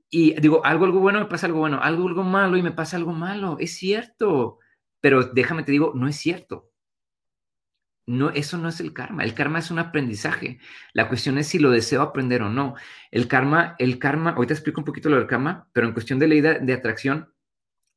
y 0.10 0.40
digo, 0.40 0.66
algo, 0.66 0.86
algo 0.86 1.00
bueno 1.00 1.20
me 1.20 1.26
pasa 1.26 1.46
algo 1.46 1.60
bueno, 1.60 1.80
algo, 1.82 2.08
algo 2.08 2.24
malo 2.24 2.58
y 2.58 2.64
me 2.64 2.72
pasa 2.72 2.98
algo 2.98 3.14
malo. 3.14 3.58
Es 3.60 3.76
cierto, 3.78 4.60
pero 5.02 5.24
déjame 5.24 5.64
te 5.64 5.72
digo, 5.72 5.94
no 5.96 6.08
es 6.08 6.16
cierto. 6.16 6.70
No, 8.08 8.32
eso 8.32 8.58
no 8.58 8.70
es 8.70 8.80
el 8.80 8.92
karma. 8.92 9.24
El 9.24 9.36
karma 9.36 9.60
es 9.60 9.70
un 9.70 9.78
aprendizaje. 9.78 10.60
La 10.94 11.08
cuestión 11.08 11.38
es 11.38 11.48
si 11.48 11.60
lo 11.60 11.70
deseo 11.70 12.02
aprender 12.02 12.42
o 12.42 12.50
no. 12.50 12.74
El 13.12 13.28
karma, 13.28 13.76
el 13.78 14.00
karma, 14.00 14.32
ahorita 14.32 14.56
explico 14.56 14.82
un 14.82 14.86
poquito 14.86 15.10
lo 15.10 15.18
del 15.18 15.28
karma, 15.28 15.70
pero 15.74 15.86
en 15.86 15.94
cuestión 15.94 16.18
de 16.18 16.28
ley 16.28 16.42
de, 16.42 16.74
atracción, 16.74 17.32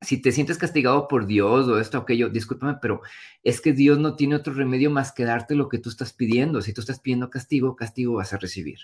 si 0.02 0.20
te 0.20 0.32
sientes 0.32 0.58
castigado 0.58 1.08
por 1.08 1.26
Dios 1.26 1.68
o 1.68 1.78
esto 1.78 1.98
o 1.98 2.02
aquello, 2.02 2.28
discúlpame, 2.28 2.78
pero 2.80 3.00
es 3.42 3.60
que 3.60 3.72
Dios 3.72 3.98
no 3.98 4.16
tiene 4.16 4.34
otro 4.34 4.52
remedio 4.52 4.90
más 4.90 5.12
que 5.12 5.24
darte 5.24 5.54
lo 5.54 5.68
que 5.68 5.78
tú 5.78 5.88
estás 5.88 6.12
pidiendo. 6.12 6.60
Si 6.60 6.72
tú 6.72 6.80
estás 6.80 7.00
pidiendo 7.00 7.30
castigo, 7.30 7.76
castigo 7.76 8.14
vas 8.14 8.32
a 8.32 8.38
recibir. 8.38 8.78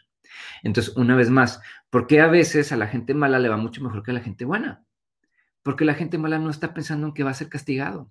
Entonces, 0.62 0.96
una 0.96 1.16
vez 1.16 1.30
más, 1.30 1.60
¿por 1.90 2.06
qué 2.06 2.20
a 2.20 2.28
veces 2.28 2.72
a 2.72 2.76
la 2.76 2.86
gente 2.86 3.14
mala 3.14 3.38
le 3.38 3.48
va 3.48 3.56
mucho 3.56 3.82
mejor 3.82 4.02
que 4.02 4.12
a 4.12 4.14
la 4.14 4.20
gente 4.20 4.44
buena? 4.44 4.84
Porque 5.62 5.84
la 5.84 5.94
gente 5.94 6.18
mala 6.18 6.38
no 6.38 6.50
está 6.50 6.72
pensando 6.74 7.08
en 7.08 7.14
que 7.14 7.24
va 7.24 7.30
a 7.30 7.34
ser 7.34 7.48
castigado. 7.48 8.10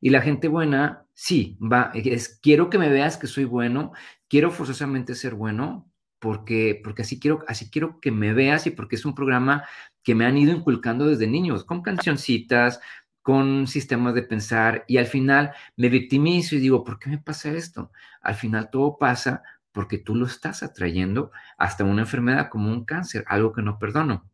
Y 0.00 0.10
la 0.10 0.20
gente 0.20 0.48
buena, 0.48 1.06
sí, 1.14 1.58
va, 1.60 1.90
es, 1.94 2.38
quiero 2.42 2.70
que 2.70 2.78
me 2.78 2.90
veas 2.90 3.16
que 3.16 3.26
soy 3.26 3.44
bueno, 3.44 3.92
quiero 4.28 4.50
forzosamente 4.50 5.14
ser 5.14 5.34
bueno, 5.34 5.90
porque, 6.18 6.80
porque 6.82 7.02
así, 7.02 7.18
quiero, 7.18 7.44
así 7.48 7.70
quiero 7.70 8.00
que 8.00 8.10
me 8.10 8.34
veas 8.34 8.66
y 8.66 8.70
porque 8.70 8.96
es 8.96 9.04
un 9.04 9.14
programa 9.14 9.64
que 10.06 10.14
me 10.14 10.24
han 10.24 10.38
ido 10.38 10.52
inculcando 10.52 11.08
desde 11.08 11.26
niños, 11.26 11.64
con 11.64 11.82
cancioncitas, 11.82 12.78
con 13.22 13.66
sistemas 13.66 14.14
de 14.14 14.22
pensar, 14.22 14.84
y 14.86 14.98
al 14.98 15.06
final 15.06 15.50
me 15.76 15.88
victimizo 15.88 16.54
y 16.54 16.60
digo, 16.60 16.84
¿por 16.84 17.00
qué 17.00 17.10
me 17.10 17.18
pasa 17.18 17.50
esto? 17.50 17.90
Al 18.22 18.36
final 18.36 18.70
todo 18.70 18.98
pasa 18.98 19.42
porque 19.72 19.98
tú 19.98 20.14
lo 20.14 20.26
estás 20.26 20.62
atrayendo 20.62 21.32
hasta 21.58 21.82
una 21.82 22.02
enfermedad 22.02 22.50
como 22.50 22.70
un 22.70 22.84
cáncer, 22.84 23.24
algo 23.26 23.52
que 23.52 23.62
no 23.62 23.80
perdono. 23.80 24.30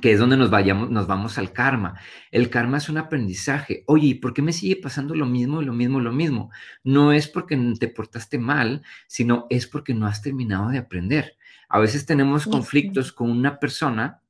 que 0.00 0.12
es 0.12 0.18
donde 0.18 0.38
nos, 0.38 0.50
vayamos, 0.50 0.90
nos 0.90 1.06
vamos 1.06 1.36
al 1.36 1.52
karma. 1.52 2.00
El 2.30 2.48
karma 2.48 2.78
es 2.78 2.88
un 2.88 2.96
aprendizaje. 2.96 3.84
Oye, 3.86 4.18
¿por 4.20 4.32
qué 4.32 4.40
me 4.40 4.54
sigue 4.54 4.76
pasando 4.76 5.14
lo 5.14 5.26
mismo, 5.26 5.60
lo 5.60 5.74
mismo, 5.74 6.00
lo 6.00 6.12
mismo? 6.12 6.50
No 6.82 7.12
es 7.12 7.28
porque 7.28 7.56
te 7.78 7.88
portaste 7.88 8.38
mal, 8.38 8.82
sino 9.06 9.46
es 9.50 9.66
porque 9.66 9.92
no 9.92 10.06
has 10.06 10.22
terminado 10.22 10.70
de 10.70 10.78
aprender. 10.78 11.36
A 11.68 11.78
veces 11.78 12.06
tenemos 12.06 12.46
conflictos 12.46 13.12
con 13.12 13.30
una 13.30 13.58
persona, 13.60 14.22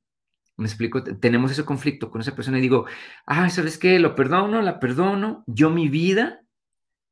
me 0.57 0.65
explico, 0.65 1.03
tenemos 1.03 1.51
ese 1.51 1.65
conflicto 1.65 2.09
con 2.09 2.21
esa 2.21 2.35
persona 2.35 2.57
y 2.59 2.61
digo, 2.61 2.85
ah, 3.25 3.49
¿sabes 3.49 3.77
qué? 3.77 3.99
Lo 3.99 4.15
perdono, 4.15 4.61
la 4.61 4.79
perdono, 4.79 5.43
yo 5.47 5.69
mi 5.69 5.89
vida 5.89 6.41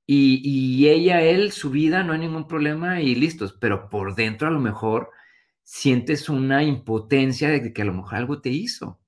y, 0.06 0.41
y 0.44 0.89
ella, 0.89 1.22
él, 1.22 1.52
su 1.52 1.70
vida, 1.70 2.04
no 2.04 2.14
hay 2.14 2.20
ningún 2.20 2.48
problema 2.48 3.02
y 3.02 3.16
listos, 3.16 3.54
pero 3.60 3.89
por 3.89 4.16
dentro 4.16 4.48
a 4.48 4.52
lo 4.52 4.60
mejor 4.60 5.12
sientes 5.64 6.30
una 6.30 6.64
impotencia 6.64 7.50
de 7.50 7.74
que 7.74 7.82
a 7.82 7.86
lo 7.86 7.94
mejor 7.94 8.16
algo 8.16 8.41
te 8.41 8.50
hizo. 8.50 9.00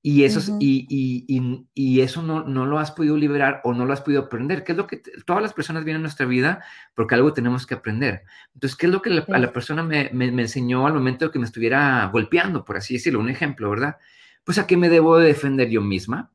Y 0.00 0.22
eso, 0.22 0.56
y, 0.60 0.86
y, 0.88 1.66
y, 1.74 2.00
eso 2.00 2.22
no, 2.22 2.44
no, 2.44 2.66
lo 2.66 2.78
has 2.78 2.92
podido 2.92 3.16
liberar 3.16 3.60
o 3.64 3.74
no 3.74 3.84
lo 3.84 3.92
has 3.92 4.00
podido 4.00 4.22
aprender. 4.22 4.62
¿Qué 4.62 4.72
es 4.72 4.78
lo 4.78 4.86
que 4.86 5.02
todas 5.26 5.42
las 5.42 5.52
personas 5.52 5.84
vienen 5.84 6.00
a 6.00 6.02
nuestra 6.02 6.24
vida 6.24 6.62
porque 6.94 7.16
algo 7.16 7.32
tenemos 7.32 7.66
que 7.66 7.74
aprender? 7.74 8.22
Entonces, 8.54 8.76
¿qué 8.76 8.86
es 8.86 8.92
lo 8.92 9.02
que 9.02 9.10
la, 9.10 9.24
la 9.26 9.52
persona 9.52 9.82
me, 9.82 10.08
me, 10.12 10.30
me, 10.30 10.42
enseñó 10.42 10.86
al 10.86 10.94
momento 10.94 11.32
que 11.32 11.40
me 11.40 11.46
estuviera 11.46 12.08
golpeando, 12.12 12.64
por 12.64 12.76
así 12.76 12.94
decirlo? 12.94 13.18
Un 13.18 13.28
ejemplo, 13.28 13.68
¿verdad? 13.70 13.96
Pues 14.44 14.58
a 14.58 14.68
qué 14.68 14.76
me 14.76 14.88
debo 14.88 15.18
de 15.18 15.26
defender 15.26 15.68
yo 15.68 15.82
misma, 15.82 16.30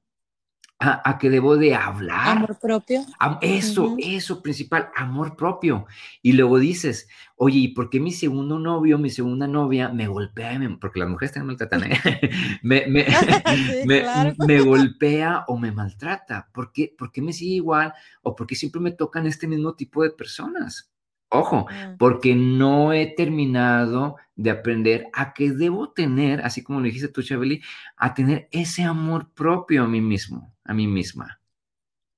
a, 0.84 1.17
que 1.17 1.29
debo 1.29 1.57
de 1.57 1.75
hablar. 1.75 2.38
Amor 2.38 2.59
propio. 2.59 3.05
eso, 3.41 3.95
eso 3.99 4.41
principal, 4.41 4.89
amor 4.95 5.36
propio. 5.36 5.86
Y 6.21 6.34
luego 6.34 6.59
dices, 6.59 7.07
oye, 7.36 7.59
¿y 7.59 7.67
por 7.69 7.89
qué 7.89 7.99
mi 7.99 8.11
segundo 8.11 8.59
novio, 8.59 8.97
mi 8.97 9.09
segunda 9.09 9.47
novia 9.47 9.89
me 9.89 10.07
golpea? 10.07 10.59
Porque 10.79 10.99
las 10.99 11.09
mujeres 11.09 11.34
también 11.34 11.57
maltratan, 11.57 11.91
¿eh? 11.91 12.29
me, 12.63 12.86
me, 12.88 13.05
me, 14.47 14.61
golpea 14.61 15.45
o 15.47 15.57
me 15.57 15.71
maltrata. 15.71 16.49
¿Por 16.53 16.71
qué, 16.71 16.93
¿Por 16.97 17.11
qué 17.11 17.21
me 17.21 17.34
sigue 17.34 17.55
igual? 17.55 17.93
¿O 18.21 18.36
por 18.36 18.47
qué 18.47 18.55
siempre 18.55 18.81
me 18.81 18.91
tocan 18.91 19.27
este 19.27 19.47
mismo 19.47 19.73
tipo 19.75 20.03
de 20.03 20.11
personas? 20.11 20.92
Ojo, 21.34 21.65
ah. 21.67 21.95
porque 21.97 22.36
no 22.36 22.93
he 22.93 23.07
terminado 23.07 24.17
de 24.36 24.51
aprender 24.51 25.09
a 25.13 25.34
que 25.34 25.49
debo 25.49 25.91
tener, 25.91 26.41
así 26.41 26.61
como 26.61 26.79
lo 26.79 26.86
dijiste 26.86 27.07
tú, 27.07 27.23
Chabeli, 27.23 27.59
a 27.97 28.13
tener 28.13 28.47
ese 28.51 28.84
amor 28.84 29.31
propio 29.34 29.84
a 29.84 29.88
mí 29.88 29.99
mismo, 29.99 30.53
a 30.63 30.75
mí 30.75 30.86
misma. 30.86 31.41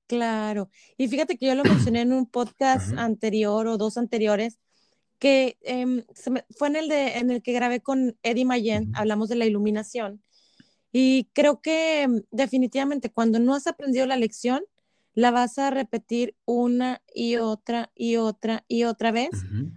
Claro. 0.07 0.69
Y 0.97 1.07
fíjate 1.07 1.37
que 1.37 1.47
yo 1.47 1.55
lo 1.55 1.63
mencioné 1.63 2.01
en 2.01 2.11
un 2.11 2.25
podcast 2.25 2.91
anterior 2.97 3.67
o 3.67 3.77
dos 3.77 3.97
anteriores, 3.97 4.59
que 5.17 5.57
em, 5.61 6.03
fue 6.49 6.67
en 6.67 6.75
el, 6.75 6.89
de, 6.89 7.17
en 7.17 7.31
el 7.31 7.41
que 7.41 7.53
grabé 7.53 7.79
con 7.79 8.17
Eddie 8.21 8.43
Mayen, 8.43 8.91
hablamos 8.95 9.29
de 9.29 9.35
la 9.35 9.45
iluminación. 9.45 10.21
Y 10.91 11.29
creo 11.31 11.61
que 11.61 12.01
em, 12.01 12.21
definitivamente 12.31 13.09
cuando 13.09 13.39
no 13.39 13.55
has 13.55 13.65
aprendido 13.65 14.05
la 14.07 14.17
lección, 14.17 14.61
la 15.15 15.31
vas 15.31 15.57
a 15.57 15.71
repetir 15.71 16.35
una 16.45 17.01
y 17.13 17.37
otra 17.37 17.91
y 17.95 18.17
otra 18.17 18.65
y 18.67 18.83
otra 18.83 19.11
vez 19.11 19.31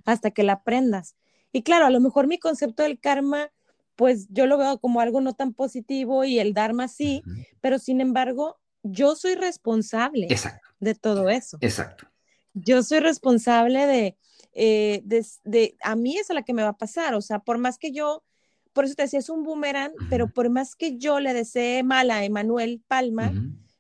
hasta 0.05 0.33
que 0.33 0.43
la 0.43 0.55
aprendas. 0.55 1.17
Y 1.53 1.63
claro, 1.63 1.87
a 1.87 1.91
lo 1.91 2.01
mejor 2.01 2.27
mi 2.27 2.39
concepto 2.39 2.83
del 2.83 3.01
karma, 3.01 3.51
pues 3.97 4.27
yo 4.31 4.47
lo 4.47 4.59
veo 4.59 4.79
como 4.79 5.01
algo 5.01 5.21
no 5.21 5.35
tan 5.35 5.55
positivo 5.55 6.25
y 6.25 6.41
el 6.41 6.55
dharma 6.55 6.89
sí, 6.89 7.23
pero 7.61 7.79
sin 7.79 8.01
embargo, 8.01 8.59
yo 8.83 9.15
soy 9.15 9.37
responsable 9.37 10.29
de 10.81 10.95
todo 10.95 11.31
eso. 11.31 11.57
Exacto. 11.61 12.07
Yo 12.53 12.83
soy 12.83 12.99
responsable 12.99 14.17
eh, 14.53 15.03
de, 15.05 15.25
de, 15.45 15.77
a 15.83 15.95
mí 15.95 16.17
es 16.19 16.31
a 16.31 16.35
la 16.35 16.43
que 16.43 16.53
me 16.53 16.63
va 16.63 16.71
a 16.71 16.77
pasar, 16.77 17.15
o 17.15 17.21
sea, 17.21 17.39
por 17.39 17.59
más 17.59 17.79
que 17.79 17.93
yo, 17.93 18.25
por 18.73 18.85
eso 18.85 18.95
te 18.95 19.03
decía, 19.03 19.21
es 19.21 19.31
un 19.31 19.45
boomerang, 19.45 19.93
pero 20.11 20.29
por 20.29 20.51
más 20.51 20.75
que 20.75 20.99
yo 20.99 21.21
le 21.21 21.33
desee 21.33 21.85
mal 21.85 22.11
a 22.11 22.25
Emanuel 22.25 22.83
Palma, 22.89 23.33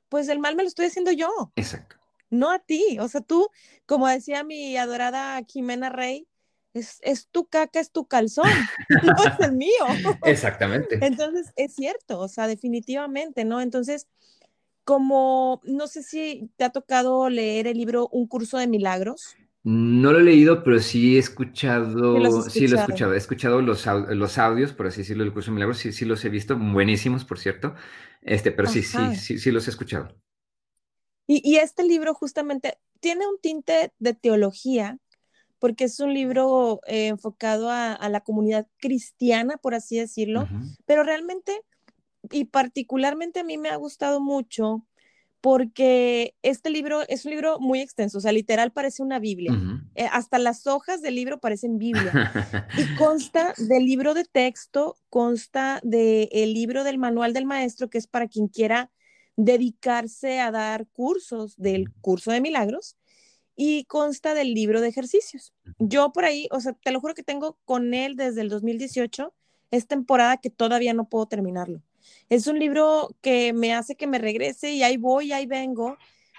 pues 0.08 0.28
el 0.28 0.38
mal 0.38 0.56
me 0.56 0.62
lo 0.62 0.68
estoy 0.68 0.86
haciendo 0.86 1.12
yo. 1.12 1.52
Exacto. 1.56 1.96
No 2.30 2.50
a 2.50 2.58
ti. 2.58 2.98
O 3.00 3.08
sea, 3.08 3.20
tú, 3.20 3.48
como 3.86 4.06
decía 4.08 4.44
mi 4.44 4.76
adorada 4.76 5.40
Jimena 5.46 5.88
Rey, 5.90 6.26
es, 6.74 6.98
es 7.02 7.28
tu 7.28 7.46
caca, 7.46 7.80
es 7.80 7.90
tu 7.90 8.06
calzón, 8.06 8.50
no 9.02 9.24
es 9.24 9.40
el 9.40 9.52
mío. 9.52 9.70
Exactamente. 10.24 10.98
Entonces, 11.02 11.52
es 11.56 11.74
cierto, 11.74 12.20
o 12.20 12.28
sea, 12.28 12.46
definitivamente, 12.46 13.44
¿no? 13.44 13.60
Entonces, 13.60 14.06
como, 14.84 15.60
no 15.64 15.86
sé 15.86 16.02
si 16.02 16.50
te 16.56 16.64
ha 16.64 16.70
tocado 16.70 17.28
leer 17.28 17.66
el 17.66 17.76
libro 17.76 18.08
Un 18.10 18.26
curso 18.26 18.58
de 18.58 18.66
milagros. 18.66 19.36
No 19.70 20.12
lo 20.12 20.20
he 20.20 20.22
leído, 20.22 20.64
pero 20.64 20.80
sí 20.80 21.16
he 21.16 21.18
escuchado, 21.18 22.42
sí, 22.48 22.66
lo 22.68 22.78
he 22.78 22.80
escuchado, 22.80 23.12
he 23.12 23.18
escuchado 23.18 23.60
los, 23.60 23.84
los 23.84 24.38
audios, 24.38 24.72
por 24.72 24.86
así 24.86 25.02
decirlo, 25.02 25.24
del 25.24 25.32
curso 25.34 25.50
de 25.50 25.56
milagros, 25.56 25.76
sí, 25.76 25.92
sí 25.92 26.06
los 26.06 26.24
he 26.24 26.30
visto, 26.30 26.56
buenísimos, 26.56 27.26
por 27.26 27.38
cierto, 27.38 27.74
este, 28.22 28.50
pero 28.50 28.66
sí, 28.66 28.80
sí, 28.80 29.14
sí, 29.14 29.38
sí 29.38 29.50
los 29.50 29.66
he 29.66 29.70
escuchado. 29.70 30.16
Y, 31.26 31.42
y, 31.44 31.56
este 31.56 31.84
libro 31.84 32.14
justamente 32.14 32.78
tiene 33.00 33.26
un 33.26 33.38
tinte 33.42 33.92
de 33.98 34.14
teología, 34.14 34.96
porque 35.58 35.84
es 35.84 36.00
un 36.00 36.14
libro 36.14 36.80
eh, 36.86 37.08
enfocado 37.08 37.68
a, 37.68 37.92
a, 37.92 38.08
la 38.08 38.22
comunidad 38.22 38.66
cristiana, 38.78 39.58
por 39.58 39.74
así 39.74 39.98
decirlo, 39.98 40.48
pero 40.86 41.02
realmente 41.02 41.60
y 42.30 42.46
particularmente 42.46 43.40
a 43.40 43.44
mí 43.44 43.58
me 43.58 43.68
ha 43.68 43.76
gustado 43.76 44.18
mucho 44.18 44.86
porque 45.40 46.34
este 46.42 46.70
libro 46.70 47.02
es 47.08 47.24
un 47.24 47.30
libro 47.30 47.60
muy 47.60 47.80
extenso, 47.80 48.18
o 48.18 48.20
sea, 48.20 48.32
literal 48.32 48.72
parece 48.72 49.02
una 49.02 49.18
Biblia. 49.18 49.52
Eh, 49.94 50.06
hasta 50.10 50.38
las 50.38 50.66
hojas 50.66 51.00
del 51.00 51.14
libro 51.14 51.38
parecen 51.38 51.78
Biblia. 51.78 52.12
y 52.76 52.96
consta 52.96 53.54
del 53.56 53.84
libro 53.84 54.14
de 54.14 54.24
texto, 54.24 54.96
consta 55.10 55.80
del 55.84 56.52
libro 56.52 56.82
del 56.82 56.98
manual 56.98 57.32
del 57.32 57.46
maestro, 57.46 57.88
que 57.88 57.98
es 57.98 58.06
para 58.06 58.26
quien 58.26 58.48
quiera 58.48 58.90
dedicarse 59.36 60.40
a 60.40 60.50
dar 60.50 60.88
cursos 60.88 61.54
del 61.56 61.92
curso 62.00 62.32
de 62.32 62.40
milagros, 62.40 62.96
y 63.54 63.84
consta 63.84 64.34
del 64.34 64.54
libro 64.54 64.80
de 64.80 64.88
ejercicios. 64.88 65.52
Yo 65.78 66.12
por 66.12 66.24
ahí, 66.24 66.48
o 66.52 66.60
sea, 66.60 66.74
te 66.74 66.92
lo 66.92 67.00
juro 67.00 67.14
que 67.14 67.24
tengo 67.24 67.58
con 67.64 67.92
él 67.92 68.14
desde 68.14 68.40
el 68.40 68.48
2018, 68.48 69.34
es 69.70 69.86
temporada 69.86 70.36
que 70.36 70.48
todavía 70.48 70.94
no 70.94 71.08
puedo 71.08 71.26
terminarlo. 71.26 71.82
Es 72.28 72.46
un 72.46 72.58
libro 72.58 73.08
que 73.20 73.52
me 73.52 73.74
hace 73.74 73.96
que 73.96 74.06
me 74.06 74.18
regrese 74.18 74.72
y 74.72 74.82
ahí 74.82 74.96
voy, 74.96 75.32
ahí 75.32 75.46
vengo, 75.46 75.96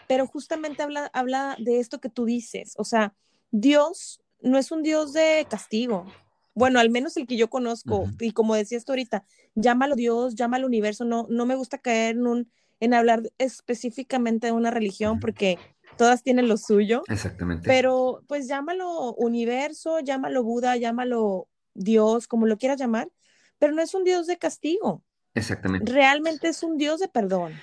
pero 0.07 0.28
justamente 0.28 0.84
habla, 0.84 1.09
habla 1.13 1.55
de 1.59 1.80
esto 1.80 1.99
que 1.99 2.09
tú 2.09 2.26
dices. 2.26 2.74
O 2.78 2.84
sea, 2.84 3.13
Dios 3.51 4.22
no 4.41 4.57
es 4.57 4.72
un 4.72 4.84
Dios 4.84 5.13
de 5.13 5.45
castigo. 5.49 6.05
Bueno, 6.53 6.80
al 6.80 6.89
menos 6.89 7.15
el 7.17 7.28
que 7.28 7.38
yo 7.38 7.49
conozco, 7.49 8.05
y 8.20 8.32
como 8.32 8.55
decías 8.55 8.86
tú 8.86 8.91
ahorita, 8.91 9.24
llámalo 9.55 9.95
Dios, 9.95 10.36
llámalo 10.36 10.67
universo, 10.67 11.05
no, 11.05 11.26
no 11.30 11.45
me 11.45 11.55
gusta 11.55 11.78
caer 11.78 12.15
en, 12.15 12.28
un, 12.28 12.51
en 12.80 12.93
hablar 12.93 13.24
específicamente 13.38 14.47
de 14.47 14.53
una 14.53 14.72
religión 14.72 15.20
porque 15.20 15.57
todas 15.97 16.24
tienen 16.24 16.47
lo 16.47 16.57
suyo. 16.57 17.03
Exactamente. 17.07 17.67
Pero 17.67 18.24
pues 18.28 18.47
llámalo 18.47 19.13
universo, 19.13 19.99
llámalo 19.99 20.43
Buda, 20.43 20.76
llámalo 20.76 21.47
Dios, 21.74 22.28
como 22.28 22.45
lo 22.45 22.57
quieras 22.57 22.80
llamar, 22.80 23.09
pero 23.57 23.74
no 23.74 23.82
es 23.82 23.93
un 23.93 24.03
Dios 24.03 24.28
de 24.28 24.38
castigo. 24.38 25.03
Exactamente. 25.34 25.91
Realmente 25.91 26.47
es 26.47 26.63
un 26.63 26.77
Dios 26.77 26.99
de 26.99 27.07
perdón, 27.07 27.53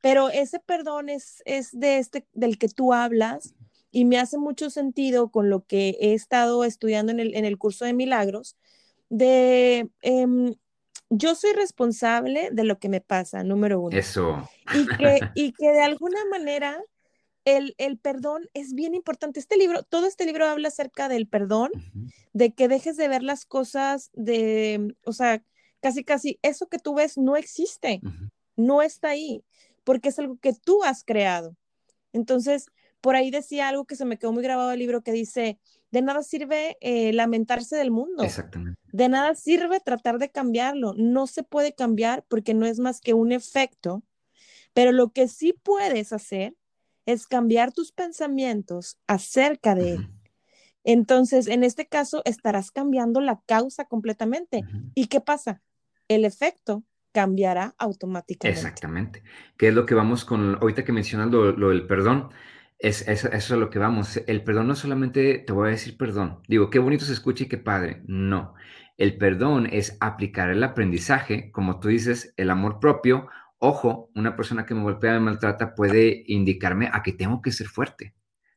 pero 0.00 0.28
ese 0.30 0.58
perdón 0.58 1.08
es, 1.08 1.42
es 1.44 1.70
de 1.78 1.98
este, 1.98 2.26
del 2.32 2.58
que 2.58 2.68
tú 2.68 2.92
hablas 2.92 3.54
y 3.90 4.04
me 4.04 4.18
hace 4.18 4.38
mucho 4.38 4.70
sentido 4.70 5.30
con 5.30 5.50
lo 5.50 5.64
que 5.66 5.96
he 6.00 6.14
estado 6.14 6.64
estudiando 6.64 7.12
en 7.12 7.20
el, 7.20 7.34
en 7.34 7.44
el 7.44 7.58
curso 7.58 7.84
de 7.84 7.92
milagros, 7.92 8.56
de 9.10 9.90
em, 10.00 10.54
yo 11.10 11.34
soy 11.34 11.52
responsable 11.52 12.48
de 12.50 12.64
lo 12.64 12.78
que 12.78 12.88
me 12.88 13.02
pasa, 13.02 13.44
número 13.44 13.80
uno. 13.80 13.96
Eso. 13.96 14.48
Y 14.74 14.86
que, 14.86 15.20
y 15.34 15.52
que 15.52 15.70
de 15.70 15.82
alguna 15.82 16.24
manera 16.30 16.82
el, 17.44 17.74
el, 17.76 17.98
perdón 17.98 18.48
es 18.54 18.72
bien 18.72 18.94
importante. 18.94 19.38
Este 19.38 19.58
libro, 19.58 19.82
todo 19.82 20.06
este 20.06 20.24
libro 20.24 20.46
habla 20.46 20.68
acerca 20.68 21.08
del 21.08 21.26
perdón, 21.26 21.70
de 22.32 22.54
que 22.54 22.68
dejes 22.68 22.96
de 22.96 23.08
ver 23.08 23.22
las 23.22 23.44
cosas 23.44 24.10
de, 24.14 24.94
o 25.04 25.12
sea, 25.12 25.42
casi, 25.82 26.04
casi, 26.04 26.38
eso 26.42 26.68
que 26.68 26.78
tú 26.78 26.94
ves 26.94 27.18
no 27.18 27.36
existe, 27.36 28.00
no 28.56 28.80
está 28.80 29.10
ahí, 29.10 29.44
porque 29.84 30.08
es 30.08 30.18
algo 30.18 30.38
que 30.38 30.54
tú 30.54 30.82
has 30.84 31.04
creado. 31.04 31.56
Entonces, 32.12 32.66
por 33.00 33.16
ahí 33.16 33.30
decía 33.30 33.68
algo 33.68 33.84
que 33.84 33.96
se 33.96 34.04
me 34.04 34.16
quedó 34.16 34.32
muy 34.32 34.42
grabado 34.42 34.70
el 34.70 34.78
libro 34.78 35.02
que 35.02 35.12
dice, 35.12 35.58
de 35.90 36.02
nada 36.02 36.22
sirve 36.22 36.78
eh, 36.80 37.12
lamentarse 37.12 37.76
del 37.76 37.90
mundo. 37.90 38.22
Exactamente. 38.22 38.80
De 38.92 39.08
nada 39.08 39.34
sirve 39.34 39.80
tratar 39.80 40.18
de 40.18 40.30
cambiarlo. 40.30 40.94
No 40.96 41.26
se 41.26 41.42
puede 41.42 41.74
cambiar 41.74 42.24
porque 42.28 42.54
no 42.54 42.64
es 42.64 42.78
más 42.78 43.00
que 43.00 43.12
un 43.12 43.32
efecto. 43.32 44.02
Pero 44.72 44.92
lo 44.92 45.10
que 45.10 45.28
sí 45.28 45.52
puedes 45.52 46.12
hacer 46.12 46.54
es 47.04 47.26
cambiar 47.26 47.72
tus 47.72 47.92
pensamientos 47.92 48.98
acerca 49.06 49.74
de 49.74 49.94
él. 49.94 50.08
Entonces, 50.84 51.46
en 51.48 51.64
este 51.64 51.86
caso, 51.86 52.22
estarás 52.24 52.70
cambiando 52.70 53.20
la 53.20 53.40
causa 53.46 53.84
completamente. 53.84 54.62
¿Y 54.94 55.06
qué 55.06 55.20
pasa? 55.20 55.62
El 56.08 56.24
efecto 56.24 56.84
cambiará 57.12 57.74
automáticamente. 57.78 58.58
Exactamente. 58.58 59.22
¿Qué 59.56 59.68
es 59.68 59.74
lo 59.74 59.86
que 59.86 59.94
vamos 59.94 60.24
con, 60.24 60.56
ahorita 60.60 60.84
que 60.84 60.92
mencionas 60.92 61.30
lo, 61.30 61.68
del 61.68 61.86
perdón? 61.86 62.30
Es, 62.78 63.06
eso 63.06 63.28
es 63.28 63.50
lo 63.50 63.70
que 63.70 63.78
vamos. 63.78 64.20
El 64.26 64.42
perdón 64.42 64.66
no 64.68 64.74
solamente 64.74 65.38
te 65.38 65.52
voy 65.52 65.68
a 65.68 65.72
decir 65.72 65.96
perdón. 65.96 66.40
Digo, 66.48 66.70
qué 66.70 66.78
bonito 66.78 67.04
se 67.04 67.12
escucha 67.12 67.44
y 67.44 67.48
qué 67.48 67.58
padre. 67.58 68.02
No. 68.06 68.54
El 68.96 69.16
perdón 69.18 69.68
es 69.70 69.96
aplicar 70.00 70.50
el 70.50 70.62
aprendizaje, 70.64 71.50
como 71.52 71.80
tú 71.80 71.88
dices, 71.88 72.34
el 72.36 72.50
amor 72.50 72.80
propio. 72.80 73.28
Ojo, 73.58 74.10
una 74.14 74.36
persona 74.36 74.66
que 74.66 74.74
me 74.74 74.82
golpea, 74.82 75.12
me 75.14 75.20
maltrata, 75.20 75.74
puede 75.74 76.24
indicarme 76.26 76.90
a 76.92 77.02
que 77.02 77.12
tengo 77.12 77.40
que 77.40 77.52
ser 77.52 77.68
fuerte. 77.68 78.14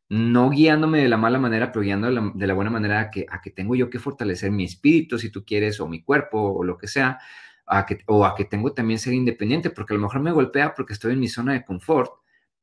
No 0.09 0.49
guiándome 0.51 0.99
de 0.99 1.09
la 1.09 1.17
mala 1.17 1.39
manera, 1.39 1.71
pero 1.71 1.83
guiando 1.83 2.07
de 2.07 2.47
la, 2.47 2.53
buena 2.53 2.69
manera 2.69 2.99
a 2.99 3.11
que, 3.11 3.25
a 3.29 3.41
que 3.41 3.49
tengo 3.49 3.75
yo 3.75 3.89
que 3.89 3.99
fortalecer 3.99 4.51
mi 4.51 4.63
espíritu, 4.63 5.17
si 5.17 5.31
tú 5.31 5.43
quieres, 5.43 5.79
o 5.79 5.87
mi 5.87 6.03
cuerpo, 6.03 6.39
o 6.39 6.63
lo 6.63 6.77
que 6.77 6.87
sea, 6.87 7.19
a 7.65 7.85
que, 7.85 7.99
o 8.07 8.25
a 8.25 8.35
que 8.35 8.45
tengo 8.45 8.73
también 8.73 8.99
ser 8.99 9.13
independiente, 9.13 9.71
porque 9.71 9.93
a 9.93 9.97
lo 9.97 10.03
mejor 10.03 10.21
me 10.21 10.31
golpea 10.31 10.73
porque 10.75 10.93
estoy 10.93 11.13
en 11.13 11.19
mi 11.19 11.27
zona 11.27 11.53
de 11.53 11.65
confort 11.65 12.11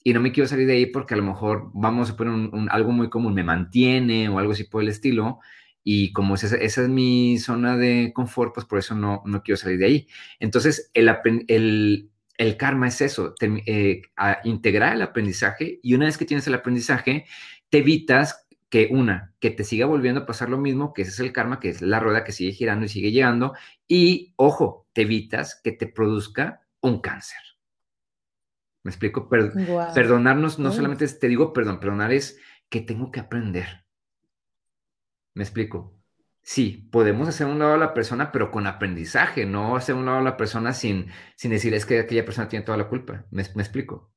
y 0.04 0.12
no 0.12 0.20
me 0.20 0.32
quiero 0.32 0.48
salir 0.48 0.66
de 0.66 0.74
ahí 0.74 0.86
porque 0.86 1.14
a 1.14 1.16
lo 1.16 1.24
mejor 1.24 1.70
vamos 1.74 2.10
a 2.10 2.16
poner 2.16 2.50
algo 2.70 2.92
muy 2.92 3.10
común, 3.10 3.34
me 3.34 3.44
mantiene 3.44 4.28
o 4.28 4.38
algo 4.38 4.52
así 4.52 4.64
por 4.64 4.82
el 4.82 4.88
estilo, 4.88 5.40
y 5.84 6.12
como 6.12 6.34
esa, 6.36 6.56
esa, 6.56 6.82
es 6.82 6.88
mi 6.88 7.38
zona 7.38 7.76
de 7.76 8.12
confort, 8.14 8.54
pues 8.54 8.66
por 8.66 8.78
eso 8.78 8.94
no, 8.94 9.22
no 9.26 9.42
quiero 9.42 9.56
salir 9.56 9.78
de 9.78 9.86
ahí. 9.86 10.08
Entonces, 10.38 10.90
el, 10.94 11.10
el, 11.48 12.11
el 12.38 12.56
karma 12.56 12.88
es 12.88 13.00
eso, 13.00 13.34
eh, 13.40 14.02
integrar 14.44 14.94
el 14.94 15.02
aprendizaje 15.02 15.80
y 15.82 15.94
una 15.94 16.06
vez 16.06 16.18
que 16.18 16.24
tienes 16.24 16.46
el 16.46 16.54
aprendizaje, 16.54 17.26
te 17.68 17.78
evitas 17.78 18.46
que 18.68 18.88
una, 18.90 19.34
que 19.38 19.50
te 19.50 19.64
siga 19.64 19.86
volviendo 19.86 20.22
a 20.22 20.26
pasar 20.26 20.48
lo 20.48 20.58
mismo, 20.58 20.94
que 20.94 21.02
ese 21.02 21.10
es 21.10 21.20
el 21.20 21.32
karma, 21.32 21.60
que 21.60 21.68
es 21.68 21.82
la 21.82 22.00
rueda 22.00 22.24
que 22.24 22.32
sigue 22.32 22.52
girando 22.52 22.86
y 22.86 22.88
sigue 22.88 23.12
llegando, 23.12 23.54
y 23.86 24.32
ojo, 24.36 24.88
te 24.92 25.02
evitas 25.02 25.60
que 25.62 25.72
te 25.72 25.86
produzca 25.86 26.62
un 26.80 27.00
cáncer. 27.00 27.38
¿Me 28.82 28.90
explico? 28.90 29.28
Perdonarnos 29.28 30.58
no 30.58 30.72
solamente 30.72 31.04
es, 31.04 31.18
te 31.18 31.28
digo 31.28 31.52
perdón, 31.52 31.80
perdonar 31.80 32.12
es 32.12 32.40
que 32.68 32.80
tengo 32.80 33.12
que 33.12 33.20
aprender. 33.20 33.84
¿Me 35.34 35.44
explico? 35.44 36.01
Sí, 36.44 36.88
podemos 36.90 37.28
hacer 37.28 37.46
un 37.46 37.60
lado 37.60 37.74
a 37.74 37.78
la 37.78 37.94
persona, 37.94 38.32
pero 38.32 38.50
con 38.50 38.66
aprendizaje, 38.66 39.46
no 39.46 39.76
hacer 39.76 39.94
un 39.94 40.06
lado 40.06 40.18
a 40.18 40.22
la 40.22 40.36
persona 40.36 40.72
sin, 40.72 41.06
sin 41.36 41.52
decir 41.52 41.72
es 41.72 41.86
que 41.86 42.00
aquella 42.00 42.24
persona 42.24 42.48
tiene 42.48 42.64
toda 42.64 42.78
la 42.78 42.88
culpa. 42.88 43.26
¿Me, 43.30 43.42
explico? 43.42 44.12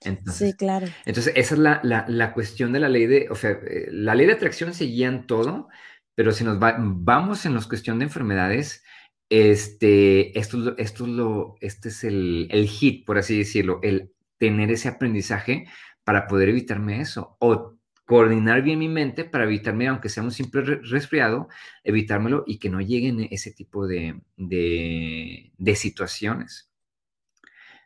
Entonces, 0.00 0.50
sí, 0.50 0.56
claro. 0.56 0.86
Entonces, 1.04 1.34
esa 1.36 1.54
es 1.54 1.60
la, 1.60 2.04
la, 2.08 2.32
cuestión 2.32 2.72
de 2.72 2.80
la 2.80 2.88
ley 2.88 3.06
de, 3.06 3.28
o 3.30 3.34
sea, 3.34 3.50
eh, 3.50 3.88
la 3.90 4.14
ley 4.14 4.26
de 4.26 4.32
atracción 4.32 4.72
se 4.72 4.84
guía 4.86 5.08
en 5.08 5.26
todo, 5.26 5.68
pero 6.14 6.32
si 6.32 6.42
nos 6.42 6.58
vamos 6.58 7.44
en 7.44 7.54
la 7.54 7.62
cuestión 7.62 7.98
de 7.98 8.06
enfermedades, 8.06 8.82
este, 9.28 10.38
esto, 10.38 10.74
esto 10.78 11.04
es 11.04 11.10
lo, 11.10 11.56
este 11.60 11.90
es 11.90 12.04
el, 12.04 12.48
el 12.50 12.66
hit, 12.66 13.04
por 13.04 13.18
así 13.18 13.36
decirlo, 13.36 13.80
el 13.82 14.12
tener 14.38 14.70
ese 14.70 14.88
aprendizaje 14.88 15.66
para 16.04 16.26
poder 16.28 16.48
evitarme 16.48 17.00
eso. 17.00 17.36
O 17.40 17.75
coordinar 18.06 18.62
bien 18.62 18.78
mi 18.78 18.88
mente 18.88 19.24
para 19.24 19.44
evitarme, 19.44 19.88
aunque 19.88 20.08
sea 20.08 20.22
un 20.22 20.30
simple 20.30 20.62
resfriado, 20.62 21.48
evitármelo 21.82 22.44
y 22.46 22.58
que 22.58 22.70
no 22.70 22.80
lleguen 22.80 23.26
ese 23.30 23.50
tipo 23.50 23.86
de, 23.86 24.20
de, 24.36 25.74
situaciones. 25.74 26.70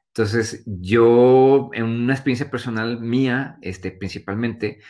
Entonces, 0.09 0.63
yo, 0.67 1.71
en 1.73 1.85
una 1.85 2.13
experiencia 2.13 2.51
personal 2.51 3.01
mía, 3.01 3.59
este, 3.63 3.93
principalmente, 3.93 4.81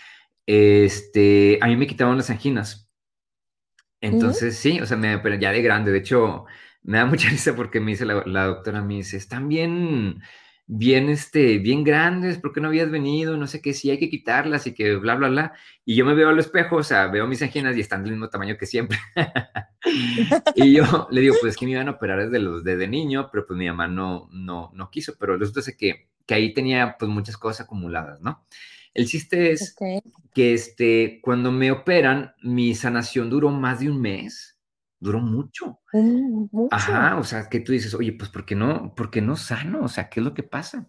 este, 0.47 1.59
a 1.61 1.69
mí 1.69 1.77
me 1.77 1.87
quitaban 1.87 2.17
las 2.17 2.31
anginas. 2.31 2.91
Entonces, 4.01 4.57
sí, 4.57 4.81
o 4.81 4.87
sea, 4.87 4.97
me, 4.97 5.19
pero 5.19 5.37
ya 5.37 5.53
de 5.53 5.63
grande, 5.63 5.93
de 5.93 5.99
hecho, 5.99 6.47
me 6.83 6.99
da 6.99 7.07
mucha 7.07 7.29
risa 7.29 7.55
porque 7.55 7.79
me 7.79 7.93
dice 7.93 8.05
la, 8.05 8.25
la 8.27 8.47
doctora, 8.47 8.83
me 8.83 8.95
dice, 8.95 9.17
están 9.17 9.49
bien 9.49 10.21
bien, 10.73 11.09
este, 11.09 11.59
bien 11.59 11.83
grandes, 11.83 12.39
¿por 12.39 12.53
qué 12.53 12.61
no 12.61 12.69
habías 12.69 12.91
venido? 12.91 13.37
No 13.37 13.49
sé 13.49 13.61
qué, 13.61 13.75
sí 13.75 13.91
hay 13.91 13.99
que 13.99 14.09
quitarlas 14.09 14.69
y 14.69 14.75
que 14.75 14.95
bla, 14.95 15.17
bla, 15.17 15.29
bla. 15.29 15.53
Y 15.85 15.97
yo 15.97 16.05
me 16.05 16.15
veo 16.15 16.29
al 16.29 16.39
espejo, 16.39 16.77
o 16.77 16.83
sea, 16.85 17.09
veo 17.09 17.27
mis 17.27 17.43
anginas 17.43 17.77
y 17.77 17.81
están 17.81 18.05
del 18.05 18.13
mismo 18.13 18.29
tamaño 18.29 18.57
que 18.57 18.67
siempre. 18.67 18.97
y 20.55 20.75
yo 20.75 21.09
le 21.11 21.21
digo, 21.23 21.35
pues 21.41 21.55
es 21.55 21.57
que 21.59 21.67
me 21.67 21.73
iban 21.73 21.89
a 21.89 21.93
operar 21.93 22.23
desde 22.23 22.39
los 22.39 22.63
de 22.63 22.87
niño, 22.87 23.31
pero 23.33 23.47
pues 23.47 23.59
mi 23.59 23.67
mamá 23.67 23.89
no, 23.89 24.29
no, 24.33 24.71
no 24.73 24.91
quiso, 24.91 25.15
pero 25.19 25.37
resulta 25.37 25.73
que, 25.77 26.09
que 26.25 26.35
ahí 26.35 26.55
tenía 26.55 26.95
pues 26.97 27.11
muchas 27.11 27.37
cosas 27.37 27.67
acumuladas, 27.67 28.21
¿no? 28.21 28.47
El 28.95 29.07
chiste 29.07 29.51
es 29.51 29.75
que 30.33 30.55
este, 30.55 31.19
cuando 31.21 31.51
me 31.51 31.73
operan, 31.73 32.35
mi 32.43 32.77
sanación 32.77 33.29
duró 33.29 33.51
más 33.51 33.81
de 33.81 33.91
un 33.91 34.01
mes 34.01 34.60
duró 35.01 35.21
mucho. 35.21 35.81
Mm, 35.93 36.47
mucho. 36.53 36.75
Ajá, 36.75 37.17
o 37.19 37.25
sea, 37.25 37.49
que 37.49 37.61
tú 37.61 37.73
dices, 37.73 37.95
oye, 37.95 38.13
pues 38.13 38.31
¿por 38.31 38.45
qué 38.45 38.55
no, 38.55 38.95
por 38.95 39.11
qué 39.11 39.21
no 39.21 39.37
sano? 39.37 39.83
O 39.83 39.89
sea, 39.89 40.09
¿qué 40.09 40.21
es 40.21 40.25
lo 40.25 40.35
que 40.35 40.43
pasa? 40.43 40.89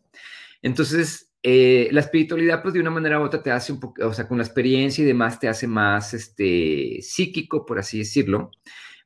Entonces, 0.62 1.34
eh, 1.42 1.90
la 1.92 2.02
espiritualidad, 2.02 2.62
pues 2.62 2.74
de 2.74 2.82
una 2.82 2.92
manera 2.92 3.20
u 3.20 3.24
otra 3.24 3.42
te 3.42 3.52
hace 3.52 3.74
un 3.74 3.80
poco, 3.80 4.08
o 4.08 4.14
sea, 4.14 4.28
con 4.28 4.38
la 4.38 4.44
experiencia 4.44 5.02
y 5.04 5.08
demás 5.08 5.40
te 5.40 5.48
hace 5.48 5.66
más, 5.66 6.14
este, 6.14 7.00
psíquico, 7.02 7.66
por 7.66 7.80
así 7.80 8.00
decirlo, 8.00 8.52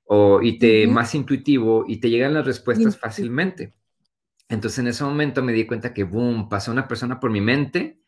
o, 0.06 0.42
y 0.42 0.58
te, 0.58 0.88
más 0.88 1.16
intuitivo 1.16 1.86
y 1.88 1.98
te 1.98 2.10
llegan 2.10 2.34
las 2.34 2.46
respuestas 2.46 2.98
fácilmente. 3.00 3.74
Entonces, 4.50 4.80
en 4.80 4.88
ese 4.88 5.04
momento 5.04 5.44
me 5.44 5.54
di 5.54 5.66
cuenta 5.66 5.94
que, 5.94 6.04
boom, 6.04 6.50
pasó 6.50 6.72
una 6.72 6.88
persona 6.88 7.20
por 7.20 7.32
mi 7.32 7.42
mente 7.42 8.02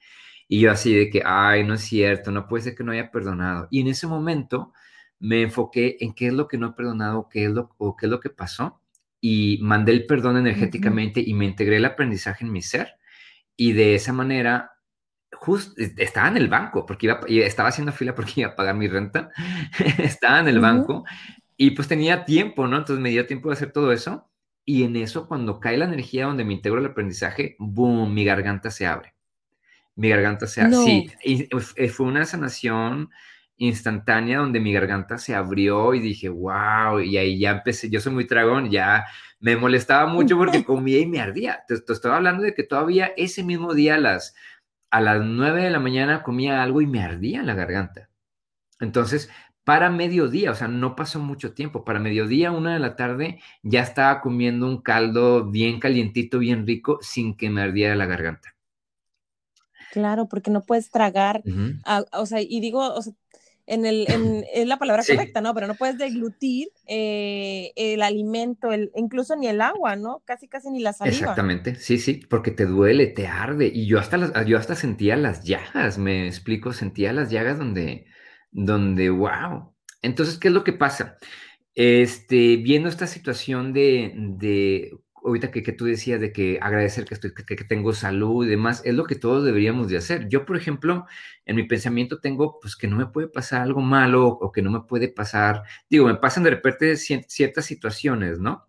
y 0.47 0.61
yo 0.61 0.71
así 0.71 0.93
de 0.93 1.09
que, 1.09 1.21
ay, 1.25 1.63
no 1.63 1.75
es 1.75 1.81
cierto, 1.81 2.31
no 2.31 2.47
puede 2.47 2.63
ser 2.65 2.75
que 2.75 2.83
no 2.83 2.91
haya 2.91 3.11
perdonado. 3.11 3.67
Y 3.71 3.81
en 3.81 3.87
ese 3.87 4.07
momento 4.07 4.73
me 5.19 5.41
enfoqué 5.41 5.97
en 5.99 6.13
qué 6.13 6.27
es 6.27 6.33
lo 6.33 6.47
que 6.47 6.57
no 6.57 6.67
he 6.67 6.73
perdonado, 6.73 7.27
qué 7.29 7.45
es 7.45 7.51
lo, 7.51 7.73
o 7.77 7.95
qué 7.95 8.05
es 8.05 8.09
lo 8.09 8.19
que 8.19 8.29
pasó, 8.29 8.81
y 9.19 9.59
mandé 9.61 9.91
el 9.91 10.05
perdón 10.05 10.37
energéticamente 10.37 11.21
y 11.25 11.33
me 11.33 11.45
integré 11.45 11.77
el 11.77 11.85
aprendizaje 11.85 12.45
en 12.45 12.51
mi 12.51 12.61
ser. 12.61 12.95
Y 13.55 13.73
de 13.73 13.95
esa 13.95 14.13
manera, 14.13 14.71
justo 15.33 15.73
estaba 15.97 16.27
en 16.27 16.37
el 16.37 16.47
banco, 16.47 16.85
porque 16.85 17.07
iba, 17.07 17.19
estaba 17.27 17.69
haciendo 17.69 17.91
fila 17.91 18.13
porque 18.13 18.33
iba 18.41 18.49
a 18.49 18.55
pagar 18.55 18.75
mi 18.75 18.87
renta, 18.87 19.31
estaba 19.97 20.39
en 20.39 20.47
el 20.47 20.59
banco 20.59 21.03
y 21.57 21.71
pues 21.71 21.87
tenía 21.87 22.25
tiempo, 22.25 22.67
¿no? 22.67 22.77
Entonces 22.77 23.01
me 23.01 23.09
dio 23.09 23.25
tiempo 23.25 23.49
de 23.49 23.53
hacer 23.53 23.71
todo 23.71 23.91
eso. 23.91 24.29
Y 24.63 24.83
en 24.83 24.97
eso, 24.97 25.27
cuando 25.27 25.61
cae 25.61 25.77
la 25.77 25.85
energía 25.85 26.25
donde 26.25 26.43
me 26.43 26.53
integro 26.53 26.79
el 26.79 26.85
aprendizaje, 26.85 27.55
boom, 27.57 28.13
mi 28.13 28.25
garganta 28.25 28.69
se 28.69 28.85
abre. 28.85 29.15
Mi 29.95 30.09
garganta 30.09 30.45
se 30.45 30.61
abre. 30.61 30.75
Sí, 30.75 31.09
y 31.23 31.87
fue 31.87 32.05
una 32.05 32.25
sanación 32.25 33.09
instantánea 33.57 34.39
donde 34.39 34.59
mi 34.59 34.71
garganta 34.71 35.17
se 35.17 35.35
abrió 35.35 35.93
y 35.93 35.99
dije, 35.99 36.29
wow, 36.29 36.99
y 36.99 37.17
ahí 37.17 37.39
ya 37.39 37.51
empecé, 37.51 37.89
yo 37.89 37.99
soy 37.99 38.13
muy 38.13 38.27
tragón, 38.27 38.69
ya 38.69 39.05
me 39.39 39.55
molestaba 39.55 40.07
mucho 40.07 40.37
porque 40.37 40.63
comía 40.65 40.99
y 40.99 41.05
me 41.05 41.19
ardía. 41.19 41.63
Te, 41.67 41.75
estaba 41.75 42.17
hablando 42.17 42.43
de 42.43 42.53
que 42.53 42.63
todavía 42.63 43.11
ese 43.17 43.43
mismo 43.43 43.73
día 43.73 43.95
a 43.95 43.99
las, 43.99 44.35
a 44.89 45.01
las 45.01 45.21
9 45.23 45.63
de 45.63 45.69
la 45.71 45.79
mañana 45.79 46.23
comía 46.23 46.63
algo 46.63 46.81
y 46.81 46.87
me 46.87 47.03
ardía 47.03 47.43
la 47.43 47.55
garganta. 47.55 48.09
Entonces, 48.79 49.29
para 49.63 49.89
mediodía, 49.89 50.51
o 50.51 50.55
sea, 50.55 50.67
no 50.67 50.95
pasó 50.95 51.19
mucho 51.19 51.53
tiempo, 51.53 51.83
para 51.83 51.99
mediodía, 51.99 52.51
una 52.51 52.73
de 52.73 52.79
la 52.79 52.95
tarde, 52.95 53.41
ya 53.63 53.81
estaba 53.81 54.21
comiendo 54.21 54.65
un 54.65 54.81
caldo 54.81 55.45
bien 55.45 55.79
calientito, 55.79 56.39
bien 56.39 56.65
rico, 56.65 56.99
sin 57.01 57.35
que 57.35 57.49
me 57.49 57.61
ardiera 57.61 57.95
la 57.95 58.05
garganta. 58.05 58.55
Claro, 59.91 60.27
porque 60.27 60.51
no 60.51 60.61
puedes 60.61 60.89
tragar, 60.89 61.43
o 62.13 62.25
sea, 62.25 62.39
y 62.41 62.59
digo, 62.61 62.93
o 62.93 63.01
sea, 63.01 63.13
en 63.67 63.85
el, 63.85 64.05
en, 64.09 64.45
es 64.53 64.65
la 64.65 64.79
palabra 64.79 65.03
correcta, 65.05 65.41
¿no? 65.41 65.53
Pero 65.53 65.67
no 65.67 65.75
puedes 65.75 65.97
deglutir 65.97 66.69
eh, 66.87 67.73
el 67.75 68.01
alimento, 68.01 68.71
el, 68.71 68.91
incluso 68.95 69.35
ni 69.35 69.47
el 69.47 69.59
agua, 69.59 69.97
¿no? 69.97 70.23
Casi, 70.25 70.47
casi 70.47 70.71
ni 70.71 70.79
la 70.79 70.93
saliva. 70.93 71.17
Exactamente, 71.17 71.75
sí, 71.75 71.97
sí, 71.97 72.21
porque 72.29 72.51
te 72.51 72.65
duele, 72.65 73.07
te 73.07 73.27
arde. 73.27 73.69
Y 73.71 73.85
yo 73.85 73.99
hasta, 73.99 74.43
yo 74.45 74.57
hasta 74.57 74.75
sentía 74.75 75.17
las 75.17 75.43
llagas, 75.43 75.97
me 75.97 76.27
explico, 76.27 76.71
sentía 76.71 77.11
las 77.11 77.29
llagas 77.29 77.59
donde, 77.59 78.05
donde, 78.51 79.09
wow. 79.09 79.73
Entonces, 80.01 80.37
¿qué 80.37 80.47
es 80.47 80.53
lo 80.53 80.63
que 80.63 80.73
pasa? 80.73 81.17
Este, 81.75 82.55
viendo 82.55 82.87
esta 82.87 83.05
situación 83.05 83.73
de, 83.73 84.13
de 84.15 84.97
ahorita 85.27 85.51
que, 85.51 85.63
que, 85.63 85.73
tú 85.73 85.85
decías 85.85 86.19
de 86.21 86.31
que 86.31 86.59
agradecer 86.61 87.05
que, 87.05 87.13
estoy, 87.13 87.33
que, 87.33 87.55
tengo 87.57 87.93
salud 87.93 88.45
y 88.45 88.49
demás, 88.49 88.81
es 88.85 88.95
lo 88.95 89.05
que 89.05 89.15
todos 89.15 89.43
deberíamos 89.45 89.89
de 89.89 89.97
hacer. 89.97 90.27
Yo, 90.29 90.45
por 90.45 90.57
ejemplo, 90.57 91.05
en 91.45 91.55
mi 91.55 91.63
pensamiento 91.63 92.19
tengo, 92.19 92.59
pues, 92.61 92.75
que 92.75 92.87
no 92.87 92.95
me 92.95 93.07
puede 93.07 93.27
pasar 93.27 93.61
algo 93.61 93.81
malo 93.81 94.27
o 94.27 94.51
que 94.51 94.61
no 94.61 94.71
me 94.71 94.81
puede 94.81 95.09
pasar, 95.09 95.63
digo, 95.89 96.07
me 96.07 96.15
pasan 96.15 96.43
de 96.43 96.51
repente 96.51 96.95
ciertas 96.97 97.65
situaciones, 97.65 98.39
¿no? 98.39 98.67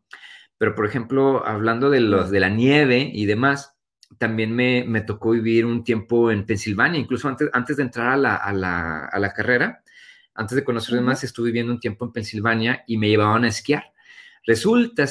Pero, 0.59 0.75
por 0.75 0.87
ejemplo, 0.87 1.47
hablando 1.47 1.91
de, 1.91 2.01
los, 2.01 2.31
de 2.31 2.41
la 2.41 2.49
nieve 2.49 3.11
y 3.13 3.27
demás, 3.27 3.77
también 4.19 4.55
me, 4.55 4.85
me 4.85 5.03
tocó 5.03 5.31
vivir 5.31 5.67
un 5.67 5.85
tiempo 5.85 6.31
en 6.33 6.47
Pensilvania, 6.47 7.01
incluso 7.01 7.29
antes, 7.29 7.51
antes 7.53 7.77
de 7.77 7.85
entrar 7.85 8.09
a 8.09 8.17
la, 8.17 8.35
a 8.37 8.53
la, 8.53 9.05
a 9.07 9.19
la 9.19 9.33
carrera, 9.33 9.83
antes 10.35 10.57
de 10.57 10.65
conocer 10.65 10.95
demás, 10.95 11.25
estuve 11.25 11.47
viviendo 11.47 11.73
un 11.73 11.81
tiempo 11.81 12.05
en 12.05 12.13
Pensilvania 12.13 12.85
y 12.87 12.97
me 12.97 13.09
llevaban 13.09 13.45
a 13.45 13.49
esquiar. 13.49 13.93
Resulta 14.47 15.07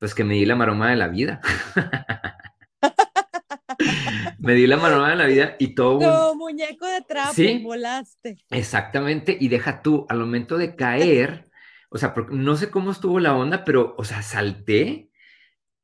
pues 0.00 0.14
que 0.14 0.24
me 0.24 0.34
di 0.34 0.46
la 0.46 0.56
maroma 0.56 0.90
de 0.90 0.96
la 0.96 1.08
vida. 1.08 1.40
me 4.38 4.54
di 4.54 4.66
la 4.66 4.78
maroma 4.78 5.10
de 5.10 5.16
la 5.16 5.26
vida 5.26 5.56
y 5.58 5.74
todo. 5.74 5.98
Como 5.98 6.34
muñeco 6.36 6.86
de 6.86 7.02
trapo, 7.02 7.34
volaste. 7.62 8.38
Exactamente, 8.48 9.36
y 9.38 9.48
deja 9.48 9.82
tú, 9.82 10.06
al 10.08 10.18
momento 10.18 10.56
de 10.56 10.74
caer, 10.76 11.50
o 11.90 11.98
sea, 11.98 12.14
no 12.30 12.56
sé 12.56 12.70
cómo 12.70 12.90
estuvo 12.90 13.20
la 13.20 13.36
onda, 13.36 13.62
pero, 13.62 13.94
o 13.98 14.04
sea, 14.04 14.22
salté 14.22 15.10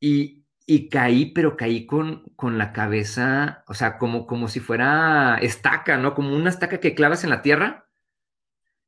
y, 0.01 0.47
caí, 0.91 1.27
pero 1.27 1.59
caí 1.59 1.85
con, 1.85 2.25
con 2.37 2.57
la 2.57 2.73
cabeza, 2.73 3.65
o 3.69 3.75
sea, 3.75 3.99
como, 3.99 4.27
como 4.27 4.49
si 4.49 4.61
fuera 4.61 5.37
estaca, 5.43 5.99
¿no? 5.99 6.15
Como 6.15 6.35
una 6.35 6.49
estaca 6.49 6.81
que 6.81 6.95
clavas 6.95 7.23
en 7.23 7.31
la 7.31 7.43
tierra. 7.43 7.87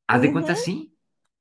Haz 0.06 0.22
de 0.22 0.32
cuenta, 0.32 0.56
sí. 0.56 0.87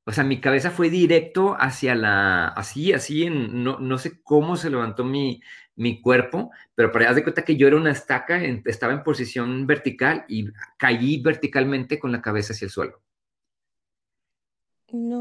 O 0.08 0.14
sea, 0.14 0.24
mi 0.24 0.40
cabeza 0.40 0.72
fue 0.72 0.90
directo 0.90 1.58
hacia 1.60 1.94
la, 1.94 2.48
así, 2.48 2.94
así, 2.94 3.26
en, 3.26 3.62
no, 3.62 3.78
no 3.80 3.98
sé 3.98 4.22
cómo 4.24 4.56
se 4.56 4.70
levantó 4.70 5.04
mi, 5.04 5.42
mi 5.76 6.02
cuerpo, 6.02 6.50
pero 6.76 6.94
para 6.94 7.14
de 7.14 7.24
cuenta 7.24 7.42
que 7.42 7.58
yo 7.58 7.68
era 7.68 7.76
una 7.76 7.92
estaca, 7.92 8.42
estaba 8.42 8.94
en 8.94 9.04
posición 9.04 9.68
vertical 9.68 10.24
y 10.30 10.48
caí 10.78 11.22
verticalmente 11.22 12.00
con 12.00 12.14
la 12.14 12.22
cabeza 12.22 12.54
hacia 12.54 12.68
el 12.68 12.72
suelo. 12.72 13.02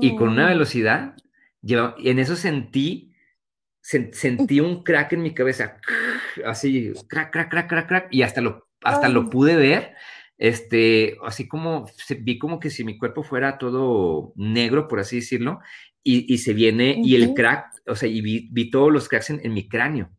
Y 0.00 0.14
con 0.14 0.28
una 0.28 0.46
velocidad, 0.46 1.16
yo, 1.62 1.96
en 1.98 2.20
eso 2.20 2.36
sentí, 2.36 3.12
sentí 3.80 4.60
un 4.60 4.84
crack 4.84 5.14
en 5.14 5.22
mi 5.22 5.34
cabeza, 5.34 5.78
así, 6.44 6.92
crack, 7.08 7.32
crack, 7.32 7.50
crack, 7.50 7.68
crack, 7.68 7.88
crack, 7.88 8.08
y 8.12 8.22
hasta 8.22 8.40
lo, 8.40 8.68
hasta 8.82 9.08
lo 9.08 9.30
pude 9.30 9.56
ver 9.56 9.96
este, 10.38 11.16
así 11.24 11.48
como 11.48 11.86
vi 12.20 12.38
como 12.38 12.60
que 12.60 12.70
si 12.70 12.84
mi 12.84 12.98
cuerpo 12.98 13.22
fuera 13.22 13.58
todo 13.58 14.32
negro, 14.36 14.88
por 14.88 15.00
así 15.00 15.16
decirlo, 15.16 15.60
y, 16.08 16.38
se 16.38 16.54
viene, 16.54 17.00
y 17.02 17.16
el 17.16 17.34
crack, 17.34 17.82
o 17.88 17.96
sea, 17.96 18.08
y 18.08 18.20
vi, 18.20 18.70
todos 18.70 18.92
los 18.92 19.08
cracks 19.08 19.30
en, 19.30 19.52
mi 19.52 19.68
cráneo. 19.68 20.12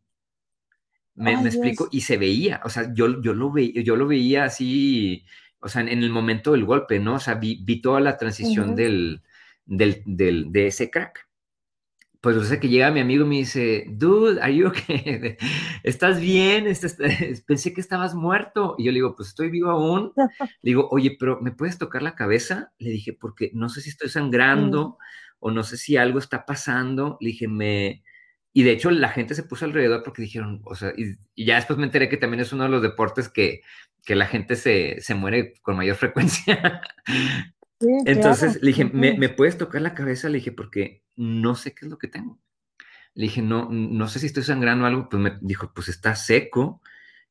Me, 1.14 1.32
explico, 1.32 1.88
y 1.90 2.02
se 2.02 2.18
veía, 2.18 2.60
o 2.62 2.68
sea, 2.68 2.92
yo, 2.94 3.22
yo, 3.22 3.32
lo, 3.32 3.50
veía, 3.50 3.82
yo 3.82 3.96
lo 3.96 4.06
veía 4.06 4.44
así, 4.44 5.24
o 5.60 5.68
sea, 5.68 5.80
en, 5.80 5.88
el 5.88 6.10
momento 6.10 6.52
del 6.52 6.66
golpe, 6.66 6.98
¿no? 6.98 7.14
O 7.14 7.18
sea, 7.18 7.36
vi, 7.36 7.80
toda 7.80 8.00
la 8.00 8.18
transición 8.18 8.76
del, 8.76 9.22
del, 9.64 10.02
del, 10.04 10.52
de 10.52 10.66
ese 10.66 10.90
crack 10.90 11.27
pues 12.20 12.36
o 12.36 12.42
sea 12.42 12.58
que 12.58 12.68
llega 12.68 12.90
mi 12.90 13.00
amigo 13.00 13.24
y 13.24 13.28
me 13.28 13.36
dice, 13.36 13.84
dude, 13.88 14.40
are 14.42 14.54
you 14.54 14.68
okay? 14.68 15.36
¿Estás 15.84 16.20
bien? 16.20 16.64
Pensé 17.46 17.72
que 17.72 17.80
estabas 17.80 18.14
muerto. 18.14 18.74
Y 18.76 18.84
yo 18.84 18.92
le 18.92 18.96
digo, 18.96 19.14
pues 19.14 19.28
estoy 19.28 19.50
vivo 19.50 19.70
aún. 19.70 20.12
Le 20.62 20.70
digo, 20.70 20.88
oye, 20.90 21.16
pero 21.18 21.40
¿me 21.40 21.52
puedes 21.52 21.78
tocar 21.78 22.02
la 22.02 22.16
cabeza? 22.16 22.72
Le 22.78 22.90
dije, 22.90 23.12
porque 23.12 23.50
no 23.54 23.68
sé 23.68 23.80
si 23.80 23.90
estoy 23.90 24.08
sangrando 24.08 24.88
mm. 24.88 24.96
o 25.38 25.50
no 25.52 25.62
sé 25.62 25.76
si 25.76 25.96
algo 25.96 26.18
está 26.18 26.44
pasando. 26.44 27.18
Le 27.20 27.28
dije, 27.28 27.46
me... 27.46 28.02
Y 28.52 28.64
de 28.64 28.72
hecho 28.72 28.90
la 28.90 29.10
gente 29.10 29.36
se 29.36 29.44
puso 29.44 29.66
alrededor 29.66 30.02
porque 30.02 30.22
dijeron, 30.22 30.62
o 30.64 30.74
sea, 30.74 30.92
y, 30.96 31.44
ya 31.44 31.56
después 31.56 31.78
me 31.78 31.84
enteré 31.84 32.08
que 32.08 32.16
también 32.16 32.40
es 32.40 32.52
uno 32.52 32.64
de 32.64 32.70
los 32.70 32.82
deportes 32.82 33.28
que, 33.28 33.60
que 34.04 34.16
la 34.16 34.26
gente 34.26 34.56
se, 34.56 35.00
se 35.00 35.14
muere 35.14 35.54
con 35.62 35.76
mayor 35.76 35.94
frecuencia. 35.94 36.80
Entonces 37.80 38.60
le 38.62 38.68
dije, 38.68 38.84
¿Me, 38.84 39.28
puedes 39.28 39.58
tocar 39.58 39.82
la 39.82 39.94
cabeza? 39.94 40.28
Le 40.28 40.38
dije, 40.38 40.52
porque 40.52 41.04
no 41.16 41.54
sé 41.54 41.74
qué 41.74 41.86
es 41.86 41.90
lo 41.90 41.98
que 41.98 42.08
tengo. 42.08 42.38
Le 43.14 43.24
dije, 43.24 43.42
no, 43.42 43.68
no 43.70 44.08
sé 44.08 44.18
si 44.18 44.26
estoy 44.26 44.42
sangrando 44.42 44.86
algo. 44.86 45.08
Pues 45.08 45.22
me 45.22 45.38
dijo, 45.40 45.72
pues 45.74 45.88
está 45.88 46.14
seco. 46.14 46.80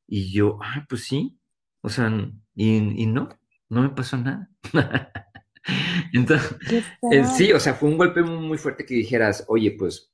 Y 0.05 0.31
yo, 0.31 0.59
ah, 0.61 0.85
pues 0.87 1.03
sí. 1.03 1.37
O 1.81 1.89
sea, 1.89 2.11
y, 2.55 3.05
no, 3.07 3.29
no 3.69 3.81
me 3.81 3.89
pasó 3.89 4.17
nada. 4.17 4.49
Entonces, 6.13 6.57
eh, 7.11 7.25
sí, 7.25 7.51
o 7.51 7.59
sea, 7.59 7.73
fue 7.73 7.89
un 7.89 7.97
golpe 7.97 8.21
muy, 8.23 8.57
fuerte 8.57 8.85
que 8.85 8.95
dijeras, 8.95 9.45
oye, 9.47 9.71
pues 9.71 10.11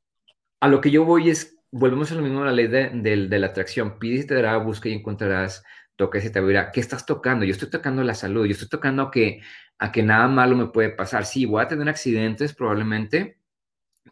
a 0.60 0.68
lo 0.68 0.82
que 0.82 0.92
yo 0.92 1.06
voy 1.06 1.30
es, 1.30 1.58
volvemos 1.72 2.12
a 2.12 2.16
lo 2.16 2.22
mismo 2.22 2.42
a 2.42 2.46
la 2.46 2.52
ley 2.52 2.68
de, 2.68 3.40
la 3.40 3.48
atracción. 3.48 4.00
Pide 4.00 4.22
y 4.22 4.28
te 4.28 4.36
dará, 4.36 4.58
busca 4.58 4.90
y 4.90 4.94
encontrarás, 4.94 5.64
y 5.98 6.30
te 6.30 6.41
verá. 6.41 6.72
¿Qué 6.72 6.80
estás 6.80 7.06
tocando? 7.06 7.46
Yo 7.46 7.52
estoy 7.52 7.70
tocando 7.70 8.04
la 8.04 8.16
salud, 8.16 8.46
yo 8.46 8.52
estoy 8.52 8.70
tocando 8.70 9.12
que 9.12 9.41
a 9.78 9.91
que 9.91 10.04
nada 10.04 10.28
malo 10.28 10.56
me 10.56 10.68
puede 10.68 10.89
pasar. 10.89 11.26
Sí, 11.26 11.46
voy 11.46 11.64
a 11.64 11.68
tener 11.68 11.88
accidentes 11.89 12.54
probablemente, 12.54 13.38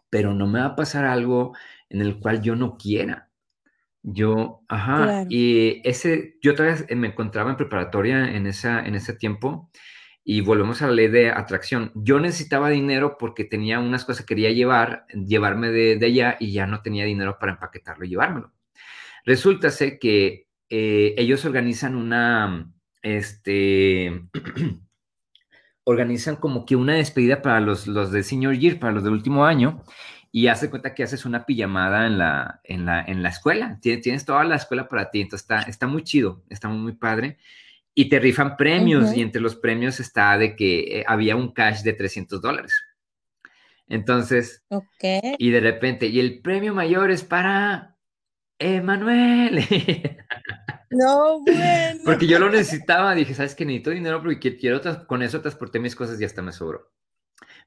pero 0.10 0.34
no 0.34 0.48
me 0.48 0.60
va 0.60 0.68
a 0.68 0.76
pasar 0.76 1.06
algo 1.06 1.56
en 1.90 2.02
el 2.02 2.20
cual 2.20 2.42
yo 2.42 2.56
no 2.56 2.78
quiera. 2.78 3.30
Yo, 4.04 4.64
ajá, 4.68 5.26
y 5.30 5.82
ese, 5.88 6.38
yo 6.42 6.56
todavía 6.56 6.84
me 6.96 7.10
encontraba 7.10 7.52
en 7.52 7.58
preparatoria 7.58 8.36
en, 8.36 8.48
esa, 8.48 8.84
en 8.84 8.96
ese 8.96 9.14
tiempo 9.14 9.70
y 10.24 10.42
volvemos 10.42 10.82
a 10.82 10.88
la 10.88 10.94
ley 10.94 11.08
de 11.08 11.30
atracción. 11.30 11.92
Yo 11.94 12.20
necesitaba 12.20 12.70
dinero 12.70 13.18
porque 13.20 13.44
tenía 13.44 13.80
unas 13.80 14.04
cosas 14.06 14.26
que 14.26 14.34
quería 14.34 14.52
llevar, 14.52 15.06
llevarme 15.14 15.70
de, 15.70 16.04
allá 16.04 16.38
y 16.40 16.52
ya 16.52 16.66
no 16.66 16.82
tenía 16.82 17.06
dinero 17.06 17.38
para 17.40 17.54
empaquetarlo 17.54 18.06
y 18.06 18.10
llevármelo. 18.10 18.52
Resulta 19.24 19.70
que 20.00 20.48
eh, 20.74 21.16
ellos 21.18 21.44
organizan 21.44 21.96
una, 21.96 22.72
este, 23.02 24.22
organizan 25.84 26.38
como 26.38 26.66
que 26.66 26.78
una 26.78 26.96
despedida 26.96 27.42
para 27.42 27.60
los, 27.60 27.88
los 27.88 28.10
de 28.14 28.24
senior 28.24 28.56
year, 28.56 28.80
para 28.80 28.94
los 28.94 29.04
del 29.04 29.12
último 29.12 29.44
año, 29.46 29.84
y 30.32 30.48
hace 30.48 30.70
cuenta 30.70 30.96
que 30.96 31.04
haces 31.04 31.26
una 31.26 31.46
pijamada 31.46 32.08
en 32.08 32.18
la, 32.18 32.62
en 32.64 32.86
la, 32.86 33.04
en 33.04 33.22
la 33.22 33.28
escuela. 33.28 33.80
Tienes, 33.82 34.02
tienes 34.02 34.24
toda 34.24 34.46
la 34.46 34.56
escuela 34.56 34.88
para 34.88 35.12
ti, 35.12 35.20
entonces 35.20 35.44
está, 35.44 35.62
está 35.64 35.88
muy 35.88 36.06
chido, 36.06 36.42
está 36.50 36.70
muy, 36.70 36.94
padre. 36.94 37.38
Y 37.94 38.08
te 38.08 38.20
rifan 38.20 38.56
premios, 38.56 39.14
y 39.14 39.22
entre 39.22 39.42
los 39.42 39.58
premios 39.58 40.00
está 40.00 40.38
de 40.38 40.56
que 40.56 41.00
eh, 41.00 41.04
había 41.06 41.36
un 41.36 41.52
cash 41.52 41.82
de 41.82 41.92
300 41.92 42.42
dólares. 42.42 42.74
Entonces, 43.90 44.64
y 45.38 45.50
de 45.50 45.60
repente, 45.60 46.08
y 46.08 46.22
el 46.22 46.40
premio 46.42 46.74
mayor 46.74 47.12
es 47.12 47.26
para 47.26 47.91
Emanuel. 48.62 49.66
No, 50.93 51.39
bueno. 51.39 52.01
Porque 52.03 52.28
yo 52.28 52.38
lo 52.38 52.49
necesitaba, 52.49 53.16
dije, 53.16 53.34
¿sabes 53.34 53.55
qué? 53.55 53.66
Necesito 53.66 53.91
dinero 53.91 54.22
porque 54.22 54.57
quiero, 54.57 54.82
con 55.07 55.24
eso 55.24 55.39
transporté 55.39 55.80
mis 55.80 55.95
cosas 55.95 56.20
y 56.20 56.26
hasta 56.26 56.41
me 56.41 56.51
sobró. 56.51 56.91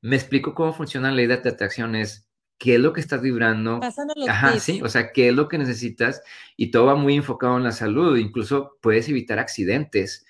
Me 0.02 0.16
explico 0.16 0.54
cómo 0.54 0.74
funciona 0.74 1.08
la 1.08 1.16
ley 1.16 1.26
de 1.26 1.34
atracción, 1.34 1.96
es 1.96 2.28
qué 2.58 2.74
es 2.74 2.80
lo 2.80 2.92
que 2.92 3.00
estás 3.00 3.22
vibrando. 3.22 3.80
Ajá, 4.28 4.58
sí, 4.58 4.82
o 4.82 4.88
sea, 4.88 5.12
qué 5.12 5.30
es 5.30 5.34
lo 5.34 5.48
que 5.48 5.56
necesitas 5.56 6.22
y 6.56 6.70
todo 6.70 6.86
va 6.86 6.94
muy 6.94 7.14
enfocado 7.14 7.56
en 7.56 7.64
la 7.64 7.72
salud, 7.72 8.18
incluso 8.18 8.78
puedes 8.82 9.08
evitar 9.08 9.38
accidentes. 9.38 10.26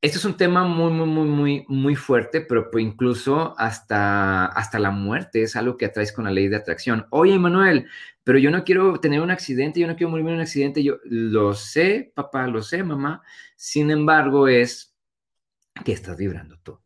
Este 0.00 0.18
es 0.18 0.24
un 0.24 0.36
tema 0.36 0.62
muy, 0.64 0.92
muy, 0.92 1.06
muy, 1.08 1.26
muy, 1.26 1.64
muy 1.68 1.96
fuerte, 1.96 2.40
pero 2.40 2.70
pues 2.70 2.84
incluso 2.84 3.54
hasta, 3.58 4.46
hasta 4.46 4.78
la 4.78 4.92
muerte 4.92 5.42
es 5.42 5.56
algo 5.56 5.76
que 5.76 5.86
atraes 5.86 6.12
con 6.12 6.24
la 6.24 6.30
ley 6.30 6.46
de 6.46 6.54
atracción. 6.56 7.06
Oye, 7.10 7.36
Manuel, 7.36 7.88
pero 8.22 8.38
yo 8.38 8.52
no 8.52 8.62
quiero 8.62 9.00
tener 9.00 9.20
un 9.20 9.32
accidente, 9.32 9.80
yo 9.80 9.88
no 9.88 9.96
quiero 9.96 10.10
morirme 10.10 10.30
en 10.30 10.36
un 10.36 10.42
accidente, 10.42 10.84
yo 10.84 10.98
lo 11.04 11.52
sé, 11.54 12.12
papá, 12.14 12.46
lo 12.46 12.62
sé, 12.62 12.84
mamá, 12.84 13.22
sin 13.56 13.90
embargo 13.90 14.46
es 14.46 14.94
que 15.84 15.92
estás 15.92 16.16
vibrando 16.16 16.58
tú. 16.62 16.80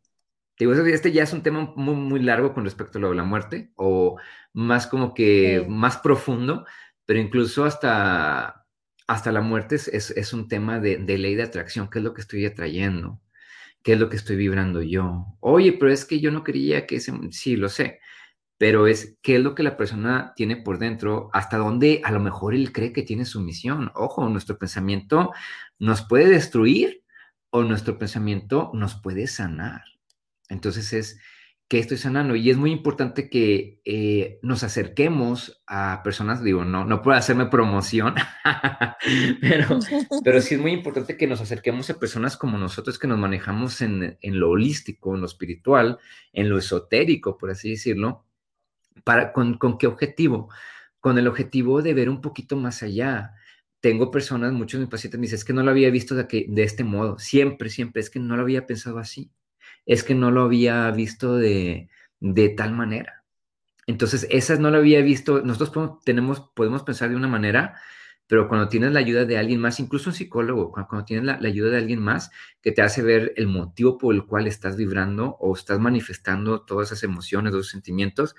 Digo, 0.57 0.73
este 0.73 1.11
ya 1.11 1.23
es 1.23 1.33
un 1.33 1.43
tema 1.43 1.71
muy, 1.75 1.95
muy 1.95 2.19
largo 2.21 2.53
con 2.53 2.63
respecto 2.63 2.97
a 2.97 3.01
lo 3.01 3.09
de 3.09 3.15
la 3.15 3.23
muerte, 3.23 3.71
o 3.75 4.17
más 4.53 4.87
como 4.87 5.13
que 5.13 5.65
más 5.69 5.97
profundo, 5.97 6.65
pero 7.05 7.19
incluso 7.19 7.65
hasta, 7.65 8.62
hasta 9.07 9.31
la 9.31 9.41
muerte 9.41 9.75
es, 9.75 9.87
es, 9.87 10.33
un 10.33 10.47
tema 10.47 10.79
de, 10.79 10.97
de, 10.97 11.17
ley 11.17 11.35
de 11.35 11.43
atracción, 11.43 11.89
qué 11.89 11.99
es 11.99 12.03
lo 12.03 12.13
que 12.13 12.21
estoy 12.21 12.45
atrayendo, 12.45 13.21
qué 13.83 13.93
es 13.93 13.99
lo 13.99 14.09
que 14.09 14.15
estoy 14.17 14.35
vibrando 14.35 14.81
yo. 14.81 15.25
Oye, 15.39 15.73
pero 15.73 15.91
es 15.91 16.05
que 16.05 16.19
yo 16.19 16.31
no 16.31 16.43
quería 16.43 16.87
que 16.87 16.97
ese, 16.97 17.13
sí, 17.31 17.55
lo 17.55 17.69
sé, 17.69 17.99
pero 18.57 18.87
es 18.87 19.17
qué 19.21 19.35
es 19.35 19.41
lo 19.41 19.55
que 19.55 19.63
la 19.63 19.77
persona 19.77 20.33
tiene 20.35 20.55
por 20.57 20.79
dentro, 20.79 21.29
hasta 21.33 21.57
dónde 21.57 22.01
a 22.03 22.11
lo 22.11 22.19
mejor 22.19 22.55
él 22.55 22.71
cree 22.71 22.93
que 22.93 23.03
tiene 23.03 23.25
su 23.25 23.41
misión. 23.41 23.91
Ojo, 23.95 24.27
nuestro 24.29 24.57
pensamiento 24.57 25.33
nos 25.79 26.03
puede 26.07 26.29
destruir 26.29 27.03
o 27.49 27.63
nuestro 27.63 27.97
pensamiento 27.99 28.71
nos 28.73 28.95
puede 28.95 29.27
sanar. 29.27 29.83
Entonces 30.49 30.93
es 30.93 31.19
que 31.73 31.79
estoy 31.79 31.97
sanando 31.97 32.35
y 32.35 32.51
es 32.51 32.57
muy 32.57 32.71
importante 32.71 33.31
que 33.31 33.81
eh, 33.83 34.37
nos 34.43 34.61
acerquemos 34.61 35.63
a 35.65 36.01
personas, 36.03 36.43
digo, 36.43 36.63
no, 36.63 36.85
no 36.85 37.01
puedo 37.01 37.17
hacerme 37.17 37.47
promoción, 37.47 38.13
pero, 39.41 39.79
pero 40.23 40.39
sí 40.39 40.53
es 40.53 40.61
muy 40.61 40.71
importante 40.71 41.17
que 41.17 41.25
nos 41.25 41.41
acerquemos 41.41 41.89
a 41.89 41.97
personas 41.97 42.37
como 42.37 42.59
nosotros 42.59 42.99
que 42.99 43.07
nos 43.07 43.17
manejamos 43.17 43.81
en, 43.81 44.19
en 44.21 44.39
lo 44.39 44.51
holístico, 44.51 45.15
en 45.15 45.21
lo 45.21 45.25
espiritual, 45.25 45.97
en 46.31 46.47
lo 46.47 46.59
esotérico, 46.59 47.39
por 47.39 47.49
así 47.49 47.71
decirlo, 47.71 48.23
para, 49.03 49.33
con, 49.33 49.57
qué 49.79 49.87
objetivo? 49.87 50.49
Con 50.99 51.17
el 51.17 51.27
objetivo 51.27 51.81
de 51.81 51.95
ver 51.95 52.07
un 52.07 52.21
poquito 52.21 52.55
más 52.55 52.83
allá. 52.83 53.33
Tengo 53.79 54.11
personas, 54.11 54.53
muchos 54.53 54.77
de 54.77 54.85
mis 54.85 54.91
pacientes 54.91 55.19
me 55.19 55.23
dicen, 55.23 55.37
es 55.37 55.43
que 55.43 55.53
no 55.53 55.63
lo 55.63 55.71
había 55.71 55.89
visto 55.89 56.13
de, 56.13 56.27
que, 56.27 56.45
de 56.47 56.61
este 56.61 56.83
modo. 56.83 57.17
Siempre, 57.17 57.71
siempre, 57.71 57.99
es 57.99 58.11
que 58.11 58.19
no 58.19 58.35
lo 58.35 58.43
había 58.43 58.67
pensado 58.67 58.99
así. 58.99 59.31
Es 59.85 60.03
que 60.03 60.15
no 60.15 60.31
lo 60.31 60.43
había 60.43 60.89
visto 60.91 61.37
de, 61.37 61.89
de 62.19 62.49
tal 62.49 62.73
manera. 62.73 63.23
Entonces, 63.87 64.27
esas 64.29 64.59
no 64.59 64.71
lo 64.71 64.77
había 64.77 65.01
visto. 65.01 65.41
Nosotros 65.41 65.69
podemos, 65.71 66.03
tenemos, 66.03 66.39
podemos 66.55 66.83
pensar 66.83 67.09
de 67.09 67.15
una 67.15 67.27
manera, 67.27 67.75
pero 68.27 68.47
cuando 68.47 68.69
tienes 68.69 68.93
la 68.93 68.99
ayuda 68.99 69.25
de 69.25 69.37
alguien 69.37 69.59
más, 69.59 69.79
incluso 69.79 70.09
un 70.09 70.15
psicólogo, 70.15 70.71
cuando, 70.71 71.05
tienes 71.05 71.25
la, 71.25 71.33
ayuda 71.35 71.71
de 71.71 71.77
alguien 71.77 71.99
más 72.01 72.31
que 72.61 72.71
te 72.71 72.81
hace 72.81 73.01
ver 73.01 73.33
el 73.35 73.47
motivo 73.47 73.97
por 73.97 74.15
el 74.15 74.25
cual 74.25 74.47
estás 74.47 74.77
vibrando 74.77 75.35
o 75.39 75.53
estás 75.55 75.79
manifestando 75.79 76.61
todas 76.61 76.87
esas 76.91 77.03
emociones, 77.03 77.53
esos 77.53 77.69
sentimientos, 77.69 78.35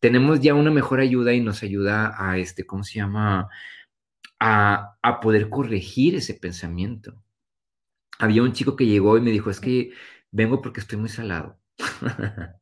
tenemos 0.00 0.40
ya 0.40 0.54
una 0.54 0.70
mejor 0.70 1.00
ayuda 1.00 1.32
y 1.34 1.40
nos 1.40 1.62
ayuda 1.62 2.14
a, 2.18 2.38
este, 2.38 2.66
¿cómo 2.66 2.84
se 2.84 2.94
llama? 2.94 3.48
A, 4.38 4.98
poder 5.22 5.48
corregir 5.50 6.14
ese 6.16 6.34
pensamiento. 6.34 7.22
Había 8.18 8.42
un 8.42 8.52
chico 8.52 8.76
que 8.76 8.86
llegó 8.86 9.16
y 9.18 9.20
me 9.20 9.30
dijo, 9.30 9.50
es 9.50 9.60
que 9.60 9.92
vengo 10.34 10.60
porque 10.60 10.80
estoy 10.80 10.98
muy 10.98 11.08
salado. 11.08 11.58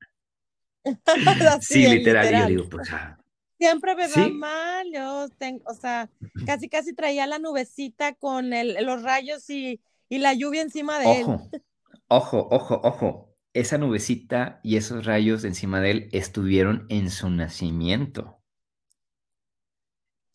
sí, 1.61 1.89
literal. 1.89 2.31
Yo 2.31 2.47
digo, 2.47 2.69
pues, 2.69 2.93
ah, 2.93 3.19
Siempre 3.59 3.95
me 3.95 4.09
va 4.09 4.29
mal, 4.29 4.87
yo 4.93 5.29
tengo, 5.39 5.63
o 5.67 5.75
sea, 5.75 6.11
casi 6.47 6.69
casi 6.69 6.93
traía 6.95 7.29
la 7.29 7.39
nubecita 7.39 8.13
con 8.15 8.53
el, 8.53 8.85
los 8.85 9.03
rayos 9.03 9.49
y, 9.49 9.81
y, 10.09 10.19
la 10.19 10.35
lluvia 10.35 10.63
encima 10.63 10.99
de 10.99 11.07
ojo, 11.07 11.49
él. 11.53 11.63
Ojo, 12.09 12.49
ojo, 12.51 12.81
ojo. 12.83 13.37
esa 13.55 13.79
nubecita 13.79 14.59
y 14.65 14.77
esos 14.77 15.07
rayos 15.07 15.45
encima 15.45 15.81
de 15.81 15.91
él 15.93 16.09
estuvieron 16.11 16.87
en 16.89 17.09
su 17.09 17.31
nacimiento. 17.31 18.42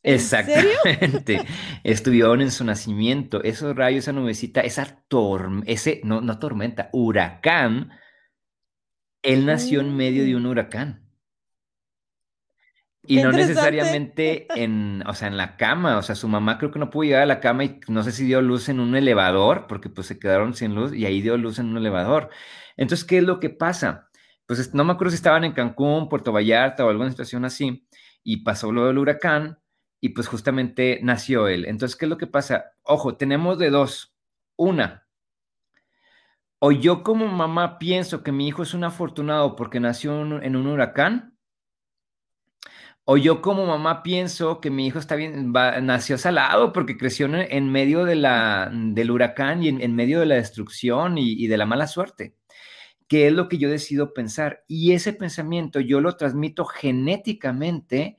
Exactamente. 0.08 1.46
Estuvieron 1.84 2.42
en 2.42 2.52
su 2.52 2.64
nacimiento. 2.64 3.44
Esos 3.44 3.76
rayos, 3.76 4.06
esa 4.06 4.14
nubecita, 4.14 4.62
esa 4.62 5.04
ese, 5.66 6.02
no, 6.04 6.22
no 6.22 6.40
tormenta, 6.40 6.90
huracán. 6.94 7.92
Él 9.22 9.46
nació 9.46 9.82
en 9.82 9.96
medio 9.96 10.24
de 10.24 10.36
un 10.36 10.44
mm. 10.44 10.48
huracán. 10.48 11.04
Y 13.10 13.22
no 13.22 13.32
necesariamente 13.32 14.48
en, 14.62 15.02
o 15.08 15.14
sea, 15.14 15.30
en 15.30 15.38
la 15.38 15.56
cama, 15.56 15.98
o 15.98 16.02
sea, 16.02 16.16
su 16.16 16.28
mamá 16.28 16.58
creo 16.58 16.72
que 16.72 16.80
no 16.80 16.90
pudo 16.90 17.06
llegar 17.06 17.24
a 17.24 17.26
la 17.26 17.40
cama 17.40 17.64
y 17.64 17.80
no 17.88 18.04
sé 18.04 18.12
si 18.12 18.26
dio 18.26 18.42
luz 18.42 18.68
en 18.68 18.82
un 18.82 18.98
elevador, 18.98 19.66
porque 19.68 19.90
pues 19.90 20.08
se 20.08 20.20
quedaron 20.20 20.54
sin 20.54 20.76
luz 20.76 20.94
y 20.94 21.06
ahí 21.06 21.22
dio 21.22 21.38
luz 21.38 21.60
en 21.60 21.68
un 21.68 21.78
elevador. 21.78 22.30
Entonces, 22.76 23.06
¿qué 23.06 23.20
es 23.20 23.24
lo 23.24 23.40
que 23.40 23.50
pasa? 23.50 24.10
Pues 24.46 24.74
no 24.74 24.84
me 24.84 24.92
acuerdo 24.92 25.12
si 25.12 25.16
estaban 25.16 25.46
en 25.46 25.54
Cancún, 25.54 26.10
Puerto 26.10 26.34
Vallarta 26.34 26.86
o 26.86 26.90
alguna 26.90 27.10
situación 27.10 27.46
así, 27.46 27.88
y 28.24 28.44
pasó 28.44 28.74
lo 28.74 28.88
del 28.88 28.98
huracán 28.98 29.58
y 30.00 30.10
pues 30.10 30.28
justamente 30.28 31.00
nació 31.04 31.48
él. 31.48 31.66
Entonces, 31.66 31.96
¿qué 31.96 32.06
es 32.06 32.10
lo 32.10 32.18
que 32.18 32.28
pasa? 32.28 32.74
Ojo, 32.84 33.18
tenemos 33.18 33.58
de 33.58 33.70
dos. 33.70 34.14
Una, 34.56 35.08
o 36.60 36.72
yo 36.72 37.04
como 37.04 37.28
mamá 37.28 37.78
pienso 37.78 38.24
que 38.24 38.32
mi 38.32 38.48
hijo 38.48 38.64
es 38.64 38.74
un 38.74 38.84
afortunado 38.84 39.56
porque 39.56 39.80
nació 39.80 40.42
en 40.42 40.56
un 40.56 40.68
huracán, 40.68 41.38
o 43.10 43.16
yo 43.16 43.42
como 43.42 43.66
mamá 43.66 44.04
pienso 44.04 44.60
que 44.60 44.70
mi 44.70 44.88
hijo 44.88 45.00
está 45.00 45.16
bien, 45.16 45.54
nació 45.54 46.18
salado 46.18 46.74
porque 46.74 46.98
creció 46.98 47.28
en, 47.34 47.72
medio 47.72 48.04
de 48.04 48.16
la, 48.16 48.70
del 48.74 49.12
huracán 49.12 49.64
y 49.64 49.70
en, 49.70 49.96
medio 49.96 50.20
de 50.20 50.26
la 50.26 50.36
destrucción 50.36 51.18
y, 51.18 51.48
de 51.48 51.58
la 51.58 51.66
mala 51.66 51.88
suerte, 51.88 52.36
que 53.08 53.28
es 53.28 53.34
lo 53.34 53.48
que 53.48 53.60
yo 53.60 53.70
decido 53.70 54.14
pensar. 54.14 54.66
Y 54.68 54.92
ese 54.92 55.14
pensamiento 55.14 55.80
yo 55.80 56.02
lo 56.02 56.18
transmito 56.18 56.66
genéticamente 56.66 58.18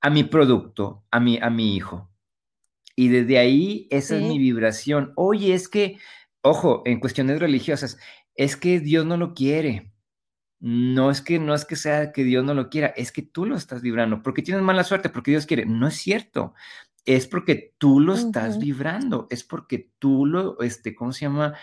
a 0.00 0.10
mi 0.10 0.24
producto, 0.24 1.04
a 1.10 1.20
mi, 1.20 1.38
a 1.40 1.50
mi 1.50 1.76
hijo. 1.76 2.10
Y 2.96 3.08
desde 3.08 3.38
ahí 3.38 3.86
esa 3.90 4.16
es 4.16 4.22
mi 4.22 4.38
vibración. 4.38 5.12
Oye, 5.16 5.54
es 5.54 5.68
que, 5.68 5.98
ojo, 6.42 6.82
en 6.84 7.00
cuestiones 7.00 7.38
religiosas, 7.38 7.98
es 8.34 8.56
que 8.56 8.80
Dios 8.80 9.06
no 9.06 9.16
lo 9.16 9.34
quiere 9.34 9.92
no 10.60 11.10
es 11.10 11.20
que 11.20 11.38
no 11.38 11.54
es 11.54 11.64
que 11.64 11.76
sea 11.76 12.12
que 12.12 12.24
Dios 12.24 12.44
no 12.44 12.54
lo 12.54 12.68
quiera, 12.68 12.88
es 12.88 13.12
que 13.12 13.22
tú 13.22 13.46
lo 13.46 13.56
estás 13.56 13.80
vibrando, 13.80 14.22
porque 14.22 14.42
tienes 14.42 14.62
mala 14.62 14.84
suerte, 14.84 15.08
porque 15.08 15.30
Dios 15.30 15.46
quiere. 15.46 15.66
No 15.66 15.86
es 15.86 15.94
cierto. 15.94 16.54
Es 17.04 17.26
porque 17.26 17.74
tú 17.78 18.00
lo 18.00 18.14
estás 18.14 18.58
vibrando, 18.58 19.28
es 19.30 19.42
porque 19.42 19.90
tú 19.98 20.26
lo, 20.26 20.60
este, 20.60 20.94
¿cómo 20.94 21.12
se 21.12 21.22
llama? 21.22 21.54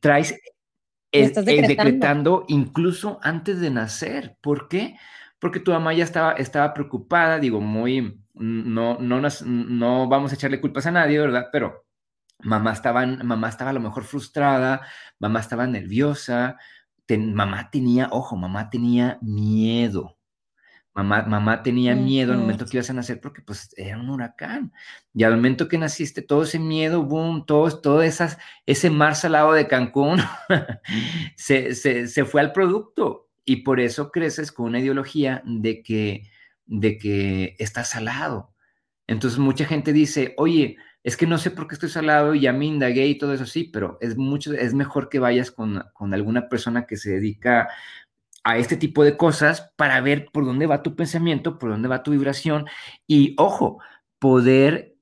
Traes, 0.00 0.40
eh, 1.12 1.30
decretando. 1.30 2.44
incluso 2.48 3.18
antes 3.22 3.60
de 3.60 3.70
nacer. 3.70 4.38
¿Por 4.40 4.68
qué? 4.68 4.96
Porque 5.38 5.60
tu 5.60 5.70
mamá 5.72 5.94
ya 5.94 6.04
estaba, 6.04 6.32
estaba 6.32 6.74
preocupada, 6.74 7.38
digo, 7.38 7.60
muy, 7.60 8.20
no, 8.34 8.98
no, 8.98 9.20
no 9.20 10.08
vamos 10.08 10.32
a 10.32 10.34
echarle 10.34 10.60
culpas 10.60 10.86
a 10.86 10.90
nadie, 10.90 11.18
¿verdad? 11.18 11.48
Pero 11.52 11.86
mamá 12.40 12.72
estaba, 12.72 13.06
mamá 13.06 13.48
estaba 13.48 13.70
a 13.70 13.74
lo 13.74 13.80
mejor 13.80 14.04
frustrada, 14.04 14.82
mamá 15.18 15.40
estaba 15.40 15.66
nerviosa, 15.66 16.56
mamá 17.16 17.70
tenía, 17.70 18.08
ojo, 18.10 18.36
mamá 18.36 18.70
tenía 18.70 19.18
miedo. 19.22 20.18
Mamá, 20.94 21.22
mamá 21.22 21.62
tenía 21.62 21.94
miedo 21.94 22.32
al 22.32 22.40
momento 22.40 22.66
que 22.66 22.76
ibas 22.76 22.90
a 22.90 22.92
nacer 22.92 23.20
porque 23.20 23.40
pues 23.40 23.72
era 23.76 23.96
un 23.96 24.10
huracán. 24.10 24.72
Y 25.14 25.22
al 25.22 25.36
momento 25.36 25.68
que 25.68 25.78
naciste, 25.78 26.22
todo 26.22 26.42
ese 26.42 26.58
miedo, 26.58 27.04
boom, 27.04 27.46
todo, 27.46 27.80
todo 27.80 28.02
esas, 28.02 28.36
ese 28.66 28.90
mar 28.90 29.14
salado 29.14 29.52
de 29.52 29.68
Cancún 29.68 30.18
se, 31.36 31.76
se, 31.76 32.24
fue 32.24 32.40
al 32.40 32.50
producto. 32.50 33.27
Y 33.48 33.62
por 33.62 33.80
eso 33.80 34.10
creces 34.10 34.52
con 34.52 34.66
una 34.66 34.78
ideología 34.78 35.42
de 35.46 35.82
que, 35.82 36.30
de 36.66 36.98
que 36.98 37.56
está 37.58 37.82
salado. 37.82 38.52
Entonces 39.06 39.38
mucha 39.38 39.64
gente 39.64 39.94
dice, 39.94 40.34
oye, 40.36 40.76
es 41.02 41.16
que 41.16 41.26
no 41.26 41.38
sé 41.38 41.50
por 41.50 41.66
qué 41.66 41.74
estoy 41.74 41.88
salado 41.88 42.34
y 42.34 42.40
ya 42.40 42.52
me 42.52 42.66
indagué 42.66 43.06
y 43.06 43.16
todo 43.16 43.32
eso 43.32 43.46
sí, 43.46 43.64
pero 43.64 43.96
es 44.02 44.18
mucho, 44.18 44.52
es 44.52 44.74
mejor 44.74 45.08
que 45.08 45.18
vayas 45.18 45.50
con, 45.50 45.82
alguna 46.12 46.50
persona 46.50 46.84
que 46.84 46.98
se 46.98 47.12
dedica 47.12 47.70
a 48.44 48.58
este 48.58 48.76
tipo 48.76 49.02
de 49.02 49.16
cosas 49.16 49.72
para 49.76 49.98
ver 50.02 50.26
por 50.30 50.44
dónde 50.44 50.66
va 50.66 50.82
tu 50.82 50.94
pensamiento, 50.94 51.58
por 51.58 51.70
dónde 51.70 51.88
va 51.88 52.02
tu 52.02 52.10
vibración 52.10 52.66
y 53.06 53.34
ojo, 53.38 53.78
poder 54.18 54.94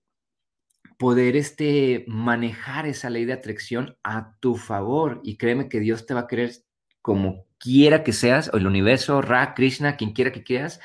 poder 0.98 1.34
este, 1.34 2.04
manejar 2.06 2.86
esa 2.86 3.10
ley 3.10 3.24
de 3.24 3.32
atracción 3.32 3.96
a 4.04 4.36
tu 4.38 4.54
favor 4.54 5.20
y 5.24 5.36
créeme 5.36 5.68
que 5.68 5.80
Dios 5.80 6.06
te 6.06 6.14
va 6.14 6.20
a 6.20 6.26
querer 6.28 6.52
como 7.02 7.45
quiera 7.58 8.04
que 8.04 8.12
seas, 8.12 8.50
o 8.52 8.56
el 8.58 8.66
universo, 8.66 9.22
Ra, 9.22 9.54
Krishna, 9.54 9.96
quien 9.96 10.12
quiera 10.12 10.32
que 10.32 10.42
quieras, 10.44 10.80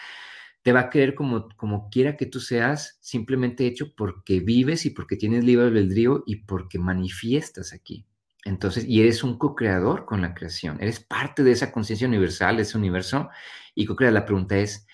te 0.64 0.74
va 0.74 0.82
a 0.82 0.90
querer 0.90 1.16
como, 1.16 1.50
como 1.58 1.90
quiera 1.90 2.18
que 2.18 2.26
tú 2.26 2.40
seas, 2.40 2.98
simplemente 3.02 3.66
hecho 3.66 3.96
porque 3.96 4.40
vives 4.40 4.86
y 4.86 4.92
porque 4.92 5.16
tienes 5.18 5.44
libre 5.44 5.66
albedrío 5.68 6.24
y 6.26 6.38
porque 6.38 6.80
manifiestas 6.80 7.74
aquí. 7.74 8.06
Entonces, 8.46 8.86
y 8.88 9.02
eres 9.02 9.24
un 9.24 9.38
co-creador 9.38 10.06
con 10.06 10.22
la 10.22 10.34
creación, 10.34 10.78
eres 10.82 11.00
parte 11.00 11.44
de 11.44 11.52
esa 11.52 11.72
conciencia 11.72 12.08
universal, 12.08 12.58
de 12.58 12.64
ese 12.64 12.78
universo, 12.78 13.30
y 13.76 13.86
co-crear. 13.86 14.14
La 14.14 14.26
pregunta 14.26 14.58
es, 14.58 14.88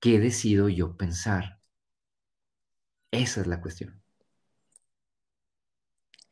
¿qué 0.00 0.18
decido 0.20 0.68
yo 0.68 0.96
pensar? 0.96 1.60
Esa 3.10 3.40
es 3.42 3.46
la 3.46 3.60
cuestión. 3.60 4.02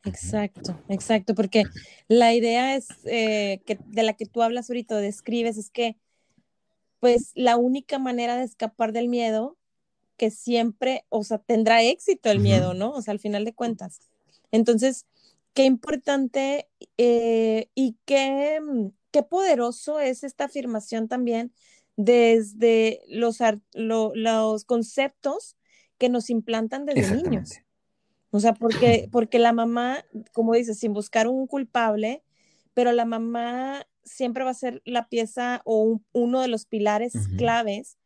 Exacto, 0.07 0.79
exacto, 0.87 1.35
porque 1.35 1.63
la 2.07 2.33
idea 2.33 2.75
es 2.75 2.87
eh, 3.05 3.61
que 3.65 3.77
de 3.87 4.03
la 4.03 4.13
que 4.13 4.25
tú 4.25 4.41
hablas 4.41 4.69
ahorita, 4.69 4.97
describes, 4.97 5.57
es 5.57 5.69
que 5.69 5.97
pues 6.99 7.31
la 7.35 7.57
única 7.57 7.99
manera 7.99 8.35
de 8.35 8.43
escapar 8.43 8.91
del 8.91 9.07
miedo 9.07 9.57
que 10.17 10.31
siempre, 10.31 11.05
o 11.09 11.23
sea, 11.23 11.37
tendrá 11.37 11.83
éxito 11.83 12.29
el 12.31 12.39
miedo, 12.39 12.73
¿no? 12.73 12.91
O 12.91 13.01
sea, 13.01 13.11
al 13.11 13.19
final 13.19 13.45
de 13.45 13.53
cuentas. 13.53 13.99
Entonces, 14.51 15.05
qué 15.53 15.65
importante 15.65 16.69
eh, 16.97 17.69
y 17.75 17.97
qué, 18.05 18.59
mm, 18.61 18.87
qué 19.11 19.23
poderoso 19.23 19.99
es 19.99 20.23
esta 20.23 20.45
afirmación 20.45 21.07
también 21.07 21.53
desde 21.97 23.01
los, 23.07 23.39
los 23.73 24.65
conceptos 24.65 25.55
que 25.97 26.09
nos 26.09 26.29
implantan 26.29 26.85
desde 26.85 27.15
niños. 27.15 27.59
O 28.37 28.39
sea, 28.39 28.53
porque, 28.53 29.09
porque 29.11 29.39
la 29.39 29.51
mamá, 29.51 30.05
como 30.31 30.53
dices, 30.53 30.77
sin 30.77 30.93
buscar 30.93 31.27
un 31.27 31.47
culpable, 31.47 32.23
pero 32.75 32.91
la 32.91 33.03
mamá 33.03 33.87
siempre 34.03 34.43
va 34.43 34.51
a 34.51 34.53
ser 34.53 34.83
la 34.85 35.09
pieza 35.09 35.63
o 35.65 36.01
uno 36.11 36.41
de 36.41 36.47
los 36.47 36.67
pilares 36.67 37.13
claves 37.35 37.97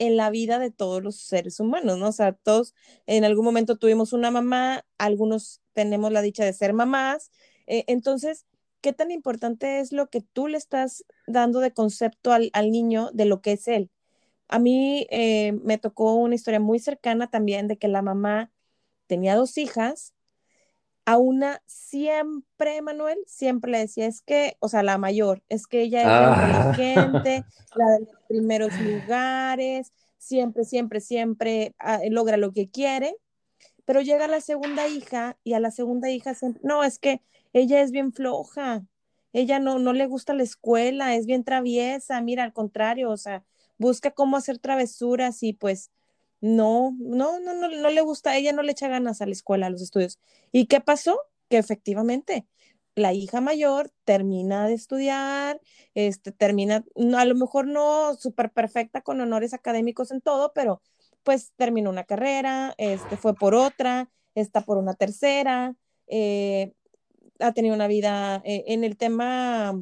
en 0.00 0.16
la 0.16 0.28
vida 0.30 0.58
de 0.58 0.72
todos 0.72 1.04
los 1.04 1.20
seres 1.20 1.60
humanos, 1.60 1.98
¿no? 1.98 2.08
O 2.08 2.12
sea, 2.12 2.32
todos 2.32 2.74
en 3.06 3.24
algún 3.24 3.44
momento 3.44 3.76
tuvimos 3.76 4.12
una 4.12 4.32
mamá, 4.32 4.84
algunos 4.98 5.62
tenemos 5.72 6.10
la 6.10 6.20
dicha 6.20 6.44
de 6.44 6.52
ser 6.52 6.72
mamás. 6.72 7.30
Eh, 7.68 7.84
entonces, 7.86 8.44
¿qué 8.80 8.92
tan 8.92 9.12
importante 9.12 9.78
es 9.78 9.92
lo 9.92 10.10
que 10.10 10.20
tú 10.20 10.48
le 10.48 10.58
estás 10.58 11.04
dando 11.28 11.60
de 11.60 11.72
concepto 11.72 12.32
al, 12.32 12.50
niño 12.72 13.10
de 13.12 13.26
lo 13.26 13.40
que 13.40 13.52
es 13.52 13.68
él? 13.68 13.92
A 14.48 14.58
mí 14.58 15.06
eh, 15.10 15.52
me 15.62 15.78
tocó 15.78 16.14
una 16.16 16.34
historia 16.34 16.58
muy 16.58 16.80
cercana 16.80 17.30
también 17.30 17.68
de 17.68 17.78
que 17.78 17.86
la 17.86 18.02
mamá 18.02 18.50
tenía 19.06 19.36
dos 19.36 19.58
hijas 19.58 20.14
a 21.06 21.18
una 21.18 21.62
siempre, 21.66 22.82
Manuel, 22.82 23.18
siempre 23.26 23.70
le 23.70 23.78
decía, 23.78 24.06
es 24.06 24.22
que, 24.22 24.56
o 24.58 24.68
sea, 24.68 24.82
la 24.82 24.98
mayor, 24.98 25.42
es 25.48 25.68
que 25.68 25.82
ella 25.82 26.00
es 26.00 26.06
ah. 26.08 26.72
inteligente, 26.74 27.44
la 27.76 27.86
de 27.92 28.00
los 28.00 28.20
primeros 28.28 28.72
lugares, 28.80 29.92
siempre, 30.18 30.64
siempre, 30.64 31.00
siempre 31.00 31.74
ah, 31.78 32.00
logra 32.10 32.36
lo 32.36 32.52
que 32.52 32.68
quiere, 32.68 33.16
pero 33.84 34.00
llega 34.00 34.26
la 34.26 34.40
segunda 34.40 34.88
hija 34.88 35.38
y 35.44 35.52
a 35.52 35.60
la 35.60 35.70
segunda 35.70 36.10
hija 36.10 36.34
siempre, 36.34 36.60
no, 36.64 36.82
es 36.82 36.98
que 36.98 37.22
ella 37.52 37.82
es 37.82 37.92
bien 37.92 38.12
floja, 38.12 38.84
ella 39.32 39.60
no, 39.60 39.78
no 39.78 39.92
le 39.92 40.06
gusta 40.06 40.34
la 40.34 40.42
escuela, 40.42 41.14
es 41.14 41.26
bien 41.26 41.44
traviesa, 41.44 42.20
mira, 42.20 42.42
al 42.42 42.52
contrario, 42.52 43.10
o 43.10 43.16
sea, 43.16 43.44
busca 43.78 44.10
cómo 44.10 44.36
hacer 44.36 44.58
travesuras 44.58 45.42
y 45.44 45.52
pues 45.52 45.92
no, 46.40 46.96
no, 46.98 47.40
no, 47.40 47.54
no, 47.54 47.68
no 47.68 47.90
le 47.90 48.00
gusta, 48.02 48.36
ella 48.36 48.52
no 48.52 48.62
le 48.62 48.72
echa 48.72 48.88
ganas 48.88 49.20
a 49.20 49.26
la 49.26 49.32
escuela, 49.32 49.66
a 49.66 49.70
los 49.70 49.82
estudios. 49.82 50.18
¿Y 50.52 50.66
qué 50.66 50.80
pasó? 50.80 51.20
Que 51.48 51.58
efectivamente 51.58 52.46
la 52.96 53.12
hija 53.12 53.40
mayor 53.40 53.92
termina 54.04 54.66
de 54.66 54.74
estudiar, 54.74 55.60
este, 55.94 56.32
termina, 56.32 56.84
a 57.16 57.24
lo 57.26 57.34
mejor 57.34 57.66
no 57.66 58.14
súper 58.16 58.50
perfecta 58.50 59.02
con 59.02 59.20
honores 59.20 59.54
académicos 59.54 60.10
en 60.10 60.22
todo, 60.22 60.52
pero 60.54 60.82
pues 61.22 61.52
terminó 61.56 61.90
una 61.90 62.04
carrera, 62.04 62.74
este, 62.78 63.16
fue 63.16 63.34
por 63.34 63.54
otra, 63.54 64.10
está 64.34 64.62
por 64.62 64.78
una 64.78 64.94
tercera, 64.94 65.76
eh, 66.06 66.72
ha 67.38 67.52
tenido 67.52 67.74
una 67.74 67.88
vida 67.88 68.40
eh, 68.44 68.64
en 68.68 68.84
el 68.84 68.96
tema 68.96 69.78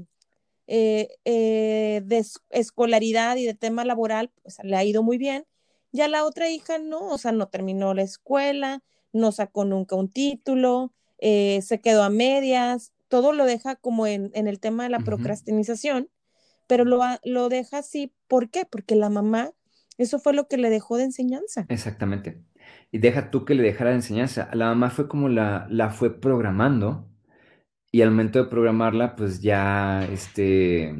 eh, 0.66 1.08
de 1.24 2.24
escolaridad 2.50 3.36
y 3.36 3.46
de 3.46 3.54
tema 3.54 3.84
laboral, 3.84 4.32
pues 4.42 4.58
le 4.64 4.76
ha 4.76 4.84
ido 4.84 5.02
muy 5.02 5.18
bien 5.18 5.46
ya 5.94 6.08
la 6.08 6.26
otra 6.26 6.50
hija 6.50 6.76
no, 6.76 7.08
o 7.08 7.16
sea, 7.16 7.32
no 7.32 7.48
terminó 7.48 7.94
la 7.94 8.02
escuela, 8.02 8.82
no 9.14 9.32
sacó 9.32 9.64
nunca 9.64 9.96
un 9.96 10.10
título, 10.10 10.92
eh, 11.16 11.62
se 11.62 11.80
quedó 11.80 12.02
a 12.02 12.10
medias, 12.10 12.92
todo 13.08 13.32
lo 13.32 13.46
deja 13.46 13.76
como 13.76 14.06
en, 14.06 14.30
el 14.34 14.60
tema 14.60 14.82
de 14.82 14.90
la 14.90 14.98
procrastinización 14.98 16.10
pero 16.66 16.84
lo, 16.84 17.00
lo 17.24 17.48
deja 17.48 17.78
así. 17.78 18.12
¿Por 18.28 18.50
qué? 18.50 18.64
Porque 18.70 18.94
la 18.96 19.10
mamá, 19.10 19.50
eso 19.98 20.18
fue 20.18 20.34
lo 20.34 20.48
que 20.48 20.56
le 20.56 20.70
dejó 20.70 20.96
de 20.96 21.04
enseñanza. 21.04 21.66
Exactamente. 21.68 22.42
Y 22.90 22.98
deja 22.98 23.30
tú 23.30 23.44
que 23.44 23.54
le 23.54 23.62
dejara 23.62 23.90
de 23.90 23.96
enseñanza. 23.96 24.48
La 24.52 24.66
mamá 24.66 24.90
fue 24.90 25.08
como 25.08 25.28
la, 25.28 25.66
la 25.70 25.90
fue 25.90 26.20
programando 26.20 27.08
y 27.90 28.02
al 28.02 28.10
momento 28.10 28.42
de 28.42 28.50
programarla, 28.50 29.14
pues 29.14 29.40
ya, 29.40 30.04
este, 30.10 30.94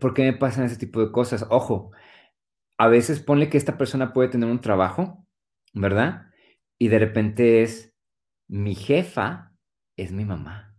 ¿por 0.00 0.14
qué 0.14 0.22
me 0.22 0.32
pasan 0.32 0.64
ese 0.64 0.76
tipo 0.76 1.00
de 1.00 1.12
cosas? 1.12 1.46
Ojo, 1.50 1.90
a 2.78 2.88
veces 2.88 3.20
ponle 3.20 3.50
que 3.50 3.58
esta 3.58 3.76
persona 3.76 4.12
puede 4.12 4.28
tener 4.28 4.48
un 4.48 4.60
trabajo, 4.60 5.26
¿verdad? 5.74 6.30
Y 6.78 6.88
de 6.88 7.00
repente 7.00 7.62
es, 7.62 7.92
mi 8.46 8.74
jefa 8.74 9.52
es 9.96 10.12
mi 10.12 10.24
mamá. 10.24 10.76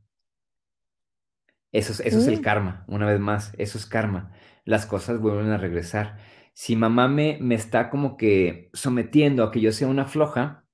Eso 1.72 1.92
es, 1.92 2.00
eso 2.00 2.18
es 2.18 2.28
el 2.28 2.42
karma, 2.42 2.84
una 2.88 3.06
vez 3.06 3.20
más, 3.20 3.54
eso 3.58 3.78
es 3.78 3.86
karma. 3.86 4.32
Las 4.66 4.86
cosas 4.86 5.20
vuelven 5.20 5.52
a 5.52 5.58
regresar. 5.58 6.18
Si 6.54 6.76
mamá 6.76 7.08
me, 7.08 7.38
me 7.42 7.54
está 7.54 7.90
como 7.90 8.18
que 8.18 8.70
sometiendo 8.74 9.44
a 9.44 9.52
que 9.52 9.62
yo 9.62 9.72
sea 9.72 9.88
una 9.88 10.06
floja, 10.06 10.66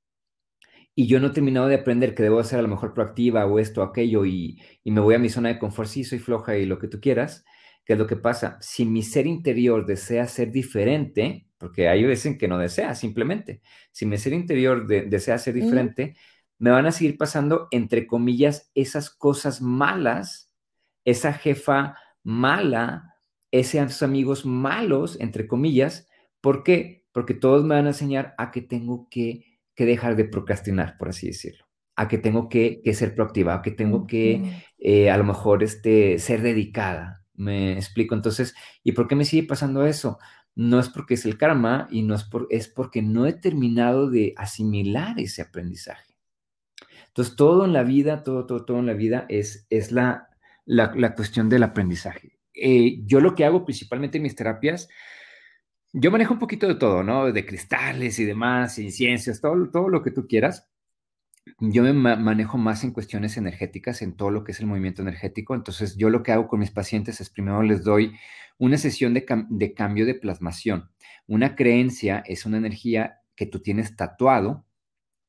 y 0.98 1.08
yo 1.08 1.20
no 1.20 1.28
he 1.28 1.32
terminado 1.32 1.68
de 1.68 1.76
aprender 1.76 2.16
que 2.16 2.24
debo 2.24 2.42
ser 2.44 2.60
a 2.60 2.62
lo 2.62 2.70
mejor 2.70 2.94
proactiva 2.94 3.46
o 3.46 3.60
esto 3.60 3.82
o 3.82 3.84
aquello 3.84 4.26
y, 4.26 4.62
y, 4.82 4.92
me 4.92 5.02
voy 5.02 5.16
a 5.16 5.20
mi 5.20 5.28
zona 5.28 5.50
de 5.50 5.60
confort, 5.60 5.90
sí, 5.90 6.06
soy 6.06 6.20
floja 6.20 6.56
y 6.56 6.66
lo 6.66 6.80
que 6.80 6.88
tú 6.88 7.02
quieras, 7.02 7.44
¿qué 7.86 7.94
es 7.94 8.00
lo 8.00 8.08
que 8.08 8.16
pasa? 8.16 8.58
Si 8.62 8.86
mi 8.86 9.04
ser 9.04 9.28
interior 9.28 9.86
desea 9.86 10.28
ser 10.28 10.52
diferente, 10.52 11.48
porque 11.58 11.88
hay 11.88 12.04
veces 12.04 12.26
en 12.28 12.38
que 12.38 12.48
no 12.48 12.58
desea 12.58 12.96
simplemente, 12.96 13.62
si 13.92 14.06
mi 14.06 14.18
ser 14.18 14.34
interior 14.34 14.88
desea 14.88 15.38
ser 15.38 15.54
diferente, 15.54 16.16
me 16.58 16.72
van 16.72 16.86
a 16.86 16.92
seguir 16.92 17.18
pasando, 17.18 17.68
entre 17.72 18.08
comillas, 18.08 18.72
esas 18.76 19.10
cosas 19.10 19.62
malas, 19.62 20.52
esa 21.04 21.34
jefa 21.34 21.98
mala, 22.24 23.16
esos 23.52 24.04
amigos 24.04 24.46
malos, 24.46 25.18
entre 25.20 25.48
comillas, 25.48 26.08
¿por 26.42 26.64
qué? 26.64 27.06
Porque 27.12 27.34
todos 27.34 27.64
me 27.64 27.76
van 27.76 27.86
a 27.86 27.90
enseñar 27.90 28.34
a 28.38 28.52
que 28.52 28.62
tengo 28.62 29.08
que 29.10 29.56
que 29.76 29.86
dejar 29.86 30.16
de 30.16 30.26
procrastinar, 30.26 30.98
por 30.98 31.10
así 31.10 31.28
decirlo, 31.28 31.66
a 31.96 32.08
que 32.08 32.18
tengo 32.18 32.50
que, 32.50 32.82
ser 32.94 33.14
proactiva, 33.14 33.56
a 33.56 33.62
que 33.62 33.72
tengo 33.72 34.08
que 34.08 34.64
eh, 34.80 35.12
a 35.12 35.18
lo 35.18 35.26
mejor 35.26 35.64
este, 35.64 36.18
ser 36.18 36.42
dedicada. 36.42 37.25
Me 37.36 37.74
explico. 37.74 38.16
Entonces, 38.16 38.56
¿y 38.84 38.94
por 38.94 39.08
qué 39.08 39.16
me 39.16 39.26
sigue 39.26 39.48
pasando 39.48 39.86
eso? 39.86 40.20
No 40.56 40.80
es 40.80 40.90
porque 40.90 41.16
es 41.16 41.26
el 41.26 41.38
karma 41.38 41.88
y 41.92 42.04
no 42.04 42.16
es, 42.16 42.24
por, 42.24 42.48
es 42.50 42.68
porque 42.68 43.02
no 43.02 43.26
he 43.26 43.34
terminado 43.34 44.10
de 44.10 44.34
asimilar 44.38 45.20
ese 45.20 45.42
aprendizaje. 45.42 46.16
Entonces, 47.08 47.36
todo 47.36 47.66
en 47.66 47.74
la 47.74 47.84
vida, 47.84 48.24
todo, 48.24 48.46
todo, 48.46 48.66
todo 48.66 48.80
en 48.80 48.86
la 48.86 48.94
vida 48.94 49.26
es, 49.30 49.68
es 49.70 49.92
la, 49.92 50.30
la, 50.66 51.16
cuestión 51.16 51.50
del 51.50 51.64
aprendizaje. 51.64 52.40
Eh, 52.54 53.02
yo 53.06 53.20
lo 53.20 53.36
que 53.36 53.46
hago 53.46 53.66
principalmente 53.66 54.18
en 54.18 54.24
mis 54.24 54.36
terapias 54.36 54.88
yo 55.98 56.12
manejo 56.12 56.34
un 56.34 56.40
poquito 56.40 56.68
de 56.68 56.76
todo, 56.76 57.04
¿no? 57.04 57.32
De 57.32 57.46
cristales 57.46 58.20
y 58.20 58.26
demás, 58.26 58.78
inciensos, 58.80 59.40
todo, 59.40 59.70
todo 59.72 59.88
lo 59.88 60.04
que 60.04 60.12
tú 60.12 60.28
quieras. 60.28 60.68
Yo 61.60 61.84
me 61.84 61.94
manejo 61.94 62.58
más 62.58 62.84
en 62.84 62.92
cuestiones 62.92 63.38
energéticas, 63.38 64.02
en 64.02 64.16
todo 64.16 64.32
lo 64.32 64.44
que 64.44 64.52
es 64.52 64.60
el 64.60 64.66
movimiento 64.66 65.02
energético. 65.02 65.56
Entonces, 65.56 65.96
yo 65.96 66.10
lo 66.10 66.24
que 66.24 66.32
hago 66.32 66.48
con 66.48 66.60
mis 66.60 66.72
pacientes 66.72 67.22
es 67.22 67.30
primero 67.30 67.62
les 67.62 67.84
doy 67.84 68.16
una 68.58 68.78
sesión 68.78 69.14
de, 69.14 69.26
cambio 69.76 70.06
de 70.06 70.16
plasmación. 70.16 70.90
Una 71.28 71.56
creencia 71.56 72.24
es 72.26 72.46
una 72.46 72.58
energía 72.58 73.22
que 73.36 73.46
tú 73.46 73.62
tienes 73.62 73.96
tatuado 73.96 74.66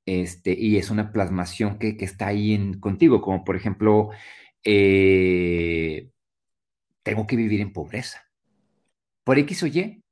este, 0.07 0.55
y 0.59 0.77
es 0.79 0.91
una 0.91 1.13
plasmación 1.13 1.79
que, 1.79 1.97
está 2.01 2.29
ahí 2.29 2.55
en, 2.55 2.81
contigo, 2.81 3.21
como 3.21 3.45
por 3.45 3.57
ejemplo, 3.57 4.11
eh, 4.65 6.11
tengo 7.03 7.27
que 7.27 7.37
vivir 7.37 7.61
en 7.61 7.73
pobreza. 7.73 8.23
Por 9.25 9.39
X 9.41 9.65
o 9.65 9.67
Y, 9.67 10.03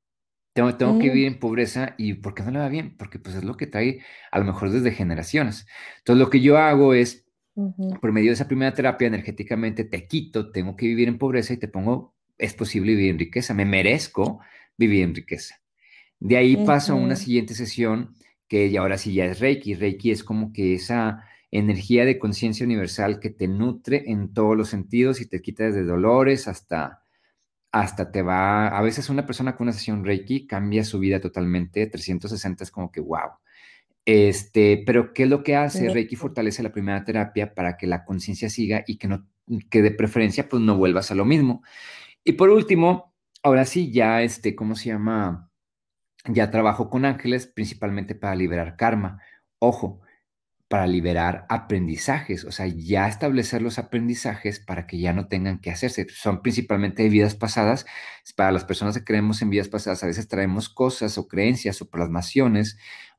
tengo, 0.55 0.73
tengo 0.77 0.97
que 0.99 1.09
mm. 1.09 1.13
vivir 1.13 1.27
en 1.27 1.37
pobreza 1.37 1.95
y 1.97 2.13
¿por 2.13 2.33
qué 2.33 2.41
no 2.41 2.51
le 2.51 2.59
va 2.59 2.69
bien? 2.69 2.95
Porque 2.95 3.19
pues 3.19 3.35
es 3.35 3.43
lo 3.43 3.57
que 3.57 3.67
trae 3.67 3.99
a 4.31 4.39
lo 4.39 4.45
mejor 4.45 4.71
desde 4.71 4.91
generaciones. 4.91 5.67
Entonces 5.97 6.19
lo 6.23 6.29
que 6.29 6.39
yo 6.39 6.57
hago 6.57 6.93
es, 6.93 7.25
por 7.99 8.13
medio 8.13 8.29
de 8.29 8.35
esa 8.35 8.47
primera 8.47 8.73
terapia 8.73 9.07
energéticamente, 9.07 9.83
te 9.83 10.07
quito, 10.07 10.51
tengo 10.51 10.77
que 10.77 10.87
vivir 10.87 11.09
en 11.09 11.17
pobreza 11.17 11.53
y 11.53 11.57
te 11.57 11.67
pongo, 11.67 12.15
es 12.37 12.53
posible 12.53 12.95
vivir 12.95 13.11
en 13.11 13.19
riqueza, 13.19 13.53
me 13.53 13.65
merezco 13.65 14.39
vivir 14.77 15.03
en 15.03 15.15
riqueza. 15.15 15.59
De 16.21 16.37
ahí 16.37 16.55
paso 16.65 16.93
a 16.93 16.95
una 16.95 17.17
siguiente 17.17 17.53
sesión 17.53 18.15
que 18.47 18.71
ya 18.71 18.79
ahora 18.79 18.97
sí 18.97 19.13
ya 19.13 19.25
es 19.25 19.41
Reiki. 19.41 19.73
Reiki 19.73 20.11
es 20.11 20.23
como 20.23 20.53
que 20.53 20.73
esa 20.73 21.25
energía 21.51 22.05
de 22.05 22.17
conciencia 22.17 22.65
universal 22.65 23.19
que 23.19 23.29
te 23.29 23.49
nutre 23.49 24.03
en 24.07 24.33
todos 24.33 24.55
los 24.55 24.69
sentidos 24.69 25.19
y 25.19 25.25
te 25.25 25.41
quita 25.41 25.65
desde 25.65 25.83
dolores 25.83 26.47
hasta 26.47 27.04
hasta 27.75 28.09
te 28.09 28.21
va, 28.21 28.69
a 28.69 28.81
veces 28.81 29.09
una 29.09 29.25
persona 29.25 29.57
con 29.57 29.65
una 29.65 29.73
sesión 29.73 30.05
Reiki 30.05 30.47
cambia 30.47 30.85
su 30.85 30.97
vida 30.97 31.19
totalmente, 31.19 31.85
360 31.87 32.63
es 32.63 32.71
como 32.71 32.89
que 32.89 33.01
wow. 33.01 33.31
Este, 34.05 34.81
pero 34.85 35.11
¿qué 35.11 35.23
es 35.23 35.29
lo 35.29 35.43
que 35.43 35.57
hace? 35.57 35.89
Reiki 35.89 36.15
fortalece 36.15 36.63
la 36.63 36.71
primera 36.71 37.03
terapia 37.03 37.53
para 37.53 37.75
que 37.75 37.85
la 37.85 38.05
conciencia 38.05 38.49
siga 38.49 38.85
y 38.87 38.95
que 38.97 39.09
no, 39.09 39.27
que 39.69 39.81
de 39.81 39.91
preferencia 39.91 40.47
pues 40.47 40.63
no 40.63 40.77
vuelvas 40.77 41.11
a 41.11 41.15
lo 41.15 41.25
mismo. 41.25 41.63
Y 42.23 42.33
por 42.33 42.49
último, 42.49 43.13
ahora 43.43 43.65
sí, 43.65 43.91
ya 43.91 44.21
este, 44.21 44.55
¿cómo 44.55 44.75
se 44.75 44.91
llama? 44.91 45.51
Ya 46.29 46.51
trabajo 46.51 46.89
con 46.89 47.03
ángeles 47.03 47.45
principalmente 47.45 48.15
para 48.15 48.35
liberar 48.35 48.77
karma. 48.77 49.19
Ojo, 49.59 49.99
para 50.75 50.87
liberar 50.87 51.45
aprendizajes, 51.47 52.43
o 52.43 52.51
sea, 52.51 52.67
ya 52.67 53.07
establecer 53.07 53.61
los 53.61 53.79
aprendizajes 53.79 54.59
para 54.59 54.85
que 54.87 54.99
ya 54.99 55.13
no 55.13 55.29
tengan 55.29 55.59
que 55.61 55.71
hacerse. 55.71 56.05
Son 56.09 56.41
principalmente 56.41 57.03
de 57.03 57.07
vidas 57.07 57.33
pasadas. 57.33 57.85
Para 58.35 58.51
las 58.51 58.65
personas 58.65 58.97
que 58.97 59.05
creemos 59.05 59.41
en 59.41 59.49
vidas 59.49 59.69
pasadas, 59.69 60.03
a 60.03 60.07
veces 60.07 60.27
traemos 60.27 60.67
cosas 60.67 61.17
o 61.17 61.29
creencias 61.29 61.81
o 61.81 61.89
plasmaciones 61.89 62.77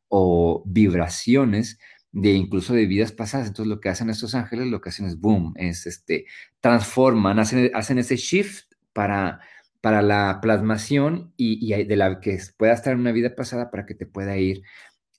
o 0.09 0.65
vibraciones 0.67 1.79
de 2.13 2.33
incluso 2.33 2.75
de 2.75 2.85
vidas 2.85 3.13
pasadas. 3.13 3.47
Entonces, 3.49 3.71
lo 3.71 3.81
que 3.81 3.89
hacen 3.89 4.11
estos 4.11 4.35
ángeles, 4.35 4.67
lo 4.67 4.83
que 4.83 4.91
hacen 4.91 5.07
es 5.07 5.19
boom, 5.19 5.55
es 5.57 5.87
este, 5.87 6.27
transforman, 6.61 7.39
hacen, 7.39 7.71
hacen 7.73 7.97
ese 7.97 8.17
shift 8.17 8.67
para, 8.93 9.41
para 9.81 10.03
la 10.03 10.41
plasmación 10.43 11.33
y, 11.39 11.75
y 11.75 11.85
de 11.85 11.97
la 11.97 12.21
que 12.21 12.39
pueda 12.59 12.75
estar 12.75 12.93
en 12.93 13.01
una 13.01 13.13
vida 13.13 13.35
pasada 13.35 13.71
para 13.71 13.87
que 13.87 13.95
te 13.95 14.05
pueda 14.05 14.37
ir 14.37 14.63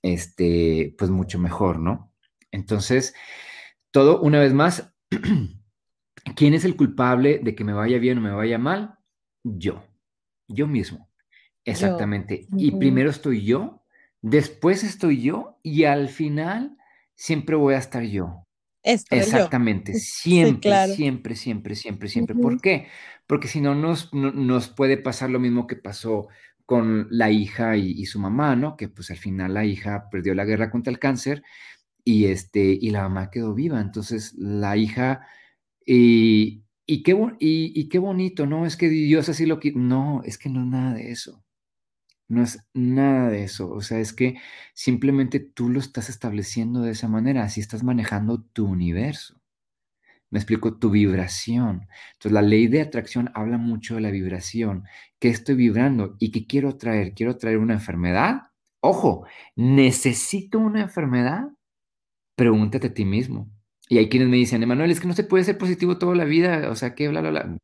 este, 0.02 0.94
pues 0.96 1.10
mucho 1.10 1.40
mejor, 1.40 1.80
¿no? 1.80 2.07
Entonces, 2.50 3.14
todo 3.90 4.20
una 4.20 4.40
vez 4.40 4.52
más, 4.52 4.92
¿quién 6.36 6.54
es 6.54 6.64
el 6.64 6.76
culpable 6.76 7.40
de 7.42 7.54
que 7.54 7.64
me 7.64 7.72
vaya 7.72 7.98
bien 7.98 8.18
o 8.18 8.20
me 8.20 8.32
vaya 8.32 8.58
mal? 8.58 8.98
Yo, 9.42 9.84
yo 10.46 10.66
mismo. 10.66 11.08
Exactamente. 11.64 12.46
Y 12.56 12.72
primero 12.72 13.10
estoy 13.10 13.44
yo, 13.44 13.82
después 14.22 14.84
estoy 14.84 15.20
yo 15.22 15.58
y 15.62 15.84
al 15.84 16.08
final 16.08 16.76
siempre 17.14 17.56
voy 17.56 17.74
a 17.74 17.78
estar 17.78 18.02
yo. 18.02 18.46
Exactamente, 18.82 19.92
siempre, 19.94 20.86
siempre, 20.94 21.36
siempre, 21.36 21.74
siempre, 21.74 22.08
siempre. 22.08 22.36
¿Por 22.36 22.60
qué? 22.60 22.86
Porque 23.26 23.48
si 23.48 23.60
no 23.60 23.74
nos, 23.74 24.14
nos 24.14 24.68
puede 24.68 24.96
pasar 24.96 25.28
lo 25.28 25.38
mismo 25.38 25.66
que 25.66 25.76
pasó 25.76 26.28
con 26.64 27.06
la 27.10 27.30
hija 27.30 27.76
y, 27.76 27.90
y, 27.90 28.06
su 28.06 28.18
mamá, 28.18 28.56
¿no? 28.56 28.76
Que 28.76 28.88
pues 28.88 29.10
al 29.10 29.16
final 29.18 29.52
la 29.54 29.64
hija 29.64 30.08
perdió 30.10 30.34
la 30.34 30.44
guerra 30.44 30.70
contra 30.70 30.90
el 30.90 30.98
cáncer 30.98 31.42
y, 32.08 32.26
este, 32.26 32.62
y 32.80 32.90
la 32.90 33.02
mamá 33.02 33.30
quedó 33.30 33.52
viva. 33.54 33.82
Entonces 33.82 34.34
la 34.38 34.78
hija, 34.78 35.26
y, 35.84 36.64
y, 36.86 37.02
qué, 37.02 37.14
y, 37.38 37.88
qué 37.90 37.98
bonito, 37.98 38.46
¿no? 38.46 38.64
Es 38.64 38.78
que 38.78 38.88
Dios 38.88 39.28
así 39.28 39.44
lo 39.44 39.60
que... 39.60 39.72
No, 39.72 40.22
es 40.24 40.38
que 40.38 40.48
no 40.48 40.60
es 40.62 40.66
nada 40.68 40.94
de 40.94 41.10
eso. 41.10 41.44
No 42.28 42.42
es 42.42 42.66
nada 42.72 43.28
de 43.30 43.44
eso. 43.44 43.70
O 43.70 43.82
sea, 43.82 44.00
es 44.00 44.14
que 44.14 44.36
simplemente 44.74 45.38
tú 45.40 45.68
lo 45.68 45.80
estás 45.80 46.08
estableciendo 46.08 46.80
de 46.80 46.92
esa 46.92 47.08
manera. 47.08 47.44
Así 47.44 47.60
estás 47.60 47.82
manejando 47.84 48.42
tu 48.42 48.66
universo. 48.66 49.42
Me 50.30 50.38
explico, 50.38 50.78
tu 50.78 50.90
vibración. 50.90 51.88
Entonces, 52.14 52.32
la 52.32 52.42
ley 52.42 52.68
de 52.68 52.82
atracción 52.82 53.30
habla 53.34 53.58
mucho 53.58 53.96
de 53.96 54.00
la 54.02 54.10
vibración. 54.10 54.84
¿Qué 55.18 55.28
estoy 55.28 55.56
vibrando 55.56 56.16
y 56.18 56.30
qué 56.30 56.46
quiero 56.46 56.76
traer? 56.78 57.12
¿Quiero 57.14 57.36
traer 57.36 57.58
una 57.58 57.74
enfermedad? 57.74 58.44
Ojo, 58.80 59.26
¿necesito 59.56 60.58
una 60.58 60.80
enfermedad? 60.82 61.48
Pregúntate 62.38 62.86
a 62.86 62.94
ti 62.94 63.04
mismo. 63.04 63.50
Y 63.88 63.98
hay 63.98 64.08
quienes 64.08 64.28
me 64.28 64.36
dicen, 64.36 64.62
Emanuel, 64.62 64.92
es 64.92 65.00
que 65.00 65.08
no 65.08 65.14
se 65.14 65.24
puede 65.24 65.44
ser 65.44 65.58
positivo 65.58 65.98
toda 65.98 66.14
la 66.14 66.24
vida, 66.24 66.70
o 66.70 66.76
sea, 66.76 66.94
que 66.94 67.08
bla, 67.08 67.20
bla, 67.20 67.30
bla. 67.30 67.58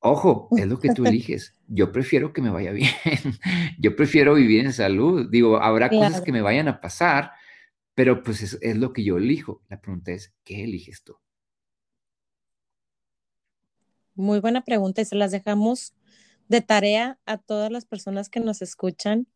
Ojo, 0.00 0.48
es 0.56 0.66
lo 0.66 0.78
que 0.78 0.92
tú 0.92 1.04
eliges. 1.06 1.54
Yo 1.66 1.92
prefiero 1.92 2.32
que 2.32 2.42
me 2.42 2.50
vaya 2.50 2.72
bien. 2.72 2.90
Yo 3.78 3.96
prefiero 3.96 4.34
vivir 4.34 4.66
en 4.66 4.72
salud. 4.74 5.28
Digo, 5.30 5.56
habrá 5.62 5.88
cosas 5.88 6.20
que 6.20 6.30
me 6.30 6.42
vayan 6.42 6.68
a 6.68 6.80
pasar, 6.80 7.32
pero 7.94 8.22
pues 8.22 8.42
es, 8.42 8.58
es, 8.60 8.76
lo 8.76 8.92
que 8.92 9.02
yo 9.02 9.16
elijo. 9.16 9.62
La 9.70 9.80
pregunta 9.80 10.12
es, 10.12 10.34
¿qué 10.44 10.64
eliges 10.64 11.02
tú? 11.02 11.16
Muy 14.14 14.40
buena 14.40 14.62
pregunta 14.62 15.00
y 15.00 15.06
se 15.06 15.16
las 15.16 15.30
dejamos 15.30 15.94
de 16.48 16.60
tarea 16.60 17.18
a 17.24 17.38
todas 17.38 17.72
las 17.72 17.86
personas 17.86 18.28
que 18.28 18.40
nos 18.40 18.60
escuchan 18.60 19.26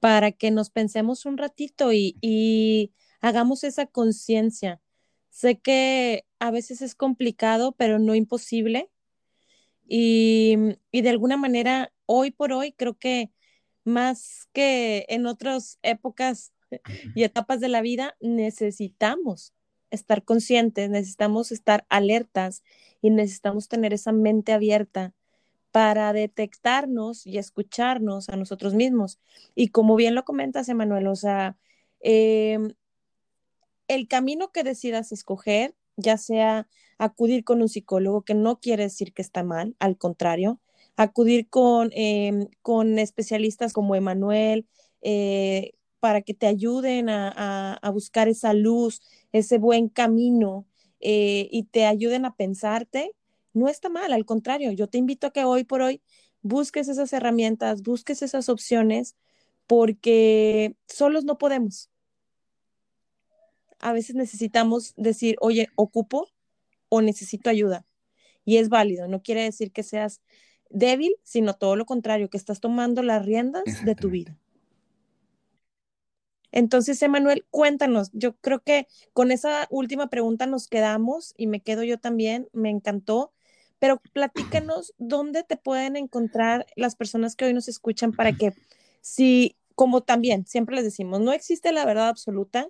para 0.00 0.32
que 0.32 0.50
nos 0.50 0.70
pensemos 0.70 1.24
un 1.24 1.38
ratito 1.38 1.92
y, 1.92 2.16
y 2.20 2.92
hagamos 3.22 3.64
esa 3.64 3.86
conciencia. 3.86 4.80
Sé 5.30 5.58
que 5.58 6.26
a 6.38 6.50
veces 6.50 6.82
es 6.82 6.94
complicado, 6.94 7.72
pero 7.72 7.98
no 7.98 8.14
imposible. 8.14 8.90
Y, 9.88 10.56
y 10.90 11.02
de 11.02 11.10
alguna 11.10 11.36
manera, 11.36 11.92
hoy 12.06 12.30
por 12.30 12.52
hoy, 12.52 12.72
creo 12.72 12.98
que 12.98 13.32
más 13.84 14.48
que 14.52 15.06
en 15.08 15.26
otras 15.26 15.78
épocas 15.82 16.52
y 17.14 17.22
etapas 17.24 17.60
de 17.60 17.68
la 17.68 17.80
vida, 17.80 18.16
necesitamos 18.20 19.54
estar 19.90 20.24
conscientes, 20.24 20.90
necesitamos 20.90 21.52
estar 21.52 21.86
alertas 21.88 22.62
y 23.00 23.10
necesitamos 23.10 23.68
tener 23.68 23.92
esa 23.92 24.12
mente 24.12 24.52
abierta 24.52 25.14
para 25.70 26.12
detectarnos 26.12 27.26
y 27.26 27.38
escucharnos 27.38 28.28
a 28.28 28.36
nosotros 28.36 28.74
mismos. 28.74 29.18
Y 29.54 29.68
como 29.68 29.96
bien 29.96 30.14
lo 30.14 30.24
comentas, 30.24 30.68
Emanuel, 30.68 31.06
o 31.06 31.16
sea, 31.16 31.56
eh, 32.00 32.58
el 33.88 34.08
camino 34.08 34.52
que 34.52 34.64
decidas 34.64 35.12
escoger, 35.12 35.74
ya 35.96 36.16
sea 36.16 36.68
acudir 36.98 37.44
con 37.44 37.62
un 37.62 37.68
psicólogo, 37.68 38.22
que 38.22 38.34
no 38.34 38.60
quiere 38.60 38.84
decir 38.84 39.12
que 39.12 39.22
está 39.22 39.42
mal, 39.42 39.76
al 39.78 39.98
contrario, 39.98 40.60
acudir 40.96 41.48
con, 41.48 41.90
eh, 41.94 42.48
con 42.62 42.98
especialistas 42.98 43.72
como 43.72 43.94
Emanuel, 43.94 44.66
eh, 45.02 45.72
para 46.00 46.22
que 46.22 46.34
te 46.34 46.46
ayuden 46.46 47.08
a, 47.08 47.32
a, 47.34 47.74
a, 47.74 47.90
buscar 47.90 48.28
esa 48.28 48.54
luz, 48.54 49.02
ese 49.32 49.58
buen 49.58 49.88
camino 49.88 50.66
eh, 51.00 51.48
y 51.52 51.64
te 51.64 51.86
ayuden 51.86 52.24
a 52.24 52.34
pensarte, 52.34 53.14
no 53.52 53.68
está 53.68 53.88
mal, 53.88 54.12
al 54.12 54.24
contrario, 54.24 54.72
yo 54.72 54.88
te 54.88 54.98
invito 54.98 55.28
a 55.28 55.32
que 55.32 55.44
hoy 55.44 55.64
por 55.64 55.82
hoy 55.82 56.02
busques 56.42 56.88
esas 56.88 57.12
herramientas, 57.12 57.82
busques 57.82 58.22
esas 58.22 58.48
opciones, 58.48 59.16
porque 59.66 60.76
solos 60.88 61.24
no 61.24 61.38
podemos. 61.38 61.91
A 63.82 63.92
veces 63.92 64.16
necesitamos 64.16 64.94
decir, 64.96 65.36
oye, 65.40 65.68
ocupo 65.76 66.28
o 66.88 67.02
necesito 67.02 67.50
ayuda. 67.50 67.84
Y 68.44 68.56
es 68.56 68.70
válido, 68.70 69.08
no 69.08 69.22
quiere 69.22 69.42
decir 69.42 69.72
que 69.72 69.82
seas 69.82 70.22
débil, 70.70 71.16
sino 71.22 71.54
todo 71.54 71.76
lo 71.76 71.84
contrario, 71.84 72.30
que 72.30 72.38
estás 72.38 72.60
tomando 72.60 73.02
las 73.02 73.24
riendas 73.24 73.84
de 73.84 73.94
tu 73.94 74.08
vida. 74.08 74.38
Entonces, 76.50 77.02
Emanuel, 77.02 77.46
cuéntanos, 77.50 78.10
yo 78.12 78.36
creo 78.36 78.62
que 78.62 78.86
con 79.14 79.30
esa 79.30 79.66
última 79.70 80.08
pregunta 80.08 80.46
nos 80.46 80.68
quedamos 80.68 81.34
y 81.36 81.46
me 81.46 81.60
quedo 81.60 81.82
yo 81.82 81.98
también, 81.98 82.48
me 82.52 82.68
encantó, 82.68 83.32
pero 83.78 84.00
platícanos 84.12 84.94
dónde 84.98 85.44
te 85.44 85.56
pueden 85.56 85.96
encontrar 85.96 86.66
las 86.76 86.94
personas 86.94 87.36
que 87.36 87.46
hoy 87.46 87.54
nos 87.54 87.68
escuchan 87.68 88.12
para 88.12 88.32
que 88.32 88.52
si, 89.00 89.56
como 89.74 90.02
también 90.02 90.46
siempre 90.46 90.76
les 90.76 90.84
decimos, 90.84 91.20
no 91.20 91.32
existe 91.32 91.72
la 91.72 91.86
verdad 91.86 92.08
absoluta, 92.08 92.68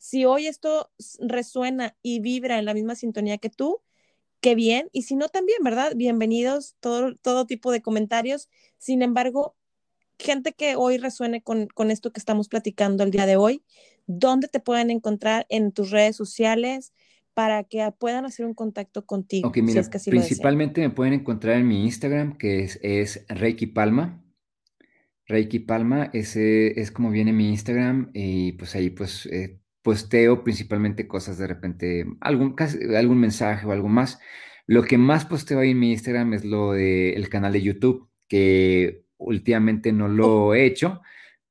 si 0.00 0.24
hoy 0.24 0.46
esto 0.46 0.90
resuena 1.20 1.96
y 2.02 2.20
vibra 2.20 2.58
en 2.58 2.64
la 2.64 2.74
misma 2.74 2.94
sintonía 2.94 3.38
que 3.38 3.50
tú, 3.50 3.80
qué 4.40 4.54
bien, 4.54 4.88
y 4.92 5.02
si 5.02 5.16
no 5.16 5.28
también, 5.28 5.58
¿verdad? 5.62 5.92
Bienvenidos, 5.96 6.76
todo, 6.80 7.16
todo 7.16 7.46
tipo 7.46 7.72
de 7.72 7.82
comentarios. 7.82 8.48
Sin 8.78 9.02
embargo, 9.02 9.56
gente 10.18 10.52
que 10.52 10.76
hoy 10.76 10.98
resuene 10.98 11.42
con, 11.42 11.66
con, 11.68 11.90
esto 11.90 12.12
que 12.12 12.20
estamos 12.20 12.48
platicando 12.48 13.02
el 13.04 13.10
día 13.10 13.26
de 13.26 13.36
hoy, 13.36 13.62
¿dónde 14.06 14.48
te 14.48 14.60
pueden 14.60 14.90
encontrar 14.90 15.46
en 15.48 15.72
tus 15.72 15.90
redes 15.90 16.16
sociales 16.16 16.92
para 17.34 17.64
que 17.64 17.90
puedan 17.98 18.24
hacer 18.24 18.46
un 18.46 18.54
contacto 18.54 19.04
contigo? 19.04 19.48
Ok, 19.48 19.58
mira, 19.58 19.72
si 19.72 19.78
es 19.80 19.88
que 19.88 19.96
así 19.98 20.10
principalmente 20.10 20.80
me 20.80 20.90
pueden 20.90 21.14
encontrar 21.14 21.56
en 21.56 21.68
mi 21.68 21.84
Instagram, 21.84 22.38
que 22.38 22.62
es, 22.62 22.78
es 22.82 23.26
Reiki 23.28 23.66
Palma. 23.66 24.22
Reiki 25.26 25.58
Palma, 25.58 26.08
ese 26.12 26.80
es 26.80 26.92
como 26.92 27.10
viene 27.10 27.32
mi 27.32 27.48
Instagram 27.48 28.10
y 28.14 28.52
pues 28.52 28.74
ahí 28.76 28.90
pues 28.90 29.26
eh, 29.26 29.58
posteo 29.86 30.42
principalmente 30.42 31.06
cosas 31.06 31.38
de 31.38 31.46
repente, 31.46 32.04
algún, 32.20 32.56
algún 32.96 33.20
mensaje 33.20 33.64
o 33.64 33.70
algo 33.70 33.86
más. 33.86 34.18
Lo 34.66 34.82
que 34.82 34.98
más 34.98 35.24
posteo 35.24 35.60
ahí 35.60 35.70
en 35.70 35.78
mi 35.78 35.92
Instagram 35.92 36.34
es 36.34 36.44
lo 36.44 36.72
del 36.72 37.14
el 37.14 37.28
canal 37.28 37.52
de 37.52 37.62
YouTube, 37.62 38.08
que 38.26 39.04
últimamente 39.16 39.92
no 39.92 40.08
lo 40.08 40.54
he 40.54 40.66
hecho, 40.66 41.02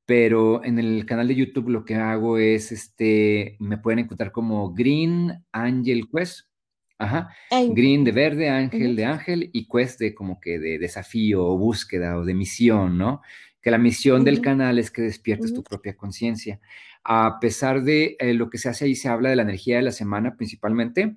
pero 0.06 0.62
en 0.66 0.80
el 0.80 1.06
canal 1.06 1.30
de 1.30 1.36
YouTube 1.36 1.70
lo 1.70 1.86
que 1.86 1.96
hago 1.96 2.38
es, 2.38 2.74
este, 2.74 3.56
me 3.60 3.78
pueden 3.78 4.00
encontrar 4.00 4.34
como 4.34 4.74
Green 4.74 5.32
Angel 5.54 6.06
Quest. 6.14 6.50
Ajá. 6.98 7.30
Green 7.50 8.04
de 8.04 8.12
verde, 8.12 8.50
ángel 8.50 8.98
de 8.98 9.06
ángel 9.06 9.50
y 9.54 9.66
quest 9.68 10.00
de 10.00 10.14
como 10.14 10.42
que 10.42 10.60
de 10.60 10.78
desafío 10.78 11.46
o 11.46 11.58
búsqueda 11.58 12.18
o 12.18 12.26
de 12.26 12.34
misión, 12.34 12.98
¿no? 12.98 13.22
Que 13.62 13.72
la 13.72 13.78
misión 13.78 14.26
del 14.26 14.42
canal 14.42 14.78
es 14.78 14.92
que 14.92 15.02
despiertes 15.02 15.54
tu 15.54 15.64
propia 15.64 15.96
conciencia. 15.96 16.60
A 17.06 17.40
pesar 17.40 17.84
de 17.84 18.18
eh, 18.20 18.34
lo 18.34 18.50
que 18.50 18.58
se 18.58 18.70
hace 18.70 18.86
ahí, 18.86 18.96
se 18.96 19.10
habla 19.10 19.30
de 19.30 19.38
la 19.38 19.44
energía 19.44 19.78
de 19.78 19.84
la 19.84 19.92
semana 19.92 20.36
principalmente, 20.36 21.16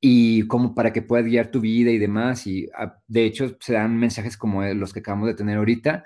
y 0.00 0.46
como 0.46 0.74
para 0.74 0.92
que 0.92 1.02
puedas 1.02 1.26
guiar 1.26 1.50
tu 1.50 1.60
vida 1.60 1.90
y 1.90 1.98
demás. 1.98 2.46
Y 2.46 2.68
ah, 2.76 3.00
de 3.08 3.24
hecho 3.24 3.56
se 3.60 3.74
dan 3.74 3.96
mensajes 3.98 4.36
como 4.36 4.62
los 4.64 4.92
que 4.92 5.00
acabamos 5.00 5.28
de 5.28 5.34
tener 5.34 5.58
ahorita 5.58 6.04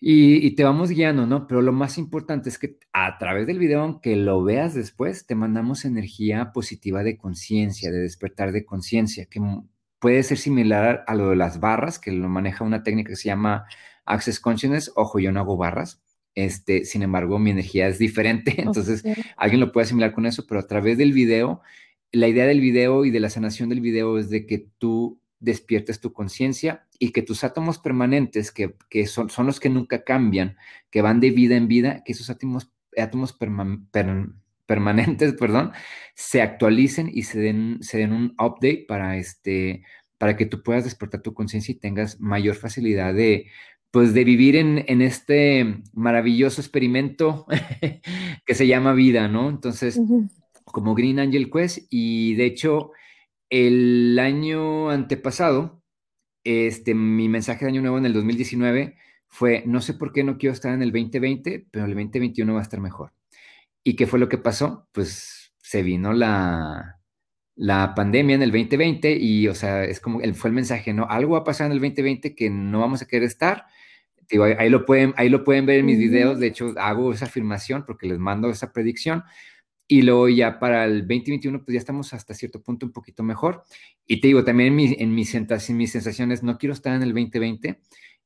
y, 0.00 0.46
y, 0.46 0.54
te 0.54 0.62
vamos 0.62 0.90
guiando, 0.90 1.26
¿no? 1.26 1.46
Pero 1.48 1.60
lo 1.60 1.72
más 1.72 1.98
importante 1.98 2.48
es 2.48 2.58
que 2.58 2.78
a 2.92 3.18
través 3.18 3.48
del 3.48 3.58
video, 3.58 3.80
aunque 3.80 4.14
lo 4.14 4.44
veas 4.44 4.74
después, 4.74 5.26
te 5.26 5.34
mandamos 5.34 5.84
energía 5.84 6.52
positiva 6.52 7.02
de 7.02 7.16
conciencia, 7.16 7.90
de 7.90 7.98
despertar 7.98 8.52
de 8.52 8.64
conciencia, 8.64 9.26
que 9.26 9.40
puede 9.98 10.22
ser 10.22 10.38
similar 10.38 11.04
a 11.08 11.14
lo 11.16 11.30
de 11.30 11.36
las 11.36 11.58
barras, 11.58 11.98
que 11.98 12.12
lo 12.12 12.28
maneja 12.28 12.64
una 12.64 12.84
técnica 12.84 13.10
que 13.10 13.16
se 13.16 13.28
llama 13.28 13.66
Access 14.04 14.38
Consciousness. 14.38 14.92
Ojo, 14.94 15.18
yo 15.18 15.32
no 15.32 15.40
hago 15.40 15.56
barras. 15.56 16.00
Este, 16.40 16.84
sin 16.84 17.02
embargo, 17.02 17.38
mi 17.38 17.50
energía 17.50 17.88
es 17.88 17.98
diferente, 17.98 18.54
entonces 18.58 19.00
okay. 19.00 19.24
alguien 19.36 19.60
lo 19.60 19.72
puede 19.72 19.86
asimilar 19.86 20.12
con 20.12 20.26
eso, 20.26 20.46
pero 20.46 20.60
a 20.60 20.66
través 20.66 20.98
del 20.98 21.12
video 21.12 21.62
la 22.12 22.28
idea 22.28 22.46
del 22.46 22.60
video 22.60 23.04
y 23.04 23.10
de 23.10 23.20
la 23.20 23.30
sanación 23.30 23.68
del 23.68 23.80
video 23.80 24.18
es 24.18 24.30
de 24.30 24.46
que 24.46 24.66
tú 24.78 25.20
despiertes 25.40 26.00
tu 26.00 26.12
conciencia 26.12 26.86
y 26.98 27.12
que 27.12 27.22
tus 27.22 27.44
átomos 27.44 27.78
permanentes, 27.78 28.50
que, 28.50 28.74
que 28.88 29.06
son, 29.06 29.30
son, 29.30 29.46
los 29.46 29.60
que 29.60 29.68
nunca 29.68 30.02
cambian, 30.04 30.56
que 30.90 31.02
van 31.02 31.20
de 31.20 31.30
vida 31.30 31.56
en 31.56 31.68
vida, 31.68 32.02
que 32.04 32.12
esos 32.12 32.30
átomos, 32.30 32.72
átomos 32.96 33.32
perma, 33.32 33.80
per, 33.92 34.26
permanentes, 34.66 35.34
perdón, 35.38 35.72
se 36.14 36.42
actualicen 36.42 37.10
y 37.12 37.22
se 37.22 37.38
den, 37.38 37.78
se 37.82 37.98
den 37.98 38.12
un 38.12 38.34
update 38.38 38.86
para, 38.88 39.16
este, 39.16 39.82
para 40.16 40.36
que 40.36 40.46
tú 40.46 40.62
puedas 40.62 40.84
despertar 40.84 41.22
tu 41.22 41.34
conciencia 41.34 41.72
y 41.72 41.78
tengas 41.78 42.18
mayor 42.20 42.56
facilidad 42.56 43.14
de, 43.14 43.46
pues 43.98 44.14
de 44.14 44.24
vivir 44.24 44.56
en, 44.56 44.84
en 44.86 45.02
este 45.02 45.82
maravilloso 45.92 46.60
experimento 46.60 47.46
que 48.46 48.54
se 48.54 48.66
llama 48.66 48.92
vida, 48.92 49.28
¿no? 49.28 49.48
Entonces, 49.48 49.96
uh 49.96 50.06
-huh 50.06 50.28
como 50.72 50.94
Green 50.94 51.18
Angel 51.18 51.50
Quest 51.50 51.86
y 51.90 52.34
de 52.34 52.46
hecho 52.46 52.92
el 53.50 54.18
año 54.18 54.90
antepasado, 54.90 55.82
este, 56.44 56.94
mi 56.94 57.28
mensaje 57.28 57.64
de 57.64 57.70
año 57.70 57.80
nuevo 57.80 57.98
en 57.98 58.06
el 58.06 58.12
2019 58.12 58.96
fue, 59.26 59.62
no 59.66 59.80
sé 59.80 59.94
por 59.94 60.12
qué 60.12 60.24
no 60.24 60.38
quiero 60.38 60.52
estar 60.52 60.72
en 60.72 60.82
el 60.82 60.92
2020, 60.92 61.66
pero 61.70 61.84
el 61.84 61.94
2021 61.94 62.52
va 62.52 62.60
a 62.60 62.62
estar 62.62 62.80
mejor. 62.80 63.12
¿Y 63.84 63.96
qué 63.96 64.06
fue 64.06 64.18
lo 64.18 64.28
que 64.28 64.38
pasó? 64.38 64.88
Pues 64.92 65.52
se 65.58 65.82
vino 65.82 66.12
la, 66.12 67.00
la 67.56 67.94
pandemia 67.94 68.36
en 68.36 68.42
el 68.42 68.50
2020 68.50 69.16
y, 69.18 69.48
o 69.48 69.54
sea, 69.54 69.84
es 69.84 70.00
como, 70.00 70.20
fue 70.34 70.50
el 70.50 70.54
mensaje, 70.54 70.92
¿no? 70.94 71.06
Algo 71.08 71.32
va 71.32 71.40
a 71.40 71.44
pasar 71.44 71.66
en 71.66 71.72
el 71.72 71.80
2020 71.80 72.34
que 72.34 72.50
no 72.50 72.80
vamos 72.80 73.02
a 73.02 73.06
querer 73.06 73.24
estar. 73.24 73.66
Digo, 74.30 74.44
ahí, 74.44 74.54
ahí, 74.58 74.68
lo 74.68 74.84
pueden, 74.84 75.14
ahí 75.16 75.28
lo 75.28 75.44
pueden 75.44 75.66
ver 75.66 75.78
en 75.78 75.86
mis 75.86 75.98
videos, 75.98 76.38
de 76.38 76.48
hecho 76.48 76.74
hago 76.78 77.12
esa 77.12 77.24
afirmación 77.24 77.84
porque 77.86 78.06
les 78.06 78.18
mando 78.18 78.50
esa 78.50 78.72
predicción, 78.72 79.24
y 79.90 80.02
luego 80.02 80.28
ya 80.28 80.58
para 80.58 80.84
el 80.84 81.00
2021, 81.00 81.64
pues 81.64 81.72
ya 81.72 81.78
estamos 81.78 82.12
hasta 82.12 82.34
cierto 82.34 82.62
punto 82.62 82.84
un 82.84 82.92
poquito 82.92 83.22
mejor. 83.22 83.64
Y 84.06 84.20
te 84.20 84.28
digo, 84.28 84.44
también 84.44 84.68
en, 84.68 84.76
mi, 84.76 84.96
en, 84.98 85.14
mis, 85.14 85.34
en 85.34 85.76
mis 85.78 85.92
sensaciones, 85.92 86.42
no 86.42 86.58
quiero 86.58 86.74
estar 86.74 86.94
en 86.94 87.02
el 87.02 87.14
2020. 87.14 87.80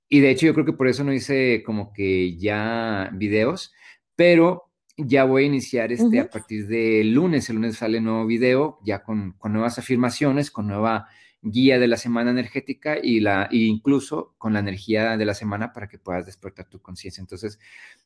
Y 0.08 0.20
de 0.20 0.30
hecho 0.30 0.46
yo 0.46 0.54
creo 0.54 0.66
que 0.66 0.72
por 0.72 0.88
eso 0.88 1.04
no 1.04 1.12
hice 1.12 1.62
como 1.64 1.92
que 1.92 2.36
ya 2.36 3.10
videos, 3.14 3.72
pero 4.16 4.72
ya 4.96 5.22
voy 5.22 5.44
a 5.44 5.46
iniciar 5.46 5.92
este 5.92 6.04
uh 6.04 6.10
-huh. 6.10 6.20
a 6.22 6.30
partir 6.30 6.66
del 6.66 7.14
lunes. 7.14 7.48
El 7.48 7.56
lunes 7.56 7.76
sale 7.76 8.00
nuevo 8.00 8.26
video, 8.26 8.80
ya 8.84 9.04
con, 9.04 9.34
con 9.38 9.52
nuevas 9.52 9.78
afirmaciones, 9.78 10.50
con 10.50 10.66
nueva 10.66 11.06
guía 11.42 11.80
de 11.80 11.88
la 11.88 11.96
semana 11.96 12.30
energética 12.30 12.98
y 13.02 13.18
la 13.18 13.48
e 13.50 13.56
incluso 13.56 14.34
con 14.38 14.52
la 14.52 14.60
energía 14.60 15.16
de 15.16 15.24
la 15.24 15.34
semana 15.34 15.72
para 15.72 15.88
que 15.88 15.98
puedas 15.98 16.24
despertar 16.24 16.66
tu 16.66 16.80
conciencia. 16.80 17.20
Entonces, 17.20 17.58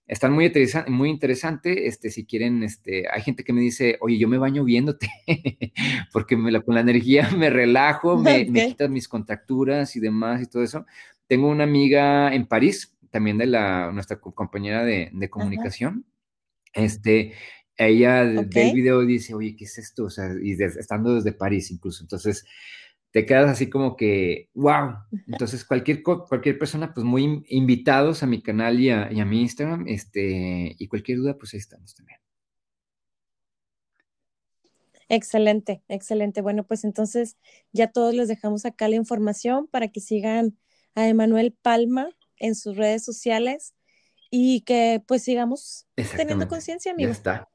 están 0.06 0.32
muy 0.32 0.46
interesante, 0.46 0.90
muy 0.90 1.10
interesante. 1.10 1.86
Este, 1.86 2.10
si 2.10 2.24
quieren, 2.24 2.62
este, 2.62 3.04
hay 3.12 3.20
gente 3.20 3.44
que 3.44 3.52
me 3.52 3.60
dice, 3.60 3.98
oye, 4.00 4.16
yo 4.18 4.26
me 4.26 4.38
baño 4.38 4.64
viéndote, 4.64 5.10
porque 6.12 6.36
me 6.36 6.50
la, 6.50 6.62
con 6.62 6.74
la 6.74 6.80
energía 6.80 7.28
me 7.36 7.50
relajo, 7.50 8.16
me, 8.22 8.36
okay. 8.36 8.50
me 8.50 8.66
quitan 8.68 8.92
mis 8.92 9.06
contracturas 9.06 9.94
y 9.96 10.00
demás 10.00 10.40
y 10.42 10.46
todo 10.46 10.62
eso. 10.62 10.86
Tengo 11.26 11.48
una 11.48 11.64
amiga 11.64 12.34
en 12.34 12.46
París, 12.46 12.96
también 13.10 13.36
de 13.36 13.46
la, 13.46 13.92
nuestra 13.92 14.18
compañera 14.18 14.82
de, 14.82 15.10
de 15.12 15.30
comunicación. 15.30 16.06
Este, 16.72 17.34
ella 17.76 18.22
okay. 18.22 18.64
del 18.64 18.74
video 18.74 19.04
dice, 19.04 19.34
oye, 19.34 19.54
¿qué 19.56 19.64
es 19.64 19.76
esto? 19.76 20.04
O 20.04 20.10
sea, 20.10 20.30
y 20.42 20.54
de, 20.54 20.66
estando 20.66 21.14
desde 21.14 21.32
París 21.32 21.70
incluso. 21.70 22.02
Entonces, 22.02 22.46
te 23.16 23.24
quedas 23.24 23.50
así 23.50 23.70
como 23.70 23.96
que, 23.96 24.50
wow. 24.52 24.94
Entonces, 25.26 25.64
cualquier, 25.64 26.02
cualquier 26.02 26.58
persona, 26.58 26.92
pues 26.92 27.02
muy 27.02 27.46
invitados 27.48 28.22
a 28.22 28.26
mi 28.26 28.42
canal 28.42 28.78
y 28.78 28.90
a, 28.90 29.10
y 29.10 29.20
a, 29.20 29.24
mi 29.24 29.40
Instagram, 29.40 29.88
este, 29.88 30.76
y 30.78 30.86
cualquier 30.86 31.16
duda, 31.20 31.38
pues 31.38 31.54
ahí 31.54 31.60
estamos 31.60 31.94
también. 31.94 32.18
Excelente, 35.08 35.82
excelente. 35.88 36.42
Bueno, 36.42 36.66
pues 36.66 36.84
entonces 36.84 37.38
ya 37.72 37.90
todos 37.90 38.12
les 38.12 38.28
dejamos 38.28 38.66
acá 38.66 38.86
la 38.86 38.96
información 38.96 39.66
para 39.66 39.88
que 39.88 40.00
sigan 40.00 40.58
a 40.94 41.08
Emanuel 41.08 41.56
Palma 41.62 42.10
en 42.36 42.54
sus 42.54 42.76
redes 42.76 43.02
sociales 43.02 43.72
y 44.30 44.60
que 44.60 45.02
pues 45.08 45.22
sigamos 45.22 45.86
teniendo 45.94 46.48
conciencia, 46.48 46.92
amigo. 46.92 47.08
Ya 47.08 47.12
está. 47.12 47.48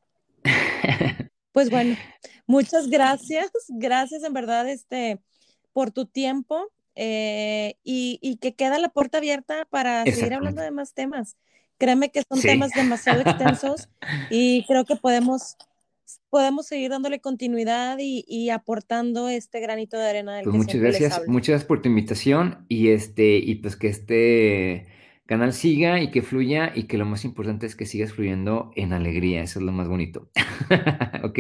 Pues 1.51 1.70
bueno, 1.70 1.95
muchas 2.47 2.88
gracias, 2.88 3.51
gracias 3.68 4.24
en 4.24 4.34
verdad 4.34 4.68
este, 4.68 5.22
por 5.74 5.92
tu 5.92 6.06
tiempo 6.06 6.72
eh, 6.96 7.76
y, 7.84 8.38
que 8.42 8.54
queda 8.54 8.78
la 8.78 8.90
puerta 8.90 9.20
abierta 9.20 9.68
para 9.70 10.04
seguir 10.06 10.34
hablando 10.34 10.62
de 10.62 10.72
más 10.72 10.94
temas. 10.94 11.38
Créeme 11.78 12.12
que 12.12 12.24
son 12.28 12.40
temas 12.42 12.72
demasiado 12.72 13.22
extensos 13.22 13.90
y 14.30 14.66
creo 14.66 14.86
que 14.86 14.96
podemos, 14.96 15.56
podemos 16.30 16.68
seguir 16.68 16.92
dándole 16.92 17.20
continuidad 17.20 17.98
y, 18.00 18.50
aportando 18.50 19.30
este 19.30 19.60
granito 19.62 19.98
de 19.98 20.10
arena 20.10 20.36
del 20.36 20.44
pues 20.44 20.56
muchas 20.56 20.82
gracias, 20.82 21.28
muchas 21.28 21.50
gracias 21.50 21.68
por 21.68 21.82
tu 21.82 21.90
invitación 21.90 22.66
y 22.68 22.90
este, 22.90 23.38
y 23.38 23.56
pues 23.56 23.76
que 23.76 23.88
este 23.88 24.88
canal 25.26 25.54
siga 25.54 26.02
y 26.02 26.12
que 26.12 26.22
fluya 26.22 26.74
y 26.76 26.84
que 26.84 26.98
lo 26.98 27.06
más 27.06 27.24
importante 27.24 27.66
es 27.66 27.76
que 27.76 27.86
sigas 27.86 28.12
fluyendo 28.12 28.72
en 28.76 28.92
alegría, 28.94 29.42
eso 29.42 29.60
es 29.60 29.66
lo 29.66 29.72
más 29.72 29.88
bonito. 29.88 30.30
¿Ok? 31.24 31.40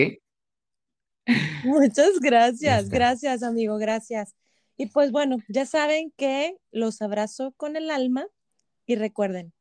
Muchas 1.63 2.19
gracias, 2.19 2.89
gracias 2.89 3.43
amigo, 3.43 3.77
gracias. 3.77 4.35
Y 4.77 4.87
pues 4.87 5.11
bueno, 5.11 5.37
ya 5.47 5.65
saben 5.65 6.11
que 6.17 6.57
los 6.71 7.01
abrazo 7.01 7.53
con 7.57 7.75
el 7.75 7.91
alma 7.91 8.25
y 8.85 8.95
recuerden, 8.95 9.53